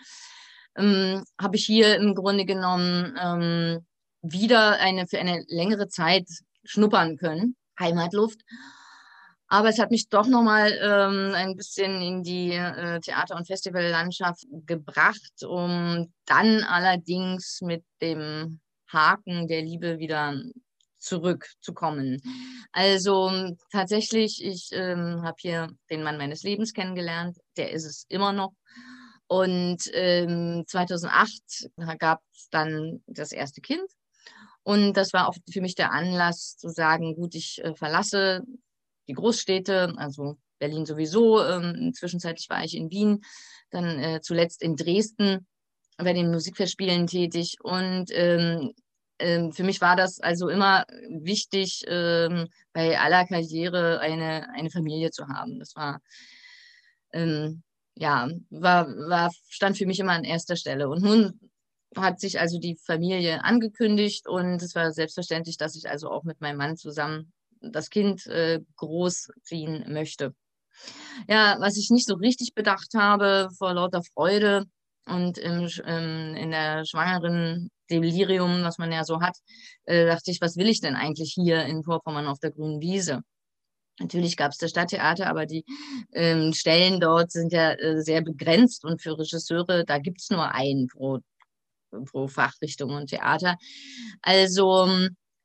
ähm, 0.76 1.24
habe 1.39 1.55
ich 1.55 1.66
hier 1.66 1.97
im 1.97 2.16
Grunde 2.16 2.45
genommen 2.45 3.16
ähm, 3.22 3.86
wieder 4.24 4.80
eine, 4.80 5.06
für 5.08 5.20
eine 5.20 5.44
längere 5.48 5.88
Zeit 5.88 6.28
schnuppern 6.64 7.18
können, 7.18 7.56
Heimatluft. 7.80 8.42
Aber 9.48 9.70
es 9.70 9.78
hat 9.78 9.92
mich 9.92 10.10
doch 10.10 10.26
nochmal 10.26 10.72
ähm, 10.82 11.34
ein 11.36 11.56
bisschen 11.56 12.02
in 12.02 12.24
die 12.24 12.54
äh, 12.54 13.00
Theater- 13.02 13.36
und 13.36 13.46
Festivallandschaft 13.46 14.46
gebracht, 14.66 15.44
um 15.46 16.12
dann 16.26 16.64
allerdings 16.64 17.60
mit 17.62 17.84
dem 18.02 18.62
Haken 18.88 19.48
der 19.48 19.62
Liebe 19.62 20.00
wieder 20.00 20.42
zurückzukommen. 20.98 22.22
Also 22.72 23.56
tatsächlich, 23.72 24.44
ich 24.44 24.70
ähm, 24.72 25.22
habe 25.24 25.36
hier 25.40 25.68
den 25.90 26.02
Mann 26.02 26.18
meines 26.18 26.44
Lebens 26.44 26.74
kennengelernt, 26.74 27.38
der 27.58 27.72
ist 27.72 27.86
es 27.86 28.06
immer 28.08 28.32
noch. 28.32 28.54
Und 29.28 29.82
ähm, 29.94 30.64
2008 30.66 31.70
gab 32.00 32.22
es 32.34 32.50
dann 32.50 33.04
das 33.06 33.32
erste 33.32 33.62
Kind 33.62 33.84
und 34.64 34.93
das 34.93 35.14
war 35.14 35.28
auch 35.28 35.36
für 35.51 35.61
mich 35.61 35.76
der 35.76 35.91
Anlass 35.91 36.57
zu 36.57 36.70
sagen, 36.70 37.16
gut, 37.16 37.36
ich 37.36 37.64
äh, 37.64 37.76
verlasse 37.76 38.41
die 39.07 39.14
Großstädte, 39.14 39.93
also 39.97 40.38
Berlin 40.59 40.86
sowieso. 40.86 41.43
Ähm, 41.43 41.93
zwischenzeitlich 41.93 42.49
war 42.49 42.64
ich 42.64 42.76
in 42.76 42.89
Wien, 42.89 43.22
dann 43.70 43.99
äh, 43.99 44.22
zuletzt 44.22 44.61
in 44.61 44.76
Dresden 44.76 45.45
bei 45.97 46.14
den 46.14 46.32
Musikfestspielen 46.32 47.07
tätig 47.07 47.57
und 47.61 48.05
ähm, 48.11 48.74
ähm, 49.20 49.51
für 49.51 49.64
mich 49.64 49.80
war 49.82 49.95
das 49.95 50.20
also 50.20 50.49
immer 50.49 50.86
wichtig, 51.09 51.84
ähm, 51.88 52.47
bei 52.74 52.99
aller 52.99 53.26
Karriere 53.26 53.99
eine, 53.99 54.49
eine 54.49 54.70
Familie 54.70 55.11
zu 55.11 55.28
haben. 55.28 55.59
Das 55.59 55.76
war, 55.76 56.01
ähm, 57.11 57.64
ja, 57.95 58.28
war, 58.49 58.88
war, 58.88 59.32
stand 59.49 59.78
für 59.78 59.86
mich 59.86 59.99
immer 59.99 60.14
an 60.14 60.24
erster 60.24 60.55
Stelle. 60.55 60.89
Und 60.89 61.03
nun 61.03 61.39
hat 61.98 62.20
sich 62.20 62.39
also 62.39 62.60
die 62.60 62.76
Familie 62.76 63.44
angekündigt 63.44 64.28
und 64.28 64.62
es 64.62 64.76
war 64.76 64.91
selbstverständlich, 64.91 65.58
dass 65.58 65.76
ich 65.76 65.89
also 65.89 66.10
auch 66.10 66.24
mit 66.24 66.41
meinem 66.41 66.58
Mann 66.58 66.78
zusammen 66.78 67.32
das 67.62 67.89
Kind 67.89 68.26
äh, 68.28 68.60
großziehen 68.78 69.91
möchte. 69.91 70.34
Ja, 71.28 71.58
was 71.60 71.78
ich 71.78 71.89
nicht 71.89 72.08
so 72.08 72.16
richtig 72.16 72.54
bedacht 72.56 72.94
habe 72.96 73.50
vor 73.58 73.74
lauter 73.74 74.02
Freude 74.14 74.66
und 75.06 75.38
im, 75.38 75.70
im, 75.86 76.36
in 76.36 76.52
der 76.52 76.86
schwangeren 76.86 77.70
Delirium, 77.89 78.64
was 78.64 78.78
man 78.78 78.91
ja 78.91 79.04
so 79.04 79.22
hat, 79.22 79.38
äh, 79.86 80.06
dachte 80.06 80.32
ich, 80.32 80.41
was 80.41 80.58
will 80.58 80.68
ich 80.68 80.82
denn 80.82 80.96
eigentlich 80.96 81.34
hier 81.34 81.64
in 81.66 81.84
Vorpommern 81.84 82.28
auf 82.28 82.39
der 82.39 82.52
grünen 82.52 82.82
Wiese? 82.82 83.22
Natürlich 84.00 84.38
gab 84.38 84.52
es 84.52 84.58
das 84.58 84.72
Stadttheater, 84.72 85.28
aber 85.28 85.46
die 85.46 85.66
ähm, 86.14 86.54
Stellen 86.54 87.00
dort 87.00 87.32
sind 87.32 87.54
ja 87.54 87.74
äh, 87.74 88.02
sehr 88.02 88.22
begrenzt 88.22 88.86
und 88.86 89.02
für 89.02 89.18
Regisseure, 89.20 89.86
da 89.86 90.00
gibt 90.00 90.22
es 90.22 90.32
nur 90.32 90.52
einen 90.52 90.88
pro, 90.88 91.20
pro 92.06 92.28
Fachrichtung 92.28 92.91
und 92.91 93.08
Theater. 93.08 93.58
Also 94.22 94.88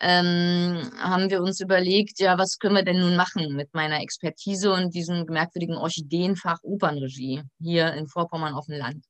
ähm, 0.00 0.90
haben 0.98 1.30
wir 1.30 1.42
uns 1.42 1.60
überlegt, 1.60 2.20
ja, 2.20 2.38
was 2.38 2.58
können 2.58 2.76
wir 2.76 2.84
denn 2.84 3.00
nun 3.00 3.16
machen 3.16 3.54
mit 3.54 3.74
meiner 3.74 4.00
Expertise 4.00 4.72
und 4.72 4.94
diesem 4.94 5.24
merkwürdigen 5.24 5.76
Orchideenfach 5.76 6.58
Opernregie 6.62 7.42
hier 7.60 7.92
in 7.94 8.06
Vorpommern 8.06 8.54
auf 8.54 8.66
dem 8.66 8.78
Land. 8.78 9.04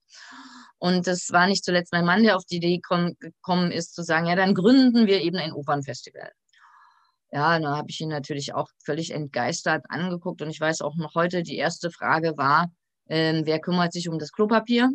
Und 0.79 1.07
das 1.07 1.31
war 1.33 1.47
nicht 1.47 1.65
zuletzt 1.65 1.93
mein 1.93 2.05
Mann, 2.05 2.23
der 2.23 2.37
auf 2.37 2.45
die 2.45 2.57
Idee 2.57 2.81
gekommen 2.81 3.73
ist, 3.73 3.95
zu 3.95 4.03
sagen, 4.03 4.27
ja, 4.27 4.37
dann 4.37 4.55
gründen 4.55 5.07
wir 5.07 5.21
eben 5.21 5.37
ein 5.37 5.53
Opernfestival. 5.53 6.31
Ja, 7.31 7.59
da 7.59 7.77
habe 7.77 7.91
ich 7.91 8.01
ihn 8.01 8.09
natürlich 8.09 8.55
auch 8.55 8.69
völlig 8.83 9.11
entgeistert 9.11 9.85
angeguckt. 9.89 10.41
Und 10.41 10.51
ich 10.51 10.61
weiß 10.61 10.81
auch 10.81 10.97
noch 10.97 11.15
heute, 11.15 11.43
die 11.43 11.57
erste 11.57 11.91
Frage 11.91 12.37
war, 12.39 12.71
äh, 13.07 13.43
wer 13.45 13.61
kümmert 13.61 13.93
sich 13.93 14.09
um 14.09 14.19
das 14.19 14.33
Klopapier? 14.33 14.89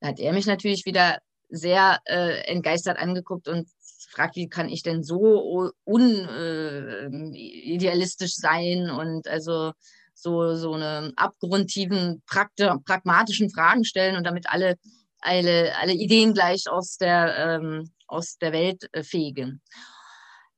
Da 0.00 0.08
hat 0.08 0.18
er 0.18 0.32
mich 0.32 0.46
natürlich 0.46 0.86
wieder 0.86 1.18
sehr 1.48 2.00
äh, 2.04 2.42
entgeistert 2.46 2.98
angeguckt 2.98 3.46
und 3.48 3.68
fragt, 4.10 4.36
wie 4.36 4.48
kann 4.48 4.68
ich 4.68 4.82
denn 4.82 5.02
so 5.02 5.72
unidealistisch 5.84 8.32
äh, 8.32 8.40
sein 8.40 8.90
und 8.90 9.26
also 9.28 9.72
so, 10.14 10.56
so 10.56 10.74
eine 10.74 11.12
abgrundtiefen, 11.16 12.22
pragmatischen 12.26 13.50
Fragen 13.50 13.84
stellen 13.84 14.16
und 14.16 14.24
damit 14.24 14.46
alle, 14.48 14.76
alle, 15.20 15.72
alle 15.80 15.92
Ideen 15.92 16.34
gleich 16.34 16.64
aus 16.68 16.96
der, 16.98 17.60
ähm, 17.60 17.90
aus 18.06 18.36
der 18.38 18.52
Welt 18.52 18.88
äh, 18.92 19.02
fegen. 19.02 19.62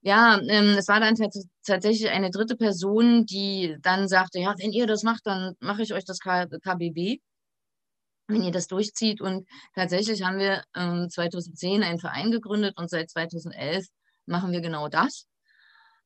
Ja, 0.01 0.41
ähm, 0.49 0.75
es 0.77 0.89
war 0.89 0.99
dann 0.99 1.15
tatsächlich 1.65 2.11
eine 2.11 2.31
dritte 2.31 2.57
Person, 2.57 3.25
die 3.25 3.77
dann 3.81 4.09
sagte, 4.09 4.41
ja, 4.41 4.53
wenn 4.59 4.73
ihr 4.73 4.89
das 4.89 5.05
macht, 5.05 5.25
dann 5.27 5.55
mache 5.61 5.83
ich 5.83 5.95
euch 5.95 6.05
das 6.05 6.19
K 6.19 6.47
KBB, 6.47 7.21
wenn 8.33 8.43
ihr 8.43 8.53
das 8.53 8.67
durchzieht. 8.67 9.21
Und 9.21 9.47
tatsächlich 9.75 10.23
haben 10.23 10.39
wir 10.39 10.63
ähm, 10.75 11.09
2010 11.11 11.83
einen 11.83 11.99
Verein 11.99 12.31
gegründet 12.31 12.77
und 12.77 12.91
seit 12.91 13.11
2011 13.11 13.87
machen 14.27 14.53
wir 14.53 14.61
genau 14.61 14.89
das. 14.89 15.27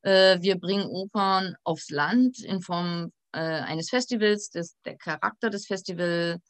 Äh, 0.03 0.41
wir 0.41 0.59
bringen 0.59 0.87
Opern 0.87 1.55
aufs 1.65 1.91
Land 1.91 2.39
in 2.41 2.61
Form 2.61 3.13
äh, 3.33 3.39
eines 3.39 3.91
Festivals. 3.91 4.51
Das, 4.51 4.77
der 4.85 4.97
Charakter 4.97 5.51
des 5.51 5.67
Festivals 5.67 6.41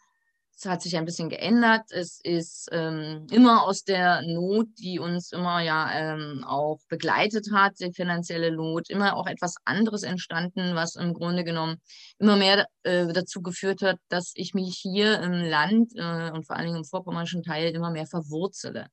hat 0.65 0.81
sich 0.81 0.97
ein 0.97 1.05
bisschen 1.05 1.29
geändert. 1.29 1.83
Es 1.91 2.19
ist 2.23 2.69
ähm, 2.73 3.27
immer 3.31 3.65
aus 3.65 3.85
der 3.85 4.23
Not, 4.23 4.69
die 4.79 4.99
uns 4.99 5.33
immer 5.33 5.61
ja 5.61 5.91
ähm, 5.93 6.45
auch 6.45 6.79
begleitet 6.89 7.49
hat, 7.53 7.79
die 7.79 7.93
finanzielle 7.93 8.51
Not, 8.51 8.89
immer 8.89 9.17
auch 9.17 9.27
etwas 9.27 9.57
anderes 9.67 10.03
entstanden, 10.03 10.75
was 10.75 10.97
im 10.97 11.13
Grunde 11.13 11.45
genommen 11.45 11.77
immer 12.19 12.37
mehr 12.37 12.67
äh, 12.85 13.07
dazu 13.13 13.43
geführt 13.43 13.83
hat, 13.83 13.99
dass 14.09 14.33
ich 14.35 14.55
mich 14.55 14.79
hier 14.81 15.21
im 15.21 15.33
Land 15.33 15.93
äh, 15.95 16.31
und 16.31 16.47
vor 16.47 16.57
allen 16.57 16.67
Dingen 16.67 16.79
im 16.79 16.85
vorpommerschen 16.85 17.43
Teil 17.43 17.75
immer 17.75 17.91
mehr 17.91 18.07
verwurzele. 18.07 18.87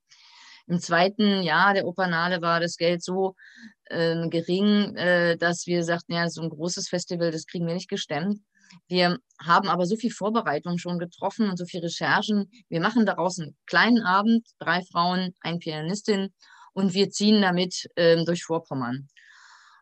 Im 0.67 0.79
zweiten 0.79 1.43
Jahr 1.43 1.73
der 1.73 1.85
Opernale 1.85 2.41
war 2.41 2.59
das 2.59 2.75
Geld 2.75 3.03
so 3.03 3.35
äh, 3.85 4.27
gering, 4.29 4.95
dass 5.37 5.67
wir 5.67 5.83
sagten, 5.83 6.13
ja, 6.13 6.29
so 6.29 6.41
ein 6.41 6.49
großes 6.49 6.87
Festival, 6.87 7.31
das 7.31 7.45
kriegen 7.45 7.67
wir 7.67 7.73
nicht 7.73 7.89
gestemmt. 7.89 8.39
Wir 8.87 9.17
haben 9.41 9.67
aber 9.67 9.85
so 9.85 9.95
viel 9.95 10.11
Vorbereitung 10.11 10.77
schon 10.77 10.99
getroffen 10.99 11.49
und 11.49 11.57
so 11.57 11.65
viel 11.65 11.81
Recherchen. 11.81 12.49
Wir 12.69 12.81
machen 12.81 13.05
daraus 13.05 13.39
einen 13.39 13.55
kleinen 13.65 14.01
Abend, 14.03 14.47
drei 14.59 14.81
Frauen, 14.91 15.33
ein 15.41 15.59
Pianistin 15.59 16.33
und 16.73 16.93
wir 16.93 17.09
ziehen 17.09 17.41
damit 17.41 17.87
ähm, 17.95 18.25
durch 18.25 18.43
Vorpommern. 18.43 19.07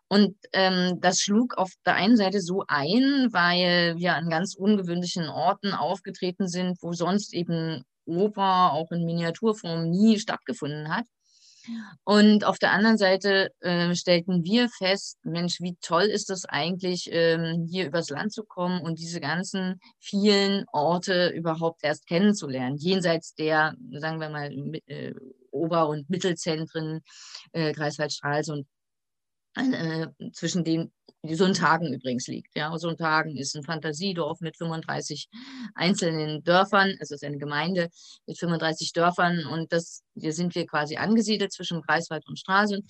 Und 0.08 0.36
ähm, 0.52 1.00
das 1.00 1.20
schlug 1.20 1.56
auf 1.56 1.72
der 1.86 1.94
einen 1.94 2.18
Seite 2.18 2.42
so 2.42 2.64
ein, 2.68 3.28
weil 3.32 3.96
wir 3.96 4.14
an 4.14 4.28
ganz 4.28 4.54
ungewöhnlichen 4.54 5.28
Orten 5.30 5.72
aufgetreten 5.72 6.48
sind, 6.48 6.76
wo 6.82 6.92
sonst 6.92 7.32
eben 7.32 7.82
Oper 8.04 8.72
auch 8.72 8.90
in 8.90 9.06
Miniaturform 9.06 9.88
nie 9.88 10.18
stattgefunden 10.18 10.94
hat. 10.94 11.06
Und 12.04 12.44
auf 12.44 12.58
der 12.58 12.72
anderen 12.72 12.98
Seite 12.98 13.50
äh, 13.60 13.94
stellten 13.94 14.44
wir 14.44 14.68
fest, 14.68 15.18
Mensch, 15.22 15.60
wie 15.60 15.76
toll 15.80 16.04
ist 16.04 16.30
das 16.30 16.44
eigentlich, 16.44 17.08
ähm, 17.12 17.66
hier 17.70 17.86
übers 17.86 18.10
Land 18.10 18.32
zu 18.32 18.44
kommen 18.44 18.80
und 18.80 18.98
diese 18.98 19.20
ganzen 19.20 19.80
vielen 19.98 20.64
Orte 20.72 21.28
überhaupt 21.28 21.84
erst 21.84 22.06
kennenzulernen, 22.06 22.76
jenseits 22.76 23.34
der, 23.34 23.74
sagen 23.92 24.20
wir 24.20 24.30
mal, 24.30 24.50
äh, 24.86 25.14
Ober- 25.50 25.88
und 25.88 26.08
Mittelzentren, 26.10 27.00
äh, 27.52 27.72
Greifswald, 27.72 28.12
Stralsund 28.12 28.66
äh, 29.56 30.06
zwischen 30.32 30.64
den 30.64 30.92
die 31.22 31.34
Sundhagen 31.34 31.92
übrigens 31.92 32.26
liegt. 32.26 32.56
Ja, 32.56 32.76
Sundhagen 32.78 33.36
ist 33.36 33.54
ein 33.54 33.62
Fantasiedorf 33.62 34.40
mit 34.40 34.56
35 34.56 35.28
einzelnen 35.74 36.42
Dörfern. 36.42 36.96
Es 37.00 37.10
ist 37.10 37.24
eine 37.24 37.38
Gemeinde 37.38 37.90
mit 38.26 38.38
35 38.38 38.92
Dörfern 38.92 39.46
und 39.46 39.72
das, 39.72 40.02
hier 40.14 40.32
sind 40.32 40.54
wir 40.54 40.66
quasi 40.66 40.96
angesiedelt 40.96 41.52
zwischen 41.52 41.82
Greifswald 41.82 42.26
und 42.26 42.38
Stralsund. 42.38 42.84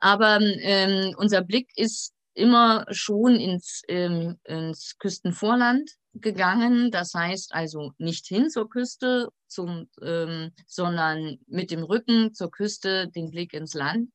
Aber 0.00 0.40
ähm, 0.40 1.14
unser 1.16 1.42
Blick 1.42 1.70
ist 1.76 2.12
immer 2.34 2.84
schon 2.90 3.36
ins, 3.36 3.82
ähm, 3.88 4.38
ins 4.44 4.96
Küstenvorland 4.98 5.88
gegangen. 6.14 6.90
Das 6.90 7.14
heißt 7.14 7.54
also 7.54 7.92
nicht 7.98 8.26
hin 8.26 8.50
zur 8.50 8.68
Küste, 8.68 9.28
zum, 9.46 9.88
ähm, 10.02 10.52
sondern 10.66 11.38
mit 11.46 11.70
dem 11.70 11.82
Rücken 11.82 12.34
zur 12.34 12.50
Küste, 12.50 13.08
den 13.08 13.30
Blick 13.30 13.52
ins 13.52 13.74
Land. 13.74 14.10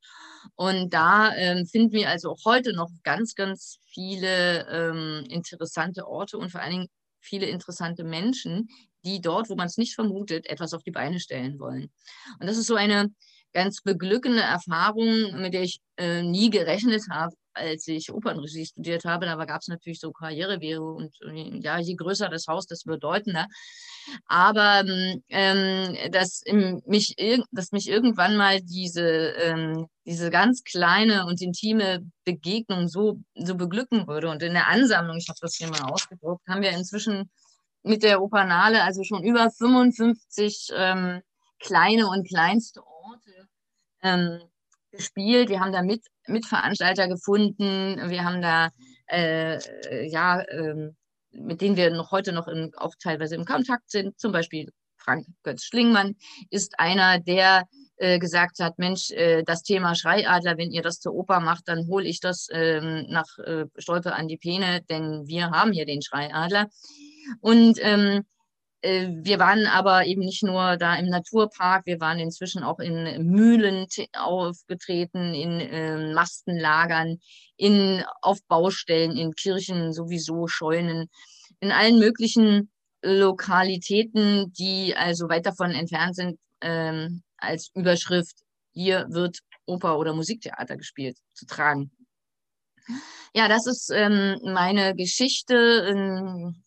Und 0.54 0.92
da 0.94 1.34
ähm, 1.34 1.66
finden 1.66 1.92
wir 1.92 2.08
also 2.08 2.30
auch 2.30 2.44
heute 2.44 2.72
noch 2.72 2.90
ganz, 3.04 3.34
ganz 3.34 3.78
viele 3.86 4.66
ähm, 4.68 5.24
interessante 5.28 6.06
Orte 6.06 6.38
und 6.38 6.50
vor 6.50 6.60
allen 6.60 6.72
Dingen 6.72 6.88
viele 7.20 7.46
interessante 7.46 8.04
Menschen, 8.04 8.68
die 9.04 9.20
dort, 9.20 9.48
wo 9.48 9.54
man 9.54 9.66
es 9.66 9.76
nicht 9.76 9.94
vermutet, 9.94 10.46
etwas 10.46 10.74
auf 10.74 10.82
die 10.82 10.90
Beine 10.90 11.20
stellen 11.20 11.58
wollen. 11.58 11.90
Und 12.40 12.46
das 12.46 12.56
ist 12.58 12.66
so 12.66 12.74
eine 12.74 13.12
ganz 13.52 13.82
beglückende 13.82 14.42
Erfahrung, 14.42 15.40
mit 15.40 15.54
der 15.54 15.62
ich 15.62 15.80
äh, 15.96 16.22
nie 16.22 16.50
gerechnet 16.50 17.02
habe, 17.10 17.34
als 17.58 17.86
ich 17.88 18.12
Opernregie 18.12 18.66
studiert 18.66 19.04
habe, 19.04 19.26
da 19.26 19.44
gab 19.44 19.60
es 19.60 19.68
natürlich 19.68 20.00
so 20.00 20.12
Karrierewege 20.12 20.80
und 20.80 21.14
äh, 21.22 21.58
ja, 21.60 21.78
je 21.78 21.94
größer 21.94 22.28
das 22.28 22.46
Haus, 22.46 22.66
desto 22.66 22.90
bedeutender. 22.90 23.46
Aber 24.26 24.84
ähm, 25.28 25.96
dass, 26.10 26.42
mich, 26.86 27.14
dass 27.52 27.72
mich 27.72 27.88
irgendwann 27.88 28.36
mal 28.36 28.60
diese, 28.60 29.02
ähm, 29.02 29.86
diese 30.06 30.30
ganz 30.30 30.64
kleine 30.64 31.26
und 31.26 31.42
intime 31.42 32.00
Begegnung 32.24 32.88
so, 32.88 33.20
so 33.34 33.54
beglücken 33.54 34.06
würde. 34.06 34.30
Und 34.30 34.42
in 34.42 34.54
der 34.54 34.68
Ansammlung, 34.68 35.16
ich 35.18 35.28
habe 35.28 35.38
das 35.40 35.56
hier 35.56 35.68
mal 35.68 35.82
ausgedruckt, 35.82 36.46
haben 36.48 36.62
wir 36.62 36.70
inzwischen 36.70 37.30
mit 37.82 38.02
der 38.02 38.22
Opernale 38.22 38.82
also 38.82 39.02
schon 39.04 39.22
über 39.22 39.50
55 39.50 40.70
ähm, 40.74 41.22
kleine 41.58 42.08
und 42.08 42.26
kleinste 42.26 42.82
Orte 42.84 43.48
ähm, 44.02 44.40
gespielt. 44.90 45.48
Wir 45.48 45.60
haben 45.60 45.72
da 45.72 45.82
mit, 45.82 46.04
Mitveranstalter 46.28 47.08
gefunden. 47.08 48.10
Wir 48.10 48.24
haben 48.24 48.42
da, 48.42 48.70
äh, 49.06 49.58
ja, 50.08 50.40
äh, 50.40 50.90
mit 51.32 51.60
denen 51.60 51.76
wir 51.76 51.90
noch 51.90 52.10
heute 52.10 52.32
noch 52.32 52.48
in, 52.48 52.72
auch 52.76 52.94
teilweise 53.02 53.34
im 53.34 53.44
Kontakt 53.44 53.90
sind. 53.90 54.18
Zum 54.18 54.32
Beispiel 54.32 54.70
Frank 54.96 55.26
Götz 55.42 55.64
Schlingmann 55.64 56.16
ist 56.50 56.78
einer, 56.78 57.18
der 57.18 57.64
äh, 57.96 58.18
gesagt 58.18 58.60
hat, 58.60 58.78
Mensch, 58.78 59.10
äh, 59.10 59.42
das 59.44 59.62
Thema 59.62 59.94
Schreiadler, 59.94 60.56
wenn 60.58 60.70
ihr 60.70 60.82
das 60.82 61.00
zur 61.00 61.14
Oper 61.14 61.40
macht, 61.40 61.66
dann 61.66 61.86
hole 61.88 62.06
ich 62.06 62.20
das 62.20 62.48
ähm, 62.52 63.06
nach 63.08 63.38
äh, 63.38 63.64
Stolpe 63.76 64.14
an 64.14 64.28
die 64.28 64.36
Peene, 64.36 64.82
denn 64.88 65.26
wir 65.26 65.50
haben 65.50 65.72
hier 65.72 65.86
den 65.86 66.02
Schreiadler. 66.02 66.68
Und 67.40 67.78
ähm, 67.82 68.18
äh, 68.18 68.22
wir 68.82 69.38
waren 69.40 69.66
aber 69.66 70.06
eben 70.06 70.20
nicht 70.20 70.44
nur 70.44 70.76
da 70.76 70.94
im 70.94 71.06
Naturpark, 71.06 71.86
wir 71.86 72.00
waren 72.00 72.20
inzwischen 72.20 72.62
auch 72.62 72.78
in 72.78 73.26
Mühlen 73.26 73.86
aufgetreten, 74.12 75.34
in 75.34 75.60
äh, 75.60 76.12
Mastenlagern, 76.12 77.18
in, 77.56 78.04
auf 78.22 78.38
Baustellen, 78.46 79.16
in 79.16 79.32
Kirchen 79.32 79.92
sowieso, 79.92 80.46
Scheunen, 80.46 81.08
in 81.60 81.72
allen 81.72 81.98
möglichen 81.98 82.70
Lokalitäten, 83.02 84.52
die 84.52 84.94
also 84.96 85.28
weit 85.28 85.46
davon 85.46 85.72
entfernt 85.72 86.14
sind, 86.14 86.38
ähm, 86.60 87.22
als 87.36 87.70
Überschrift 87.74 88.36
hier 88.72 89.06
wird 89.10 89.40
Oper 89.66 89.98
oder 89.98 90.14
Musiktheater 90.14 90.76
gespielt, 90.76 91.18
zu 91.34 91.46
tragen. 91.46 91.90
Ja, 93.34 93.48
das 93.48 93.66
ist 93.66 93.90
ähm, 93.92 94.38
meine 94.42 94.94
Geschichte 94.94 95.54
in 95.90 96.62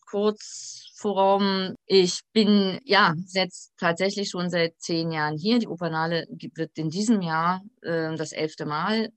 Kurzform. 1.02 1.76
Ich 1.86 2.22
bin 2.34 2.80
ja 2.86 3.14
jetzt 3.34 3.74
tatsächlich 3.78 4.30
schon 4.30 4.50
seit 4.50 4.80
zehn 4.80 5.12
Jahren 5.12 5.38
hier. 5.38 5.60
Die 5.60 5.68
Opernale 5.68 6.26
wird 6.56 6.78
in 6.78 6.90
diesem 6.90 7.22
Jahr 7.22 7.62
äh, 7.82 8.16
das 8.16 8.32
elfte 8.32 8.66
Mal 8.66 9.10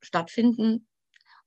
stattfinden. 0.00 0.86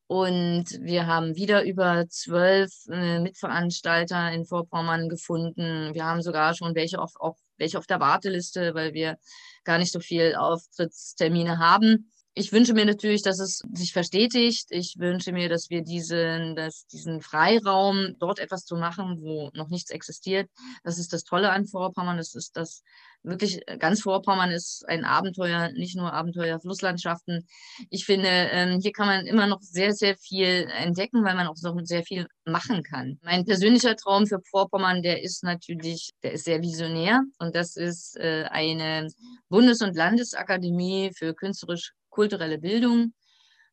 Und 0.08 0.66
wir 0.82 1.08
haben 1.08 1.36
wieder 1.36 1.64
über 1.64 2.06
zwölf 2.10 2.72
äh, 2.90 3.20
Mitveranstalter 3.20 4.32
in 4.32 4.46
Vorpommern 4.46 5.08
gefunden. 5.08 5.94
Wir 5.94 6.06
haben 6.06 6.22
sogar 6.22 6.54
schon 6.54 6.76
welche 6.76 7.00
auf, 7.00 7.14
auf, 7.18 7.38
welche 7.58 7.78
auf 7.78 7.88
der 7.88 8.02
Warteliste, 8.02 8.74
weil 8.74 8.94
wir 8.94 9.18
gar 9.64 9.78
nicht 9.78 9.92
so 9.92 10.00
viel 10.00 10.36
Auftrittstermine 10.36 11.60
haben 11.60 12.12
ich 12.34 12.54
wünsche 12.54 12.74
mir 12.74 12.86
natürlich, 12.86 13.24
dass 13.24 13.40
es 13.40 13.62
sich 13.74 13.92
verstetigt. 13.92 14.68
Ich 14.70 14.96
wünsche 14.98 15.34
mir, 15.34 15.50
dass 15.50 15.70
wir 15.70 15.82
diesen, 15.82 16.56
dass 16.56 16.86
diesen 16.88 17.22
Freiraum, 17.22 18.16
dort 18.20 18.40
etwas 18.40 18.66
zu 18.66 18.78
machen, 18.78 19.22
wo 19.22 19.50
noch 19.54 19.68
nichts 19.68 19.92
existiert. 19.92 20.50
Das 20.84 20.98
ist 20.98 21.12
das 21.12 21.24
Tolle 21.24 21.52
an 21.52 21.68
Vorpommern. 21.68 22.18
Das 22.18 22.34
ist 22.36 22.56
das 22.56 22.84
wirklich 23.24 23.62
ganz 23.80 24.02
Vorpommern 24.02 24.52
ist 24.52 24.88
ein 24.88 25.06
Abenteuer, 25.06 25.72
nicht 25.74 25.96
nur 25.96 26.14
Abenteuer 26.14 26.60
Flusslandschaften. 26.60 27.46
Ich 27.90 28.06
finde, 28.06 28.30
ähm, 28.30 28.80
hier 28.82 28.92
kann 28.94 29.08
man 29.08 29.26
immer 29.28 29.48
noch 29.48 29.62
sehr, 29.62 29.94
sehr 29.94 30.18
viel 30.18 30.68
entdecken, 30.76 31.24
weil 31.24 31.36
man 31.36 31.48
auch 31.48 31.56
noch 31.62 31.78
sehr 31.84 32.04
viel 32.04 32.28
machen 32.46 32.82
kann. 32.84 33.20
Mein 33.22 33.46
persönlicher 33.46 33.96
Traum 33.96 34.26
für 34.26 34.40
Vorpommern, 34.50 35.04
der 35.04 35.22
ist 35.22 35.44
natürlich, 35.44 36.12
der 36.24 36.34
ist 36.34 36.46
sehr 36.46 36.62
visionär 36.62 37.22
und 37.40 37.56
das 37.56 37.76
ist 37.76 38.18
äh, 38.18 38.46
eine 38.50 39.08
Bundes- 39.50 39.82
und 39.82 39.96
Landesakademie 39.96 41.12
für 41.16 41.34
künstlerisch 41.34 41.92
kulturelle 42.12 42.60
Bildung, 42.60 43.14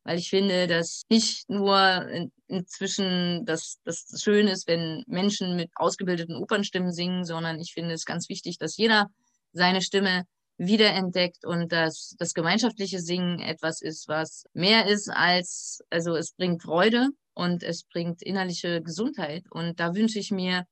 weil 0.03 0.17
ich 0.17 0.29
finde, 0.29 0.65
dass 0.65 1.03
nicht 1.09 1.49
nur 1.49 2.07
inzwischen 2.47 3.45
das, 3.45 3.77
das 3.83 4.19
schön 4.21 4.47
ist, 4.47 4.67
wenn 4.67 5.03
Menschen 5.07 5.55
mit 5.55 5.69
ausgebildeten 5.75 6.35
Opernstimmen 6.35 6.91
singen, 6.91 7.25
sondern 7.25 7.59
ich 7.59 7.73
finde 7.73 7.93
es 7.93 8.05
ganz 8.05 8.29
wichtig, 8.29 8.57
dass 8.57 8.77
jeder 8.77 9.07
seine 9.53 9.81
Stimme 9.81 10.23
wiederentdeckt 10.57 11.45
und 11.45 11.71
dass 11.71 12.15
das 12.17 12.33
gemeinschaftliche 12.33 12.99
Singen 12.99 13.39
etwas 13.39 13.81
ist, 13.81 14.07
was 14.07 14.45
mehr 14.53 14.87
ist 14.87 15.09
als, 15.09 15.81
also 15.89 16.15
es 16.15 16.33
bringt 16.33 16.61
Freude 16.61 17.09
und 17.33 17.63
es 17.63 17.83
bringt 17.83 18.21
innerliche 18.21 18.81
Gesundheit. 18.81 19.45
Und 19.51 19.79
da 19.79 19.95
wünsche 19.95 20.19
ich 20.19 20.31
mir, 20.31 20.65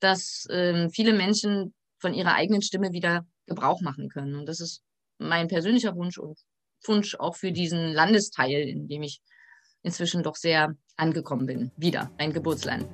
dass 0.00 0.46
ähm, 0.50 0.90
viele 0.90 1.14
Menschen 1.14 1.72
von 1.98 2.12
ihrer 2.12 2.34
eigenen 2.34 2.62
Stimme 2.62 2.92
wieder 2.92 3.26
Gebrauch 3.46 3.80
machen 3.80 4.08
können. 4.08 4.34
Und 4.34 4.46
das 4.46 4.60
ist 4.60 4.82
mein 5.18 5.48
persönlicher 5.48 5.94
Wunsch 5.94 6.18
und 6.18 6.38
Wunsch 6.88 7.14
auch 7.16 7.36
für 7.36 7.52
diesen 7.52 7.92
Landesteil, 7.92 8.68
in 8.68 8.88
dem 8.88 9.02
ich 9.02 9.20
inzwischen 9.82 10.22
doch 10.22 10.36
sehr 10.36 10.74
angekommen 10.96 11.46
bin. 11.46 11.70
Wieder 11.76 12.10
ein 12.18 12.32
Geburtsland. 12.32 12.86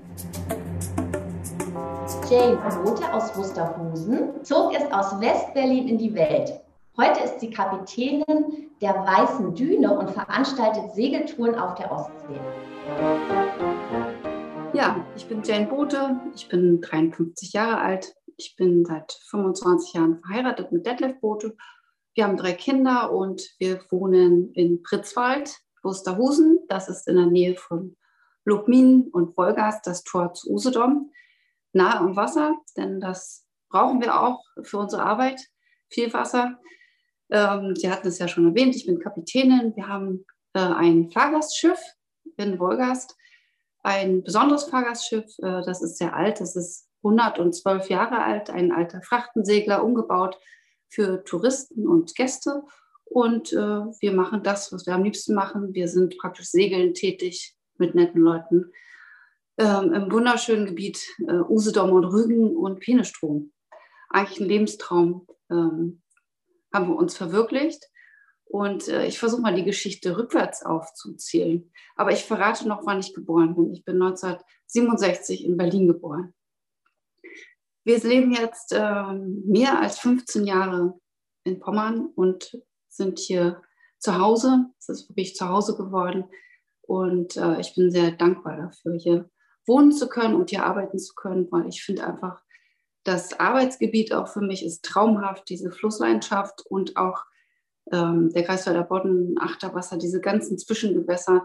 Jane 2.31 2.59
Rote 2.85 3.13
aus 3.13 3.37
Wusterhusen 3.37 4.45
zog 4.45 4.75
es 4.75 4.85
aus 4.93 5.21
West-Berlin 5.21 5.89
in 5.89 5.99
die 5.99 6.15
Welt. 6.15 6.61
Heute 6.97 7.21
ist 7.21 7.41
sie 7.41 7.51
Kapitänin 7.51 8.71
der 8.81 8.95
Weißen 8.95 9.55
Düne 9.55 9.97
und 9.97 10.11
veranstaltet 10.11 10.93
Segeltouren 10.95 11.55
auf 11.55 11.75
der 11.77 11.93
Ostsee. 11.93 12.41
Ja, 14.73 15.05
ich 15.17 15.27
bin 15.27 15.43
Jane 15.43 15.67
Bote, 15.67 16.21
ich 16.35 16.49
bin 16.49 16.81
53 16.81 17.53
Jahre 17.53 17.79
alt, 17.79 18.15
ich 18.37 18.57
bin 18.57 18.85
seit 18.85 19.13
25 19.31 19.95
Jahren 19.95 20.19
verheiratet 20.21 20.73
mit 20.73 20.87
Detlef 20.87 21.21
Bote 21.21 21.57
wir 22.19 22.25
haben 22.25 22.37
drei 22.37 22.53
Kinder 22.53 23.13
und 23.13 23.49
wir 23.61 23.81
wohnen 23.91 24.53
in 24.55 24.83
Pritzwald, 24.83 25.57
Wusterhusen. 25.85 26.59
Das 26.67 26.89
ist 26.89 27.07
in 27.07 27.15
der 27.15 27.27
Nähe 27.27 27.55
von 27.55 27.97
Lubmin 28.45 29.09
und 29.13 29.37
Wolgast, 29.37 29.87
das 29.87 30.03
Tor 30.03 30.35
zu 30.35 30.51
Usedom, 30.51 31.13
nahe 31.73 31.97
am 31.97 32.17
Wasser, 32.17 32.57
denn 32.77 32.99
das 32.99 33.47
brauchen 33.69 34.01
wir 34.01 34.21
auch 34.21 34.43
für 34.65 34.79
unsere 34.79 35.05
Arbeit, 35.05 35.41
viel 35.91 36.13
Wasser. 36.13 36.59
Ähm, 37.31 37.77
Sie 37.77 37.89
hatten 37.89 38.09
es 38.09 38.19
ja 38.19 38.27
schon 38.27 38.49
erwähnt, 38.49 38.75
ich 38.75 38.87
bin 38.87 38.99
Kapitänin. 38.99 39.77
Wir 39.77 39.87
haben 39.87 40.27
äh, 40.55 40.59
ein 40.59 41.13
Fahrgastschiff 41.13 41.79
in 42.37 42.59
Wolgast, 42.59 43.17
ein 43.85 44.25
besonderes 44.25 44.65
Fahrgastschiff, 44.65 45.39
äh, 45.39 45.63
das 45.65 45.83
ist 45.83 45.99
sehr 45.99 46.17
alt, 46.17 46.41
das 46.41 46.57
ist 46.57 46.89
112 47.05 47.89
Jahre 47.91 48.25
alt, 48.25 48.51
ein 48.51 48.73
alter 48.73 49.03
Frachtensegler, 49.03 49.85
umgebaut 49.85 50.37
für 50.89 51.25
Touristen 51.25 51.87
und 51.87 52.15
Gäste. 52.15 52.63
Und 53.05 53.53
äh, 53.53 53.57
wir 53.57 54.13
machen 54.13 54.43
das, 54.43 54.73
was 54.73 54.87
wir 54.87 54.95
am 54.95 55.05
liebsten 55.05 55.35
machen. 55.35 55.75
Wir 55.75 55.89
sind 55.89 56.19
praktisch 56.19 56.51
segeln 56.51 56.95
tätig 56.95 57.57
mit 57.79 57.95
netten 57.95 58.21
Leuten 58.21 58.73
ähm, 59.59 59.93
im 59.93 60.13
wunderschönen 60.13 60.67
Gebiet 60.67 61.05
äh, 61.27 61.41
Usedom 61.41 61.91
und 61.93 62.05
Rügen 62.05 62.57
und 62.57 62.81
Penestrom. 62.81 63.53
Eigentlich 64.09 64.41
ein 64.41 64.49
Lebenstraum 64.49 65.27
ähm, 65.51 66.01
haben 66.73 66.89
wir 66.89 66.97
uns 66.97 67.17
verwirklicht. 67.17 67.85
Und 68.45 68.89
äh, 68.89 69.07
ich 69.07 69.19
versuche 69.19 69.43
mal 69.43 69.55
die 69.55 69.65
Geschichte 69.65 70.17
rückwärts 70.17 70.65
aufzuzählen. 70.65 71.71
Aber 71.97 72.13
ich 72.13 72.25
verrate 72.25 72.67
noch, 72.67 72.87
wann 72.87 73.01
ich 73.01 73.13
geboren 73.13 73.55
bin. 73.55 73.73
Ich 73.73 73.85
bin 73.85 74.01
1967 74.01 75.45
in 75.45 75.57
Berlin 75.57 75.89
geboren. 75.89 76.33
Wir 77.89 77.99
leben 78.01 78.33
jetzt 78.33 78.75
äh, 78.75 79.15
mehr 79.15 79.81
als 79.81 79.99
15 80.01 80.45
Jahre 80.45 81.01
in 81.45 81.59
Pommern 81.59 82.11
und 82.17 82.63
sind 82.91 83.19
hier 83.19 83.63
zu 83.99 84.19
Hause. 84.19 84.67
Es 84.79 84.91
ist 84.91 85.09
wirklich 85.09 85.35
zu 85.35 85.49
Hause 85.49 85.75
geworden. 85.75 86.25
Und 86.83 87.39
äh, 87.39 87.59
ich 87.61 87.75
bin 87.75 87.91
sehr 87.91 88.11
dankbar 88.11 88.59
dafür, 88.59 88.93
hier 88.99 89.31
wohnen 89.67 89.91
zu 89.91 90.07
können 90.07 90.35
und 90.35 90.51
hier 90.51 90.67
arbeiten 90.67 90.99
zu 90.99 91.15
können, 91.15 91.51
weil 91.51 91.67
ich 91.69 91.83
finde 91.83 92.07
einfach, 92.07 92.43
das 93.05 93.41
Arbeitsgebiet 93.41 94.13
auch 94.13 94.29
für 94.29 94.43
mich 94.43 94.67
ist 94.67 94.85
traumhaft, 94.85 95.49
diese 95.49 95.71
Flusslandschaft 95.71 96.67
und 96.67 96.99
auch 96.99 97.25
ähm, 97.91 98.29
der 98.35 98.43
Greifswalder 98.43 98.85
Bodden, 98.85 99.37
Achterwasser, 99.41 99.97
diese 99.97 100.21
ganzen 100.21 100.59
Zwischengewässer 100.59 101.43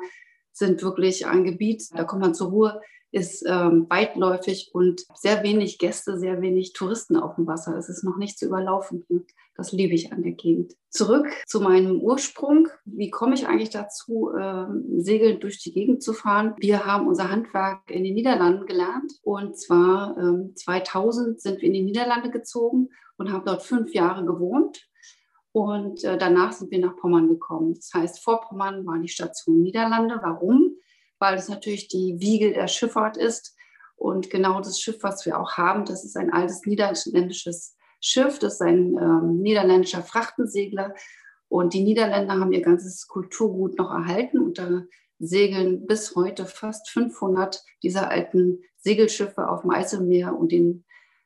sind 0.51 0.83
wirklich 0.83 1.25
ein 1.25 1.45
Gebiet, 1.45 1.87
da 1.93 2.03
kommt 2.03 2.21
man 2.21 2.35
zur 2.35 2.49
Ruhe 2.49 2.81
ist 3.13 3.45
ähm, 3.47 3.85
weitläufig 3.89 4.71
und 4.73 5.05
sehr 5.13 5.43
wenig 5.43 5.77
Gäste, 5.77 6.17
sehr 6.17 6.41
wenig 6.41 6.73
Touristen 6.73 7.15
auf 7.15 7.35
dem 7.35 7.45
Wasser. 7.45 7.77
Es 7.77 7.87
ist 7.87 8.03
noch 8.03 8.17
nicht 8.17 8.39
zu 8.39 8.47
überlaufen. 8.47 9.05
Das 9.55 9.71
liebe 9.71 9.93
ich 9.93 10.11
an 10.11 10.23
der 10.23 10.31
Gegend. 10.31 10.73
Zurück 10.89 11.27
zu 11.45 11.61
meinem 11.61 12.01
Ursprung. 12.01 12.69
Wie 12.85 13.11
komme 13.11 13.35
ich 13.35 13.47
eigentlich 13.47 13.69
dazu, 13.69 14.31
ähm, 14.35 14.85
segeln 14.97 15.39
durch 15.39 15.61
die 15.61 15.73
Gegend 15.73 16.01
zu 16.01 16.13
fahren? 16.13 16.55
Wir 16.57 16.87
haben 16.87 17.07
unser 17.07 17.29
Handwerk 17.29 17.91
in 17.91 18.03
den 18.03 18.15
Niederlanden 18.15 18.65
gelernt 18.65 19.13
und 19.21 19.59
zwar 19.59 20.17
ähm, 20.17 20.55
2000 20.55 21.39
sind 21.39 21.61
wir 21.61 21.67
in 21.67 21.73
die 21.73 21.83
Niederlande 21.83 22.31
gezogen 22.31 22.89
und 23.17 23.31
haben 23.31 23.45
dort 23.45 23.61
fünf 23.61 23.93
Jahre 23.93 24.25
gewohnt. 24.25 24.89
Und 25.51 26.03
äh, 26.03 26.17
danach 26.17 26.51
sind 26.51 26.71
wir 26.71 26.79
nach 26.79 26.95
Pommern 26.95 27.27
gekommen. 27.27 27.75
Das 27.75 27.91
heißt, 27.93 28.23
vor 28.23 28.41
Pommern 28.41 28.87
war 28.87 28.97
die 28.97 29.07
Station 29.07 29.61
Niederlande. 29.61 30.19
Warum? 30.23 30.77
Weil 31.23 31.35
es 31.35 31.47
natürlich 31.47 31.87
die 31.87 32.19
Wiege 32.19 32.51
der 32.51 32.67
Schifffahrt 32.67 33.15
ist. 33.15 33.55
Und 33.95 34.29
genau 34.29 34.59
das 34.59 34.81
Schiff, 34.81 34.97
was 35.03 35.25
wir 35.25 35.39
auch 35.39 35.53
haben, 35.53 35.85
das 35.85 36.03
ist 36.03 36.17
ein 36.17 36.33
altes 36.33 36.65
niederländisches 36.65 37.77
Schiff, 38.01 38.39
das 38.39 38.55
ist 38.55 38.61
ein 38.61 38.97
ähm, 38.97 39.41
niederländischer 39.41 40.03
Frachtensegler. 40.03 40.93
Und 41.47 41.73
die 41.73 41.81
Niederländer 41.81 42.33
haben 42.33 42.51
ihr 42.51 42.61
ganzes 42.61 43.07
Kulturgut 43.07 43.77
noch 43.77 43.89
erhalten 43.89 44.39
und 44.39 44.57
da 44.57 44.81
segeln 45.17 45.87
bis 45.87 46.13
heute 46.13 46.45
fast 46.45 46.89
500 46.89 47.63
dieser 47.81 48.09
alten 48.09 48.59
Segelschiffe 48.79 49.47
auf 49.47 49.61
dem 49.61 49.71
Eiselmeer 49.71 50.37
und 50.37 50.51
den 50.51 50.83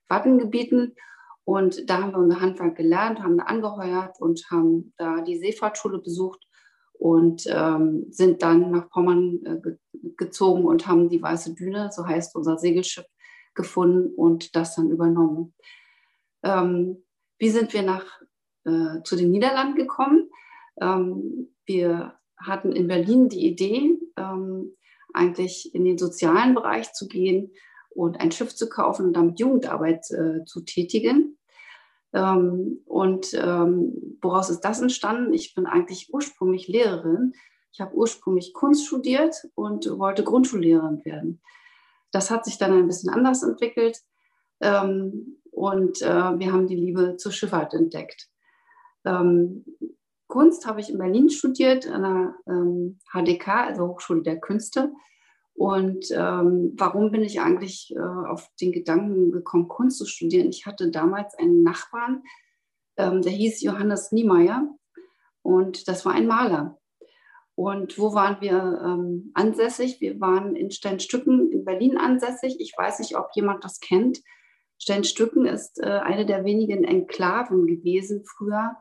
Wattengebieten. 0.08 0.96
Und 1.44 1.90
da 1.90 2.04
haben 2.04 2.12
wir 2.12 2.20
unser 2.20 2.40
Handwerk 2.40 2.76
gelernt, 2.76 3.20
haben 3.20 3.40
angeheuert 3.40 4.18
und 4.20 4.46
haben 4.52 4.94
da 4.98 5.22
die 5.22 5.40
Seefahrtschule 5.40 5.98
besucht 5.98 6.47
und 7.00 7.46
ähm, 7.48 8.08
sind 8.10 8.42
dann 8.42 8.72
nach 8.72 8.90
Pommern 8.90 9.40
äh, 9.46 9.62
ge 9.62 9.78
gezogen 10.16 10.66
und 10.66 10.88
haben 10.88 11.10
die 11.10 11.22
Weiße 11.22 11.54
Düne, 11.56 11.90
so 11.92 12.06
heißt 12.06 12.36
unser 12.36 12.58
Segelschiff, 12.58 13.06
gefunden 13.56 14.14
und 14.16 14.56
das 14.56 14.76
dann 14.76 14.90
übernommen. 14.90 15.54
Ähm, 16.44 17.04
wie 17.40 17.50
sind 17.50 17.74
wir 17.74 17.82
nach, 17.82 18.06
äh, 18.66 19.02
zu 19.04 19.16
den 19.16 19.32
Niederlanden 19.32 19.76
gekommen? 19.76 20.30
Ähm, 20.80 21.50
wir 21.66 22.14
hatten 22.38 22.72
in 22.72 22.88
Berlin 22.88 23.30
die 23.30 23.46
Idee, 23.46 24.00
ähm, 24.16 24.76
eigentlich 25.14 25.74
in 25.74 25.84
den 25.84 25.98
sozialen 25.98 26.54
Bereich 26.54 26.94
zu 26.94 27.08
gehen 27.08 27.52
und 27.90 28.20
ein 28.20 28.32
Schiff 28.32 28.56
zu 28.56 28.70
kaufen 28.70 29.08
und 29.08 29.14
damit 29.14 29.40
Jugendarbeit 29.40 30.10
äh, 30.12 30.46
zu 30.46 30.62
tätigen. 30.62 31.37
Ähm, 32.14 32.82
und 32.86 33.34
ähm, 33.34 34.18
woraus 34.22 34.50
ist 34.50 34.62
das 34.62 34.82
entstanden? 34.82 35.34
Ich 35.34 35.54
bin 35.56 35.66
eigentlich 35.66 36.14
ursprünglich 36.14 36.68
Lehrerin. 36.68 37.34
Ich 37.72 37.82
habe 37.82 37.96
ursprünglich 37.96 38.54
Kunst 38.54 38.88
studiert 38.88 39.36
und 39.56 39.88
wollte 40.00 40.24
Grundschullehrerin 40.24 41.04
werden. 41.06 41.42
Das 42.12 42.32
hat 42.32 42.46
sich 42.46 42.58
dann 42.58 42.74
ein 42.74 42.88
bisschen 42.88 43.10
anders 43.10 43.44
entwickelt 43.44 44.02
ähm, 44.62 45.38
und 45.52 46.02
äh, 46.02 46.40
wir 46.40 46.52
haben 46.52 46.68
die 46.68 46.76
Liebe 46.76 47.18
zur 47.18 47.32
Schifffahrt 47.32 47.74
entdeckt. 47.74 48.30
Kunst 50.28 50.68
habe 50.68 50.82
ich 50.82 50.90
in 50.90 50.98
Berlin 50.98 51.30
studiert, 51.30 51.88
an 51.88 52.04
der 52.46 52.94
HDK, 53.14 53.48
also 53.48 53.88
Hochschule 53.88 54.22
der 54.22 54.38
Künste. 54.38 54.92
Und 55.58 56.12
ähm, 56.12 56.74
warum 56.78 57.10
bin 57.10 57.24
ich 57.24 57.42
eigentlich 57.42 57.92
äh, 57.96 58.00
auf 58.00 58.48
den 58.62 58.72
Gedanken 58.72 59.32
gekommen, 59.32 59.68
Kunst 59.68 59.98
zu 59.98 60.06
studieren? 60.06 60.50
Ich 60.50 60.68
hatte 60.68 60.92
damals 60.92 61.34
einen 61.34 61.64
Nachbarn, 61.64 62.22
ähm, 62.96 63.24
der 63.24 63.32
hieß 63.32 63.64
Johannes 63.64 64.12
Niemeyer 64.12 64.70
und 65.42 65.88
das 65.88 66.06
war 66.06 66.14
ein 66.14 66.28
Maler. 66.28 66.78
Und 67.56 67.98
wo 67.98 68.14
waren 68.14 68.40
wir 68.40 68.82
ähm, 68.86 69.32
ansässig? 69.34 70.00
Wir 70.00 70.22
waren 70.22 70.56
in 70.56 70.70
Steinstücken 70.70 71.52
in 71.52 71.66
Berlin 71.66 71.98
ansässig. 71.98 72.58
Ich 72.60 72.76
weiß 72.78 73.00
nicht, 73.00 73.18
ob 73.18 73.30
jemand 73.34 73.64
das 73.64 73.80
kennt. 73.80 74.20
Steinstücken 74.78 75.48
ist 75.48 75.80
äh, 75.80 75.88
eine 75.88 76.28
der 76.28 76.46
wenigen 76.46 76.84
Enklaven 76.84 77.66
gewesen 77.66 78.24
früher. 78.26 78.76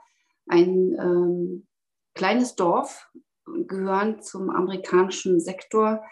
Ein 0.47 0.95
ähm, 1.01 1.67
kleines 2.15 2.55
Dorf, 2.55 3.11
gehörend 3.47 4.25
zum 4.25 4.51
amerikanischen 4.51 5.41
Sektor, 5.41 6.03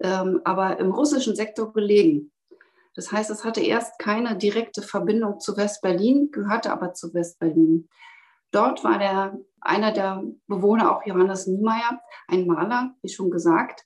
ähm, 0.00 0.40
aber 0.44 0.78
im 0.78 0.90
russischen 0.90 1.36
Sektor 1.36 1.72
gelegen. 1.72 2.32
Das 2.94 3.12
heißt, 3.12 3.30
es 3.30 3.44
hatte 3.44 3.60
erst 3.60 3.98
keine 3.98 4.36
direkte 4.36 4.82
Verbindung 4.82 5.40
zu 5.40 5.56
West-Berlin, 5.56 6.30
gehörte 6.32 6.72
aber 6.72 6.92
zu 6.92 7.14
West-Berlin. 7.14 7.88
Dort 8.50 8.82
war 8.82 8.98
der, 8.98 9.38
einer 9.60 9.92
der 9.92 10.24
Bewohner 10.48 10.96
auch 10.96 11.06
Johannes 11.06 11.46
Niemeyer, 11.46 12.00
ein 12.26 12.46
Maler, 12.46 12.94
wie 13.02 13.08
schon 13.08 13.30
gesagt. 13.30 13.84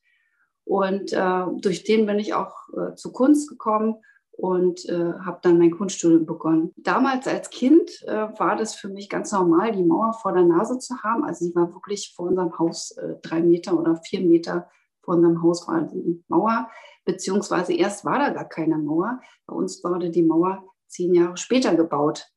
Und 0.64 1.12
äh, 1.12 1.44
durch 1.60 1.84
den 1.84 2.06
bin 2.06 2.18
ich 2.18 2.32
auch 2.32 2.54
äh, 2.70 2.94
zu 2.94 3.12
Kunst 3.12 3.50
gekommen 3.50 3.96
und 4.32 4.88
äh, 4.88 5.12
habe 5.24 5.38
dann 5.42 5.58
mein 5.58 5.70
Kunststudium 5.70 6.24
begonnen. 6.24 6.72
Damals 6.76 7.28
als 7.28 7.50
Kind 7.50 7.90
äh, 8.06 8.28
war 8.38 8.56
das 8.56 8.74
für 8.74 8.88
mich 8.88 9.10
ganz 9.10 9.30
normal, 9.32 9.72
die 9.72 9.84
Mauer 9.84 10.14
vor 10.14 10.32
der 10.32 10.44
Nase 10.44 10.78
zu 10.78 11.02
haben. 11.02 11.24
Also 11.24 11.44
sie 11.44 11.54
war 11.54 11.72
wirklich 11.74 12.14
vor 12.16 12.28
unserem 12.28 12.58
Haus 12.58 12.92
äh, 12.92 13.16
drei 13.22 13.42
Meter 13.42 13.78
oder 13.78 13.96
vier 13.96 14.22
Meter 14.22 14.68
vor 15.04 15.14
unserem 15.14 15.42
Haus 15.42 15.68
war 15.68 15.82
die 15.82 16.24
Mauer, 16.28 16.68
beziehungsweise 17.04 17.74
erst 17.74 18.04
war 18.04 18.18
da 18.18 18.30
gar 18.30 18.48
keine 18.48 18.78
Mauer. 18.78 19.20
Bei 19.46 19.54
uns 19.54 19.82
wurde 19.84 20.10
die 20.10 20.22
Mauer 20.22 20.64
zehn 20.86 21.14
Jahre 21.14 21.36
später 21.36 21.74
gebaut 21.74 22.34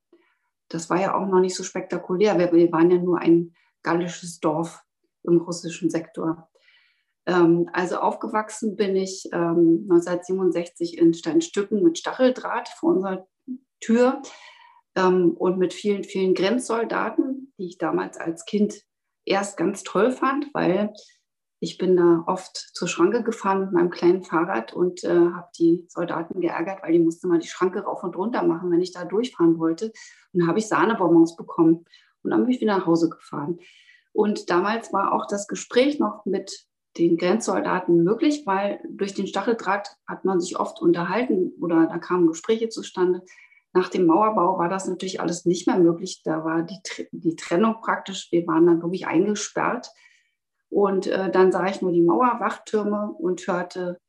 das 0.70 0.90
war 0.90 1.00
ja 1.00 1.16
auch 1.16 1.28
noch 1.28 1.40
nicht 1.40 1.56
so 1.56 1.64
spektakulär. 1.64 2.38
Wir, 2.38 2.52
wir 2.52 2.72
waren 2.72 2.92
ja 2.92 2.98
nur 2.98 3.20
ein 3.20 3.54
gallisches 3.84 4.40
Dorf 4.40 4.84
im 5.24 5.38
russischen 5.38 5.90
Sektor. 5.90 6.50
Ähm, 7.26 7.70
also 7.74 7.98
aufgewachsen 7.98 8.76
bin 8.76 8.96
ich 8.96 9.26
ähm, 9.32 9.88
1967 9.90 10.98
in 10.98 11.14
Steinstücken 11.14 11.84
mit 11.84 11.98
Stacheldraht 11.98 12.70
vor 12.70 12.94
unserer 12.94 13.28
Tür 13.80 14.22
ähm, 14.96 15.32
und 15.32 15.58
mit 15.58 15.74
vielen, 15.74 16.04
vielen 16.04 16.34
Grenzsoldaten, 16.34 17.54
die 17.58 17.68
ich 17.68 17.78
damals 17.78 18.18
als 18.18 18.46
Kind 18.46 18.82
erst 19.26 19.58
ganz 19.58 19.84
toll 19.84 20.12
fand, 20.12 20.48
weil 20.54 20.94
ich 21.60 21.78
bin 21.78 21.98
da 21.98 22.24
oft 22.28 22.56
zur 22.56 22.88
Schranke 22.88 23.24
gefahren 23.24 23.62
mit 23.62 23.72
meinem 23.72 23.90
kleinen 23.90 24.24
Fahrrad 24.24 24.74
und 24.74 25.04
äh, 25.04 25.10
habe 25.10 25.50
die 25.58 25.86
Soldaten 25.90 26.40
geärgert, 26.40 26.84
weil 26.84 26.94
die 26.94 27.00
mussten 27.00 27.30
mal 27.30 27.40
die 27.40 27.48
Schranke 27.48 27.80
rauf 27.80 28.04
und 28.04 28.16
runter 28.16 28.44
machen, 28.44 28.72
wenn 28.72 28.82
ich 28.82 28.92
da 28.92 29.06
durchfahren 29.06 29.58
wollte. 29.58 29.92
Und 30.34 30.48
habe 30.48 30.60
ich 30.60 30.68
Sahnebonbons 30.68 31.36
bekommen 31.36 31.86
und 32.22 32.32
dann 32.32 32.44
bin 32.44 32.54
ich 32.54 32.62
wieder 32.62 32.78
nach 32.78 32.86
Hause 32.86 33.10
gefahren. 33.10 33.60
Und 34.14 34.50
damals 34.50 34.94
war 34.94 35.14
auch 35.14 35.26
das 35.28 35.48
Gespräch 35.48 36.00
noch 36.00 36.26
mit 36.26 36.68
den 36.98 37.18
Grenzsoldaten 37.18 38.04
möglich, 38.04 38.44
weil 38.46 38.80
durch 38.90 39.14
den 39.14 39.28
Stacheldraht 39.28 39.90
hat 40.08 40.26
man 40.26 40.40
sich 40.40 40.60
oft 40.60 40.82
unterhalten 40.82 41.54
oder 41.60 41.88
da 41.88 41.98
kamen 41.98 42.28
Gespräche 42.28 42.70
zustande. 42.70 43.24
Nach 43.74 43.90
dem 43.90 44.06
Mauerbau 44.06 44.58
war 44.58 44.70
das 44.70 44.88
natürlich 44.88 45.22
alles 45.22 45.46
nicht 45.46 45.68
mehr 45.68 45.78
möglich. 45.78 46.22
Da 46.24 46.44
war 46.44 46.64
die, 46.64 46.80
die 47.12 47.36
Trennung 47.36 47.78
praktisch. 47.82 48.32
Wir 48.32 48.46
waren 48.48 48.66
dann 48.66 48.82
wirklich 48.82 49.06
eingesperrt 49.08 49.92
und 50.70 51.08
äh, 51.08 51.32
dann 51.32 51.52
sah 51.52 51.68
ich 51.68 51.82
nur 51.82 51.92
die 51.92 52.02
Mauerwachtürme 52.02 53.14
und 53.18 53.46
hörte 53.48 54.00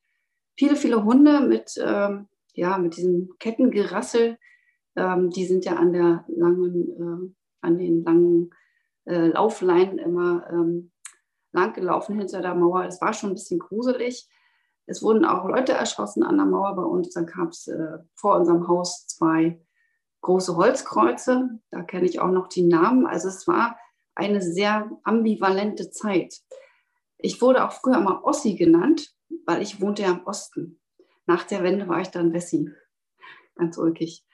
viele, 0.56 0.76
viele 0.76 1.04
Hunde 1.04 1.40
mit, 1.40 1.74
ähm, 1.82 2.28
ja, 2.54 2.78
mit 2.78 2.96
diesem 2.96 3.30
Kettengerassel. 3.38 4.38
Ähm, 4.96 5.30
die 5.30 5.44
sind 5.44 5.64
ja 5.64 5.74
an, 5.74 5.92
der 5.92 6.24
langen, 6.28 6.90
äh, 6.90 7.34
an 7.60 7.78
den 7.78 8.02
langen 8.02 8.50
äh, 9.06 9.28
Laufleinen 9.28 9.98
immer 9.98 10.48
ähm, 10.50 10.90
langgelaufen 11.52 12.18
hinter 12.18 12.42
der 12.42 12.54
Mauer. 12.54 12.84
Es 12.84 13.00
war 13.00 13.12
schon 13.12 13.30
ein 13.30 13.34
bisschen 13.34 13.60
gruselig. 13.60 14.28
Es 14.86 15.02
wurden 15.02 15.24
auch 15.24 15.46
Leute 15.46 15.72
erschossen 15.72 16.22
an 16.22 16.36
der 16.36 16.46
Mauer 16.46 16.74
bei 16.74 16.82
uns. 16.82 17.10
Dann 17.10 17.26
gab 17.26 17.50
es 17.50 17.68
äh, 17.68 17.98
vor 18.14 18.36
unserem 18.36 18.66
Haus 18.68 19.06
zwei 19.06 19.60
große 20.22 20.56
Holzkreuze. 20.56 21.60
Da 21.70 21.82
kenne 21.82 22.06
ich 22.06 22.20
auch 22.20 22.30
noch 22.30 22.48
die 22.48 22.64
Namen. 22.64 23.06
Also 23.06 23.28
es 23.28 23.46
war 23.46 23.78
eine 24.18 24.42
sehr 24.42 24.90
ambivalente 25.04 25.90
Zeit. 25.90 26.34
Ich 27.18 27.40
wurde 27.40 27.64
auch 27.64 27.72
früher 27.72 28.00
mal 28.00 28.20
Ossi 28.22 28.56
genannt, 28.56 29.14
weil 29.46 29.62
ich 29.62 29.80
wohnte 29.80 30.02
ja 30.02 30.10
im 30.10 30.26
Osten. 30.26 30.80
Nach 31.26 31.44
der 31.44 31.62
Wende 31.62 31.88
war 31.88 32.00
ich 32.00 32.08
dann 32.08 32.32
Wessi. 32.32 32.68
Ganz 33.54 33.78
ulkig. 33.78 34.24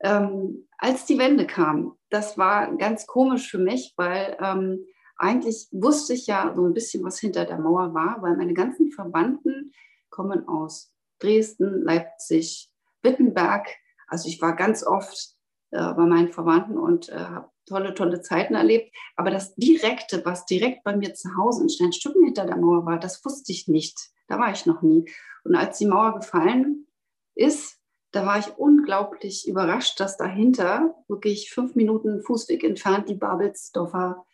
Ähm, 0.00 0.68
als 0.78 1.06
die 1.06 1.18
Wende 1.18 1.46
kam, 1.46 1.96
das 2.10 2.38
war 2.38 2.76
ganz 2.76 3.06
komisch 3.06 3.50
für 3.50 3.58
mich, 3.58 3.94
weil 3.96 4.36
ähm, 4.40 4.84
eigentlich 5.16 5.68
wusste 5.72 6.14
ich 6.14 6.26
ja 6.26 6.52
so 6.54 6.64
ein 6.64 6.74
bisschen, 6.74 7.02
was 7.04 7.18
hinter 7.18 7.44
der 7.44 7.58
Mauer 7.58 7.92
war, 7.94 8.22
weil 8.22 8.36
meine 8.36 8.54
ganzen 8.54 8.90
Verwandten 8.92 9.72
kommen 10.10 10.46
aus 10.46 10.92
Dresden, 11.18 11.82
Leipzig, 11.82 12.70
Wittenberg. 13.02 13.66
Also 14.06 14.28
ich 14.28 14.40
war 14.40 14.54
ganz 14.54 14.86
oft 14.86 15.34
äh, 15.74 15.92
bei 15.94 16.06
meinen 16.06 16.32
Verwandten 16.32 16.78
und 16.78 17.08
äh, 17.08 17.16
habe 17.16 17.50
tolle, 17.66 17.94
tolle 17.94 18.20
Zeiten 18.20 18.54
erlebt. 18.54 18.94
Aber 19.16 19.30
das 19.30 19.56
Direkte, 19.56 20.24
was 20.24 20.46
direkt 20.46 20.84
bei 20.84 20.96
mir 20.96 21.14
zu 21.14 21.36
Hause 21.36 21.64
in 21.64 21.68
Steinstücken 21.68 22.24
hinter 22.24 22.46
der 22.46 22.56
Mauer 22.56 22.86
war, 22.86 22.98
das 22.98 23.24
wusste 23.24 23.50
ich 23.50 23.66
nicht. 23.66 23.98
Da 24.28 24.38
war 24.38 24.52
ich 24.52 24.66
noch 24.66 24.82
nie. 24.82 25.10
Und 25.42 25.56
als 25.56 25.78
die 25.78 25.86
Mauer 25.86 26.14
gefallen 26.14 26.86
ist, 27.34 27.80
da 28.12 28.24
war 28.24 28.38
ich 28.38 28.56
unglaublich 28.56 29.48
überrascht, 29.48 29.98
dass 29.98 30.16
dahinter 30.16 30.94
wirklich 31.08 31.50
fünf 31.50 31.74
Minuten 31.74 32.22
Fußweg 32.22 32.62
entfernt 32.62 33.08
die 33.08 33.16
Babelsdorfer 33.16 34.24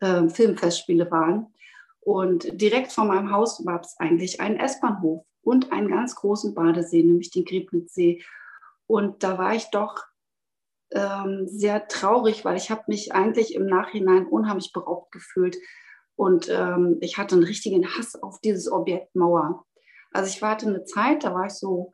äh, 0.00 0.28
Filmfestspiele 0.28 1.10
waren. 1.10 1.46
Und 2.00 2.60
direkt 2.60 2.92
vor 2.92 3.06
meinem 3.06 3.30
Haus 3.30 3.64
war 3.64 3.80
es 3.80 3.96
eigentlich 3.98 4.42
ein 4.42 4.60
S-Bahnhof 4.60 5.24
und 5.40 5.72
einen 5.72 5.88
ganz 5.88 6.14
großen 6.16 6.52
Badesee, 6.54 7.02
nämlich 7.02 7.30
den 7.30 7.46
Griebnitzsee. 7.46 8.22
Und 8.86 9.22
da 9.22 9.38
war 9.38 9.54
ich 9.54 9.70
doch 9.70 10.04
ähm, 10.94 11.46
sehr 11.46 11.88
traurig, 11.88 12.44
weil 12.44 12.56
ich 12.56 12.70
habe 12.70 12.84
mich 12.86 13.12
eigentlich 13.12 13.54
im 13.54 13.66
Nachhinein 13.66 14.26
unheimlich 14.26 14.72
beraubt 14.72 15.12
gefühlt. 15.12 15.56
Und 16.16 16.48
ähm, 16.48 16.98
ich 17.00 17.18
hatte 17.18 17.34
einen 17.34 17.44
richtigen 17.44 17.86
Hass 17.86 18.14
auf 18.22 18.40
dieses 18.40 18.70
Objekt 18.70 19.14
Mauer. 19.16 19.64
Also 20.12 20.28
ich 20.28 20.40
warte 20.40 20.66
eine 20.66 20.84
Zeit, 20.84 21.24
da 21.24 21.34
war 21.34 21.46
ich 21.46 21.54
so 21.54 21.92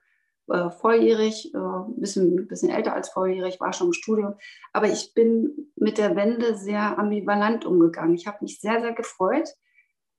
äh, 0.49 0.71
volljährig, 0.71 1.55
äh, 1.55 1.59
ein 1.59 1.99
bisschen, 2.01 2.47
bisschen 2.47 2.71
älter 2.71 2.93
als 2.93 3.09
volljährig, 3.09 3.61
war 3.61 3.73
schon 3.73 3.89
im 3.89 3.93
Studium. 3.95 4.35
Aber 4.75 4.89
ich 4.89 5.15
bin 5.15 5.73
mit 5.77 5.97
der 5.97 6.17
Wende 6.17 6.55
sehr 6.55 6.99
ambivalent 6.99 7.65
umgegangen. 7.65 8.15
Ich 8.15 8.27
habe 8.27 8.39
mich 8.43 8.61
sehr, 8.61 8.81
sehr 8.83 8.93
gefreut, 8.93 9.49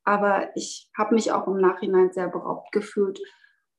aber 0.03 0.49
ich 0.55 0.89
habe 0.97 1.13
mich 1.13 1.31
auch 1.31 1.47
im 1.47 1.57
Nachhinein 1.57 2.11
sehr 2.11 2.29
beraubt 2.29 2.71
gefühlt. 2.71 3.19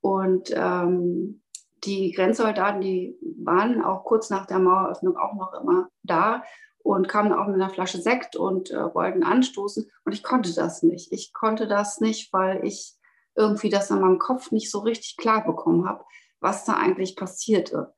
Und 0.00 0.52
ähm, 0.54 1.41
die 1.84 2.12
Grenzsoldaten, 2.12 2.80
die 2.80 3.16
waren 3.38 3.82
auch 3.82 4.04
kurz 4.04 4.30
nach 4.30 4.46
der 4.46 4.58
Maueröffnung 4.58 5.16
auch 5.16 5.34
noch 5.34 5.52
immer 5.54 5.88
da 6.02 6.42
und 6.78 7.08
kamen 7.08 7.32
auch 7.32 7.46
mit 7.46 7.56
einer 7.56 7.70
Flasche 7.70 8.00
Sekt 8.00 8.36
und 8.36 8.70
äh, 8.70 8.94
wollten 8.94 9.22
anstoßen. 9.22 9.90
Und 10.04 10.12
ich 10.12 10.22
konnte 10.22 10.54
das 10.54 10.82
nicht. 10.82 11.12
Ich 11.12 11.32
konnte 11.32 11.66
das 11.66 12.00
nicht, 12.00 12.32
weil 12.32 12.64
ich 12.64 12.94
irgendwie 13.34 13.68
das 13.68 13.90
in 13.90 14.00
meinem 14.00 14.18
Kopf 14.18 14.50
nicht 14.52 14.70
so 14.70 14.80
richtig 14.80 15.16
klar 15.16 15.44
bekommen 15.44 15.88
habe, 15.88 16.04
was 16.40 16.64
da 16.64 16.74
eigentlich 16.74 17.16
passierte. 17.16 17.94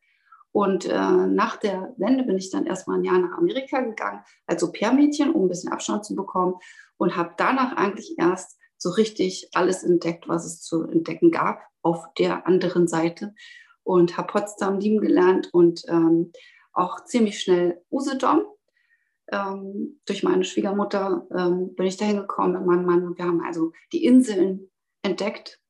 Und 0.53 0.85
äh, 0.87 1.27
nach 1.27 1.57
der 1.57 1.95
Wende 1.97 2.25
bin 2.25 2.39
ich 2.39 2.51
dann 2.51 2.67
erstmal 2.67 2.99
ein 2.99 3.05
Jahr 3.05 3.19
nach 3.19 3.37
Amerika 3.39 3.81
gegangen, 3.81 4.23
als 4.47 4.63
Au-pair-Mädchen, 4.63 5.33
um 5.33 5.47
ein 5.47 5.49
bisschen 5.49 5.73
Abstand 5.73 6.05
zu 6.05 6.15
bekommen 6.15 6.55
und 6.97 7.17
habe 7.17 7.35
danach 7.37 7.77
eigentlich 7.77 8.15
erst 8.19 8.57
so 8.79 8.91
richtig 8.91 9.49
alles 9.55 9.83
entdeckt, 9.83 10.29
was 10.29 10.45
es 10.45 10.63
zu 10.63 10.85
entdecken 10.85 11.31
gab 11.31 11.61
auf 11.83 12.05
der 12.19 12.47
anderen 12.47 12.87
Seite 12.87 13.35
und 13.85 14.17
habe 14.17 14.33
Potsdam 14.33 14.81
lieben 14.81 15.01
gelernt 15.01 15.51
und 15.53 15.85
ähm, 15.89 16.33
auch 16.73 17.05
ziemlich 17.05 17.41
schnell 17.41 17.83
Usedom. 17.91 18.45
Ähm, 19.33 20.01
durch 20.07 20.23
meine 20.23 20.45
Schwiegermutter 20.45 21.27
ähm, 21.35 21.75
bin 21.75 21.87
ich 21.87 21.97
dahin 21.97 22.19
gekommen 22.19 22.53
mit 22.53 22.67
meinem 22.67 22.85
Mann 22.85 23.17
wir 23.17 23.25
haben 23.25 23.43
also 23.43 23.73
die 23.93 24.05
Inseln 24.05 24.71
entdeckt 25.03 25.61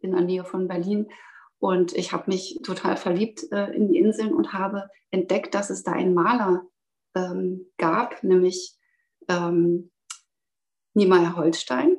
in 0.00 0.12
der 0.12 0.20
Nähe 0.20 0.44
von 0.44 0.68
Berlin. 0.68 1.08
Und 1.58 1.92
ich 1.94 2.12
habe 2.12 2.30
mich 2.30 2.60
total 2.62 2.96
verliebt 2.96 3.44
äh, 3.52 3.72
in 3.74 3.88
die 3.88 3.98
Inseln 3.98 4.32
und 4.32 4.52
habe 4.52 4.88
entdeckt, 5.10 5.54
dass 5.54 5.70
es 5.70 5.82
da 5.82 5.92
einen 5.92 6.14
Maler 6.14 6.62
ähm, 7.14 7.66
gab, 7.76 8.22
nämlich 8.22 8.76
ähm, 9.28 9.90
Niemeyer 10.94 11.36
Holstein. 11.36 11.96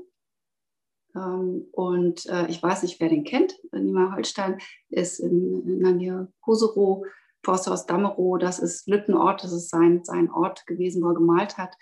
Ähm, 1.15 1.67
und 1.71 2.25
äh, 2.27 2.47
ich 2.47 2.61
weiß 2.61 2.83
nicht, 2.83 2.99
wer 2.99 3.09
den 3.09 3.23
kennt. 3.23 3.57
Niemeyer 3.71 4.15
Holstein 4.15 4.59
ist 4.89 5.19
in, 5.19 5.81
in 5.83 5.99
der 5.99 6.27
Koserow, 6.41 7.05
Forsthaus 7.43 7.85
Damerow. 7.85 8.37
Das 8.37 8.59
ist 8.59 8.87
Lüttenort, 8.87 9.43
das 9.43 9.51
ist 9.51 9.69
sein, 9.69 10.03
sein 10.03 10.31
Ort 10.31 10.65
gewesen, 10.67 11.03
wo 11.03 11.09
er 11.09 11.15
gemalt 11.15 11.57
hat. 11.57 11.75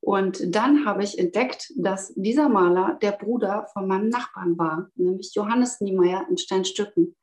Und 0.00 0.54
dann 0.54 0.84
habe 0.84 1.04
ich 1.04 1.18
entdeckt, 1.18 1.72
dass 1.76 2.12
dieser 2.14 2.48
Maler 2.48 2.98
der 3.00 3.12
Bruder 3.12 3.68
von 3.72 3.86
meinem 3.86 4.08
Nachbarn 4.08 4.58
war, 4.58 4.88
nämlich 4.96 5.32
Johannes 5.34 5.80
Niemeyer 5.80 6.26
in 6.28 6.38
Steinstücken. 6.38 7.14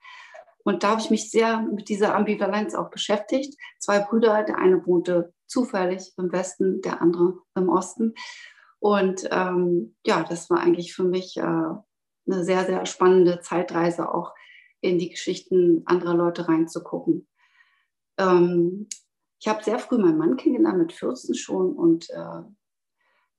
Und 0.64 0.84
da 0.84 0.92
habe 0.92 1.02
ich 1.02 1.10
mich 1.10 1.30
sehr 1.30 1.62
mit 1.62 1.90
dieser 1.90 2.16
Ambivalenz 2.16 2.76
auch 2.76 2.90
beschäftigt. 2.90 3.58
Zwei 3.80 4.00
Brüder, 4.00 4.44
der 4.44 4.60
eine 4.60 4.86
wohnte 4.86 5.34
zufällig 5.46 6.14
im 6.18 6.32
Westen, 6.32 6.82
der 6.82 7.02
andere 7.02 7.40
im 7.56 7.68
Osten. 7.68 8.14
Und 8.80 9.28
ähm, 9.32 9.96
ja, 10.06 10.24
das 10.24 10.50
war 10.50 10.60
eigentlich 10.60 10.94
für 10.94 11.04
mich 11.04 11.38
äh, 11.38 11.42
eine 11.42 12.44
sehr, 12.44 12.66
sehr 12.66 12.86
spannende 12.86 13.42
Zeitreise, 13.42 14.14
auch 14.14 14.34
in 14.82 14.98
die 14.98 15.10
Geschichten 15.10 15.84
anderer 15.86 16.16
Leute 16.16 16.48
reinzugucken. 16.48 17.28
Ähm, 18.18 18.88
ich 19.40 19.48
habe 19.48 19.64
sehr 19.64 19.80
früh 19.80 19.98
meinen 19.98 20.18
Mann 20.18 20.38
kennengelernt, 20.38 20.78
mit 20.78 20.94
14 20.94 21.36
schon, 21.36 21.74
und 21.74 22.10
äh, 22.10 22.42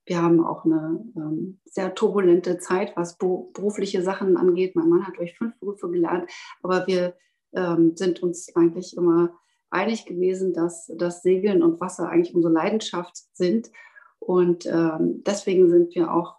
wir 0.05 0.21
haben 0.21 0.43
auch 0.43 0.65
eine 0.65 1.03
ähm, 1.15 1.59
sehr 1.65 1.93
turbulente 1.93 2.57
Zeit, 2.57 2.97
was 2.97 3.17
berufliche 3.17 4.01
Sachen 4.01 4.35
angeht. 4.35 4.75
Mein 4.75 4.89
Mann 4.89 5.05
hat 5.05 5.17
durch 5.17 5.37
fünf 5.37 5.57
Berufe 5.59 5.89
gelernt, 5.89 6.29
aber 6.63 6.87
wir 6.87 7.15
ähm, 7.53 7.95
sind 7.95 8.23
uns 8.23 8.53
eigentlich 8.55 8.97
immer 8.97 9.31
einig 9.69 10.05
gewesen, 10.05 10.53
dass 10.53 10.91
das 10.97 11.21
Segeln 11.21 11.61
und 11.61 11.79
Wasser 11.79 12.09
eigentlich 12.09 12.35
unsere 12.35 12.53
Leidenschaft 12.53 13.15
sind. 13.33 13.71
Und 14.21 14.67
ähm, 14.67 15.23
deswegen 15.25 15.67
sind 15.69 15.95
wir 15.95 16.13
auch 16.13 16.37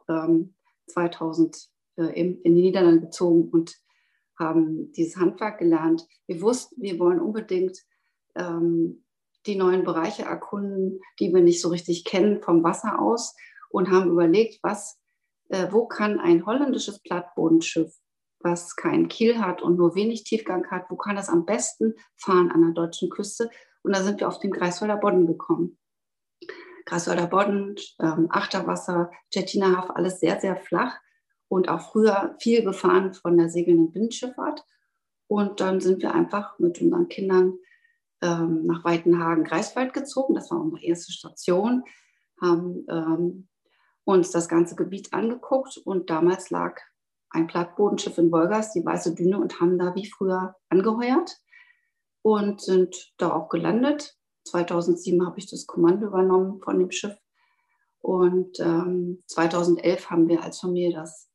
2000 0.86 1.68
ähm, 1.98 2.04
äh, 2.04 2.12
in, 2.18 2.40
in 2.42 2.54
die 2.54 2.62
Niederlande 2.62 3.00
gezogen 3.00 3.50
und 3.50 3.76
haben 4.38 4.92
dieses 4.92 5.16
Handwerk 5.16 5.58
gelernt. 5.58 6.06
Wir 6.26 6.40
wussten, 6.40 6.80
wir 6.80 6.98
wollen 7.00 7.20
unbedingt 7.20 7.78
ähm, 8.36 9.04
die 9.46 9.56
neuen 9.56 9.82
Bereiche 9.82 10.22
erkunden, 10.22 11.00
die 11.18 11.34
wir 11.34 11.42
nicht 11.42 11.60
so 11.60 11.70
richtig 11.70 12.04
kennen 12.04 12.40
vom 12.40 12.62
Wasser 12.62 13.00
aus 13.00 13.34
und 13.68 13.90
haben 13.90 14.10
überlegt, 14.10 14.60
was, 14.62 15.00
äh, 15.48 15.66
wo 15.72 15.86
kann 15.86 16.20
ein 16.20 16.46
holländisches 16.46 17.00
Plattbodenschiff, 17.02 17.92
was 18.38 18.76
keinen 18.76 19.08
Kiel 19.08 19.38
hat 19.38 19.60
und 19.60 19.76
nur 19.76 19.96
wenig 19.96 20.22
Tiefgang 20.22 20.70
hat, 20.70 20.88
wo 20.88 20.96
kann 20.96 21.16
das 21.16 21.28
am 21.28 21.44
besten 21.44 21.94
fahren 22.16 22.52
an 22.52 22.62
der 22.62 22.72
deutschen 22.72 23.10
Küste? 23.10 23.50
Und 23.82 23.96
da 23.96 24.04
sind 24.04 24.20
wir 24.20 24.28
auf 24.28 24.38
den 24.38 24.52
Greifswalder 24.52 24.98
Bodden 24.98 25.26
gekommen. 25.26 25.78
Greifswalder 26.84 27.26
Bodden, 27.26 27.76
ähm, 28.00 28.28
Achterwasser, 28.30 29.10
Hafen, 29.34 29.90
alles 29.90 30.20
sehr, 30.20 30.40
sehr 30.40 30.56
flach 30.56 30.98
und 31.48 31.68
auch 31.68 31.92
früher 31.92 32.36
viel 32.40 32.64
gefahren 32.64 33.14
von 33.14 33.36
der 33.36 33.48
segelnden 33.48 33.92
Binnenschifffahrt. 33.92 34.64
Und 35.26 35.60
dann 35.60 35.80
sind 35.80 36.02
wir 36.02 36.14
einfach 36.14 36.58
mit 36.58 36.80
unseren 36.80 37.08
Kindern 37.08 37.54
ähm, 38.22 38.66
nach 38.66 38.84
Weitenhagen, 38.84 39.44
Greifswald 39.44 39.92
gezogen. 39.92 40.34
Das 40.34 40.50
war 40.50 40.60
unsere 40.60 40.82
erste 40.82 41.12
Station. 41.12 41.84
Haben 42.40 42.86
ähm, 42.88 43.48
uns 44.04 44.30
das 44.30 44.48
ganze 44.48 44.76
Gebiet 44.76 45.12
angeguckt 45.12 45.78
und 45.84 46.10
damals 46.10 46.50
lag 46.50 46.80
ein 47.30 47.46
Plattbodenschiff 47.46 48.18
in 48.18 48.30
Wolgast, 48.30 48.74
die 48.74 48.84
Weiße 48.84 49.14
Düne, 49.14 49.38
und 49.38 49.60
haben 49.60 49.78
da 49.78 49.94
wie 49.94 50.06
früher 50.06 50.54
angeheuert 50.68 51.38
und 52.22 52.60
sind 52.60 53.12
da 53.16 53.32
auch 53.32 53.48
gelandet. 53.48 54.16
2007 54.44 55.24
habe 55.24 55.38
ich 55.38 55.50
das 55.50 55.66
Kommando 55.66 56.06
übernommen 56.06 56.60
von 56.60 56.78
dem 56.78 56.90
Schiff 56.90 57.16
und 58.00 58.58
ähm, 58.58 59.22
2011 59.28 60.10
haben 60.10 60.28
wir 60.28 60.42
als 60.42 60.60
Familie 60.60 60.92
das 60.92 61.30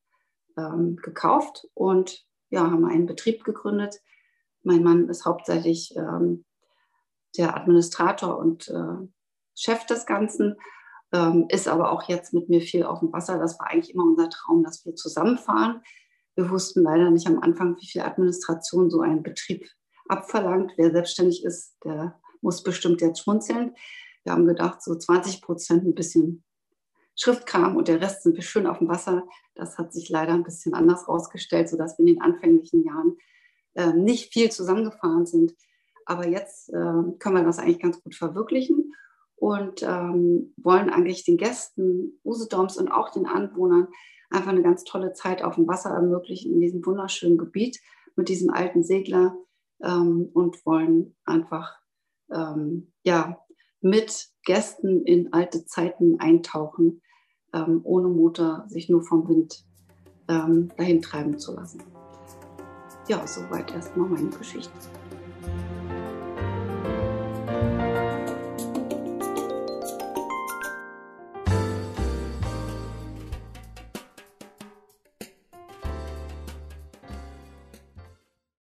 ähm, 0.57 0.97
gekauft 0.97 1.67
und 1.73 2.25
ja, 2.49 2.69
haben 2.69 2.85
einen 2.85 3.05
Betrieb 3.05 3.43
gegründet. 3.43 4.01
Mein 4.63 4.83
Mann 4.83 5.07
ist 5.09 5.25
hauptsächlich 5.25 5.95
ähm, 5.95 6.45
der 7.37 7.55
Administrator 7.55 8.37
und 8.37 8.67
äh, 8.67 9.07
Chef 9.55 9.85
des 9.85 10.05
Ganzen 10.05 10.57
ähm, 11.13 11.45
ist 11.49 11.67
aber 11.67 11.91
auch 11.91 12.03
jetzt 12.03 12.33
mit 12.33 12.49
mir 12.49 12.61
viel 12.61 12.83
auf 12.83 12.99
dem 12.99 13.13
Wasser. 13.13 13.39
Das 13.39 13.59
war 13.59 13.67
eigentlich 13.67 13.93
immer 13.93 14.03
unser 14.03 14.29
Traum, 14.29 14.63
dass 14.63 14.85
wir 14.85 14.95
zusammenfahren. 14.95 15.81
Wir 16.35 16.49
wussten 16.49 16.83
leider 16.83 17.09
nicht 17.11 17.27
am 17.27 17.39
Anfang, 17.39 17.77
wie 17.79 17.87
viel 17.87 18.01
Administration 18.01 18.89
so 18.89 19.01
ein 19.01 19.23
Betrieb 19.23 19.67
abverlangt. 20.07 20.73
Wer 20.75 20.91
selbstständig 20.91 21.43
ist, 21.45 21.77
der 21.83 22.19
muss 22.47 22.63
bestimmt 22.63 23.01
jetzt 23.01 23.19
schmunzeln. 23.19 23.75
Wir 24.23 24.31
haben 24.31 24.45
gedacht, 24.45 24.81
so 24.81 24.95
20 24.95 25.41
Prozent 25.41 25.83
ein 25.83 25.95
bisschen 25.95 26.45
Schriftkram 27.13 27.75
und 27.75 27.89
der 27.89 27.99
Rest 27.99 28.23
sind 28.23 28.37
wir 28.37 28.41
schön 28.41 28.67
auf 28.67 28.77
dem 28.77 28.87
Wasser. 28.87 29.25
Das 29.53 29.77
hat 29.77 29.91
sich 29.91 30.07
leider 30.07 30.31
ein 30.31 30.45
bisschen 30.45 30.73
anders 30.73 31.09
rausgestellt, 31.09 31.67
sodass 31.67 31.97
wir 31.97 32.07
in 32.07 32.13
den 32.13 32.21
anfänglichen 32.21 32.85
Jahren 32.85 33.17
äh, 33.73 33.91
nicht 33.91 34.31
viel 34.31 34.49
zusammengefahren 34.49 35.25
sind. 35.25 35.55
Aber 36.05 36.25
jetzt 36.25 36.69
äh, 36.69 36.73
können 37.19 37.35
wir 37.35 37.43
das 37.43 37.59
eigentlich 37.59 37.81
ganz 37.81 38.01
gut 38.01 38.15
verwirklichen 38.15 38.93
und 39.35 39.83
ähm, 39.83 40.53
wollen 40.55 40.89
eigentlich 40.89 41.25
den 41.25 41.35
Gästen 41.35 42.17
Usedoms 42.23 42.77
und 42.77 42.87
auch 42.87 43.09
den 43.09 43.25
Anwohnern 43.25 43.89
einfach 44.29 44.51
eine 44.51 44.63
ganz 44.63 44.85
tolle 44.85 45.11
Zeit 45.11 45.43
auf 45.43 45.55
dem 45.55 45.67
Wasser 45.67 45.89
ermöglichen 45.89 46.53
in 46.53 46.61
diesem 46.61 46.85
wunderschönen 46.85 47.37
Gebiet 47.37 47.81
mit 48.15 48.29
diesem 48.29 48.51
alten 48.51 48.83
Segler 48.85 49.35
ähm, 49.83 50.29
und 50.33 50.65
wollen 50.65 51.17
einfach 51.25 51.77
ähm, 52.33 52.91
ja, 53.03 53.37
mit 53.81 54.29
Gästen 54.43 55.03
in 55.05 55.33
alte 55.33 55.65
Zeiten 55.65 56.19
eintauchen, 56.19 57.01
ähm, 57.53 57.81
ohne 57.83 58.07
Motor 58.07 58.65
sich 58.67 58.89
nur 58.89 59.03
vom 59.03 59.27
Wind 59.27 59.63
ähm, 60.27 60.71
dahin 60.77 61.01
treiben 61.01 61.37
zu 61.37 61.53
lassen. 61.53 61.81
Ja, 63.07 63.25
soweit 63.25 63.71
erstmal 63.71 64.09
meine 64.09 64.29
Geschichte. 64.29 64.71